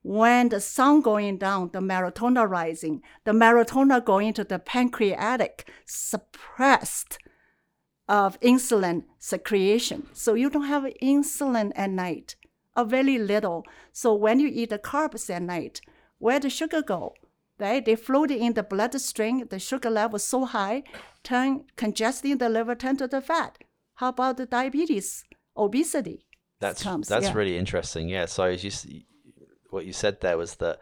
when 0.02 0.48
the 0.48 0.60
sun 0.60 1.00
going 1.00 1.38
down, 1.38 1.70
the 1.72 1.80
melatonin 1.80 2.48
rising, 2.48 3.02
the 3.24 3.32
melatonin 3.32 4.04
going 4.04 4.32
to 4.34 4.44
the 4.44 4.58
pancreatic 4.58 5.70
suppressed 5.86 7.18
of 8.12 8.38
insulin 8.40 9.04
secretion. 9.18 10.06
So 10.12 10.34
you 10.34 10.50
don't 10.50 10.66
have 10.66 10.84
insulin 11.02 11.72
at 11.74 11.88
night, 11.88 12.36
or 12.76 12.84
very 12.84 13.16
little. 13.16 13.64
So 13.92 14.14
when 14.14 14.38
you 14.38 14.48
eat 14.52 14.68
the 14.68 14.78
carbs 14.78 15.30
at 15.34 15.40
night, 15.40 15.80
where 16.18 16.38
the 16.38 16.50
sugar 16.50 16.82
go? 16.82 17.14
Right? 17.58 17.82
They 17.82 17.96
float 17.96 18.30
in 18.30 18.52
the 18.52 18.62
bloodstream, 18.62 19.46
the 19.48 19.58
sugar 19.58 19.88
level 19.88 20.18
so 20.18 20.44
high, 20.44 20.82
turn 21.22 21.64
congesting 21.76 22.36
the 22.36 22.50
liver, 22.50 22.74
turn 22.74 22.98
to 22.98 23.08
the 23.08 23.22
fat. 23.22 23.56
How 23.94 24.10
about 24.10 24.36
the 24.36 24.46
diabetes, 24.46 25.24
obesity? 25.56 26.26
That's 26.60 26.82
comes, 26.82 27.08
that's 27.08 27.28
yeah. 27.28 27.32
really 27.32 27.56
interesting. 27.56 28.08
Yeah. 28.10 28.26
So 28.26 28.44
as 28.44 28.62
you 28.62 29.02
what 29.70 29.86
you 29.86 29.92
said 29.94 30.20
there 30.20 30.36
was 30.36 30.56
that 30.56 30.80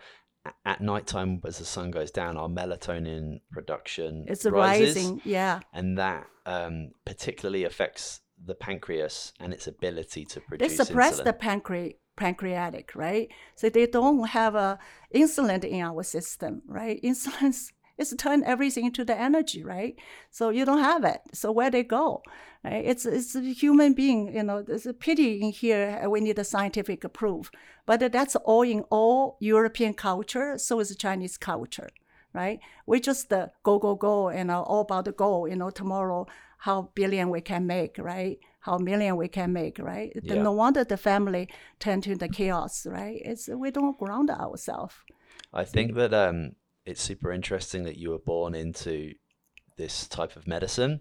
at 0.65 0.81
nighttime 0.81 1.41
as 1.45 1.59
the 1.59 1.65
sun 1.65 1.91
goes 1.91 2.11
down, 2.11 2.37
our 2.37 2.49
melatonin 2.49 3.41
production 3.51 4.25
it's 4.29 4.45
rises, 4.45 4.97
rising. 4.97 5.21
Yeah. 5.25 5.61
And 5.73 5.99
that 5.99 6.27
um, 6.47 6.91
particularly 7.05 7.65
affects 7.65 8.21
the 8.45 8.55
pancreas 8.55 9.33
and 9.41 9.53
its 9.53 9.67
ability 9.67 10.25
to 10.27 10.41
produce. 10.41 10.71
They 10.71 10.85
suppress 10.85 11.21
insulin. 11.21 11.25
the 11.25 11.33
pancreas 11.33 11.95
pancreatic, 12.17 12.93
right? 12.95 13.29
So 13.57 13.71
they 13.71 13.87
don't 13.87 14.29
have 14.29 14.55
a 14.55 14.79
insulin 15.15 15.65
in 15.65 15.81
our 15.81 16.03
system, 16.03 16.63
right? 16.67 17.01
Insulin 17.03 17.55
it's 18.01 18.15
turn 18.17 18.43
everything 18.45 18.87
into 18.87 19.05
the 19.05 19.17
energy, 19.29 19.63
right? 19.63 19.95
So 20.31 20.49
you 20.49 20.65
don't 20.65 20.83
have 20.83 21.05
it. 21.05 21.21
So 21.33 21.53
where 21.53 21.71
they 21.71 21.85
go, 21.85 22.23
right? 22.65 22.85
It's 22.85 23.05
it's 23.05 23.35
a 23.35 23.41
human 23.41 23.93
being, 23.93 24.35
you 24.35 24.43
know. 24.43 24.63
There's 24.63 24.87
a 24.87 24.95
pity 24.95 25.41
in 25.43 25.53
here. 25.53 26.09
We 26.09 26.21
need 26.21 26.39
a 26.39 26.45
scientific 26.45 27.01
proof, 27.13 27.51
but 27.87 28.01
that's 28.13 28.37
all 28.37 28.63
in 28.63 28.81
all 28.91 29.37
European 29.41 29.95
culture. 29.95 30.59
So 30.59 30.81
is 30.81 30.97
Chinese 30.97 31.37
culture, 31.37 31.91
right? 32.33 32.59
We 32.87 33.01
just 33.01 33.33
uh, 33.33 33.49
go 33.63 33.79
go 33.79 33.95
go, 33.95 34.31
know, 34.45 34.63
all 34.63 34.81
about 34.81 35.05
the 35.05 35.13
goal. 35.13 35.47
You 35.47 35.57
know, 35.57 35.71
tomorrow 35.71 36.27
how 36.59 36.91
billion 36.95 37.31
we 37.31 37.41
can 37.41 37.67
make, 37.67 37.97
right? 37.99 38.39
How 38.61 38.77
million 38.79 39.17
we 39.17 39.29
can 39.29 39.53
make, 39.53 39.79
right? 39.79 40.13
Yeah. 40.23 40.43
No 40.43 40.53
wonder 40.53 40.85
the 40.85 40.97
family 40.97 41.49
turn 41.79 42.01
to 42.03 42.15
the 42.15 42.29
chaos, 42.29 42.87
right? 42.87 43.21
It's 43.25 43.49
we 43.49 43.71
don't 43.71 43.99
ground 43.99 44.31
ourselves. 44.31 44.95
I 45.53 45.65
think 45.65 45.95
that 45.95 46.13
um, 46.15 46.53
it's 46.91 47.03
super 47.03 47.33
interesting 47.33 47.85
that 47.85 47.97
you 47.97 48.11
were 48.11 48.19
born 48.19 48.55
into 48.55 49.15
this 49.77 50.07
type 50.09 50.37
of 50.37 50.47
medicine 50.47 51.01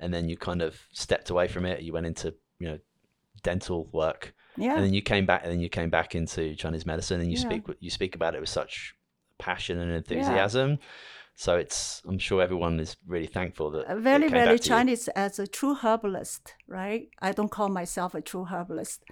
and 0.00 0.12
then 0.12 0.28
you 0.28 0.36
kind 0.36 0.62
of 0.62 0.80
stepped 0.92 1.30
away 1.30 1.48
from 1.48 1.66
it. 1.66 1.82
You 1.82 1.92
went 1.92 2.06
into 2.06 2.34
you 2.58 2.68
know 2.68 2.78
dental 3.42 3.88
work. 3.92 4.34
Yeah. 4.56 4.76
and 4.76 4.84
then 4.84 4.94
you 4.94 5.02
came 5.02 5.26
back 5.26 5.42
and 5.42 5.50
then 5.50 5.58
you 5.58 5.68
came 5.68 5.90
back 5.90 6.14
into 6.14 6.54
chinese 6.54 6.86
medicine 6.86 7.20
and 7.20 7.28
you 7.28 7.36
yeah. 7.36 7.48
speak 7.48 7.62
you 7.80 7.90
speak 7.90 8.14
about 8.14 8.36
it 8.36 8.40
with 8.40 8.48
such 8.48 8.94
passion 9.36 9.80
and 9.80 9.90
enthusiasm. 9.90 10.70
Yeah. 10.70 10.76
so 11.34 11.56
it's 11.56 12.00
i'm 12.06 12.20
sure 12.20 12.40
everyone 12.40 12.78
is 12.78 12.96
really 13.04 13.26
thankful 13.26 13.72
that 13.72 13.98
very 13.98 14.28
very 14.28 14.60
chinese 14.60 15.08
as 15.08 15.40
a 15.40 15.48
true 15.48 15.74
herbalist 15.74 16.54
right? 16.68 17.08
I 17.20 17.32
don't 17.32 17.50
call 17.50 17.68
myself 17.68 18.14
a 18.14 18.20
true 18.20 18.44
herbalist. 18.44 19.02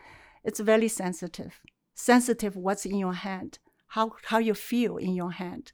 It's 0.45 0.61
very 0.61 0.89
sensitive. 0.89 1.61
Sensitive 1.95 2.55
what's 2.55 2.87
in 2.87 2.97
your 2.97 3.15
hand 3.15 3.59
how 3.89 4.13
how 4.27 4.39
you 4.39 4.55
feel 4.55 4.97
in 4.97 5.15
your 5.15 5.33
hand 5.33 5.73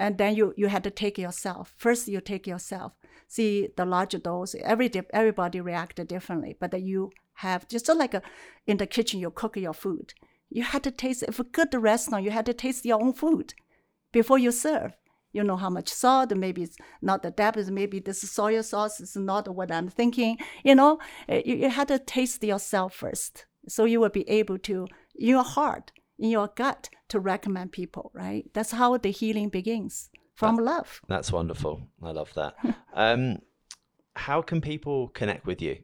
and 0.00 0.16
then 0.16 0.34
you 0.34 0.54
you 0.56 0.66
had 0.68 0.82
to 0.84 0.90
take 0.90 1.18
yourself. 1.18 1.74
First, 1.76 2.08
you 2.08 2.20
take 2.20 2.46
yourself. 2.46 2.92
See 3.28 3.68
the 3.76 3.84
larger 3.84 4.18
dose. 4.18 4.56
Every 4.64 4.90
everybody 5.12 5.60
reacted 5.60 6.08
differently, 6.08 6.56
but 6.58 6.80
you 6.80 7.10
have 7.34 7.68
just 7.68 7.88
like 7.88 8.14
a, 8.14 8.22
in 8.66 8.78
the 8.78 8.86
kitchen, 8.86 9.20
you 9.20 9.30
cook 9.30 9.56
your 9.56 9.74
food. 9.74 10.14
You 10.48 10.64
had 10.64 10.82
to 10.84 10.90
taste. 10.90 11.22
If 11.22 11.38
a 11.38 11.44
good 11.44 11.72
restaurant, 11.74 12.24
you 12.24 12.30
had 12.30 12.46
to 12.46 12.54
taste 12.54 12.84
your 12.86 13.00
own 13.00 13.12
food 13.12 13.54
before 14.10 14.38
you 14.38 14.50
serve. 14.50 14.96
You 15.32 15.44
know 15.44 15.56
how 15.56 15.70
much 15.70 15.88
salt. 15.88 16.34
Maybe 16.34 16.62
it's 16.62 16.76
not 17.02 17.22
the 17.22 17.30
depth. 17.30 17.70
Maybe 17.70 18.00
this 18.00 18.22
soy 18.22 18.60
sauce 18.62 19.00
is 19.00 19.14
not 19.16 19.54
what 19.54 19.70
I'm 19.70 19.88
thinking. 19.88 20.38
You 20.64 20.74
know, 20.74 20.98
eh, 21.28 21.42
you, 21.44 21.56
you 21.56 21.68
had 21.68 21.88
to 21.88 21.98
taste 21.98 22.42
yourself 22.42 22.94
first, 22.94 23.44
so 23.68 23.84
you 23.84 24.00
will 24.00 24.08
be 24.08 24.28
able 24.28 24.58
to 24.70 24.88
in 25.14 25.28
your 25.28 25.44
heart 25.44 25.92
in 26.18 26.30
your 26.30 26.48
gut 26.48 26.88
to 27.10 27.20
recommend 27.20 27.72
people, 27.72 28.10
right? 28.14 28.50
That's 28.54 28.72
how 28.72 28.96
the 28.96 29.10
healing 29.10 29.48
begins 29.48 30.10
from 30.34 30.56
that, 30.56 30.62
love. 30.62 31.00
That's 31.08 31.32
wonderful. 31.32 31.82
I 32.02 32.10
love 32.12 32.32
that. 32.34 32.54
um, 32.94 33.38
how 34.16 34.42
can 34.42 34.60
people 34.60 35.08
connect 35.08 35.46
with 35.46 35.62
you? 35.62 35.78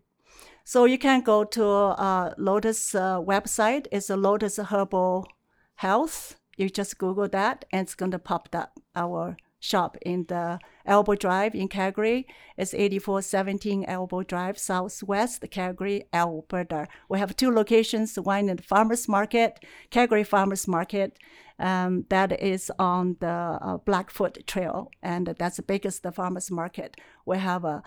So 0.64 0.84
you 0.84 0.98
can 0.98 1.20
go 1.20 1.44
to 1.44 1.64
uh, 1.64 2.34
Lotus 2.38 2.94
uh, 2.94 3.20
website. 3.20 3.86
It's 3.92 4.10
a 4.10 4.16
Lotus 4.16 4.56
Herbal 4.56 5.28
Health. 5.76 6.40
You 6.56 6.68
just 6.70 6.98
Google 6.98 7.28
that, 7.28 7.64
and 7.70 7.82
it's 7.82 7.94
going 7.94 8.10
to 8.10 8.18
pop 8.18 8.48
up 8.52 8.80
our 8.96 9.36
shop 9.66 9.96
in 10.02 10.24
the 10.28 10.58
Elbow 10.86 11.14
Drive 11.14 11.54
in 11.54 11.68
Calgary. 11.68 12.26
It's 12.56 12.72
8417 12.72 13.84
Elbow 13.84 14.22
Drive, 14.22 14.58
Southwest 14.58 15.44
Calgary, 15.50 16.04
Alberta. 16.12 16.86
We 17.08 17.18
have 17.18 17.36
two 17.36 17.50
locations, 17.50 18.18
one 18.18 18.48
in 18.48 18.56
the 18.56 18.62
Farmers 18.62 19.08
Market, 19.08 19.64
Calgary 19.90 20.24
Farmers 20.24 20.68
Market, 20.68 21.18
um, 21.58 22.04
that 22.10 22.40
is 22.40 22.70
on 22.78 23.16
the 23.20 23.28
uh, 23.28 23.78
Blackfoot 23.78 24.46
Trail, 24.46 24.90
and 25.02 25.34
that's 25.38 25.56
the 25.56 25.62
biggest 25.62 26.06
farmers 26.14 26.50
market. 26.50 26.96
We 27.24 27.38
have 27.38 27.64
a 27.64 27.82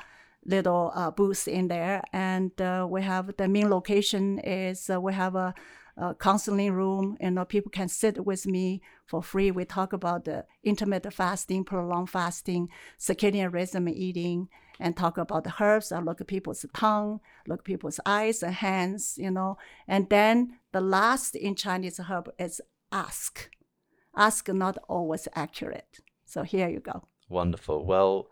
little 0.46 0.92
uh, 0.96 1.12
booth 1.12 1.48
in 1.48 1.68
there, 1.68 2.04
and 2.12 2.60
uh, 2.62 2.88
we 2.90 3.04
have 3.04 3.36
the 3.38 3.48
main 3.48 3.70
location 3.70 4.40
is 4.40 4.90
uh, 4.90 5.00
we 5.00 5.14
have 5.14 5.36
a, 5.36 5.54
a, 5.98 6.16
counseling 6.16 6.74
room. 6.74 7.18
You 7.20 7.32
know, 7.32 7.46
people 7.46 7.72
can 7.72 7.90
sit 7.90 8.26
with 8.26 8.48
me 8.48 8.82
for 9.10 9.24
free. 9.24 9.50
We 9.50 9.66
talk 9.66 9.92
about 9.92 10.26
the 10.26 10.46
intermittent 10.64 11.16
fasting, 11.16 11.64
prolonged 11.64 12.12
fasting, 12.12 12.70
circadian 13.00 13.52
rhythm 13.52 13.90
eating, 13.90 14.50
and 14.80 14.96
talk 14.96 15.18
about 15.18 15.44
the 15.44 15.54
herbs. 15.60 15.92
I 15.92 16.00
look 16.00 16.22
at 16.22 16.28
people's 16.28 16.64
tongue, 16.76 17.20
look 17.48 17.62
at 17.62 17.66
people's 17.66 18.00
eyes 18.06 18.44
and 18.44 18.54
hands. 18.54 19.16
You 19.18 19.32
know, 19.32 19.58
and 19.88 20.08
then 20.10 20.60
the 20.72 20.82
last 20.82 21.36
in 21.36 21.56
Chinese 21.56 22.00
herb 22.00 22.30
is 22.38 22.62
ask. 22.92 23.50
Ask 24.16 24.48
not 24.50 24.78
always 24.88 25.28
accurate. 25.36 26.00
So 26.26 26.44
here 26.44 26.70
you 26.70 26.80
go. 26.80 27.08
Wonderful. 27.30 27.86
Well 27.86 28.30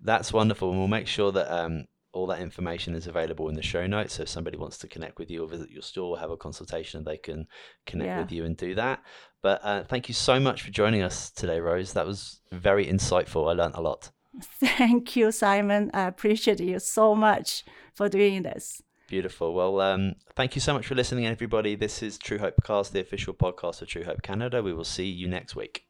that's 0.00 0.32
wonderful, 0.32 0.70
and 0.70 0.78
we'll 0.78 0.88
make 0.88 1.06
sure 1.06 1.32
that 1.32 1.50
um, 1.50 1.84
all 2.12 2.26
that 2.28 2.40
information 2.40 2.94
is 2.94 3.06
available 3.06 3.48
in 3.48 3.54
the 3.54 3.62
show 3.62 3.86
notes. 3.86 4.14
So 4.14 4.22
if 4.22 4.28
somebody 4.28 4.56
wants 4.56 4.78
to 4.78 4.88
connect 4.88 5.18
with 5.18 5.30
you 5.30 5.42
or 5.42 5.48
visit 5.48 5.70
your 5.70 5.82
store, 5.82 6.16
or 6.16 6.18
have 6.18 6.30
a 6.30 6.36
consultation, 6.36 7.04
they 7.04 7.16
can 7.16 7.46
connect 7.86 8.06
yeah. 8.06 8.20
with 8.20 8.32
you 8.32 8.44
and 8.44 8.56
do 8.56 8.74
that. 8.76 9.02
But 9.44 9.60
uh, 9.62 9.84
thank 9.84 10.08
you 10.08 10.14
so 10.14 10.40
much 10.40 10.62
for 10.62 10.70
joining 10.70 11.02
us 11.02 11.30
today, 11.30 11.60
Rose. 11.60 11.92
That 11.92 12.06
was 12.06 12.40
very 12.50 12.86
insightful. 12.86 13.46
I 13.46 13.52
learned 13.52 13.74
a 13.74 13.82
lot. 13.82 14.10
Thank 14.40 15.16
you, 15.16 15.30
Simon. 15.32 15.90
I 15.92 16.04
appreciate 16.04 16.60
you 16.60 16.78
so 16.78 17.14
much 17.14 17.62
for 17.92 18.08
doing 18.08 18.42
this. 18.42 18.80
Beautiful. 19.06 19.52
Well, 19.52 19.82
um, 19.82 20.14
thank 20.34 20.54
you 20.54 20.62
so 20.62 20.72
much 20.72 20.86
for 20.86 20.94
listening, 20.94 21.26
everybody. 21.26 21.76
This 21.76 22.02
is 22.02 22.16
True 22.16 22.38
Hope 22.38 22.54
Cast, 22.64 22.94
the 22.94 23.00
official 23.00 23.34
podcast 23.34 23.82
of 23.82 23.88
True 23.88 24.04
Hope 24.04 24.22
Canada. 24.22 24.62
We 24.62 24.72
will 24.72 24.82
see 24.82 25.04
you 25.04 25.28
next 25.28 25.54
week. 25.54 25.84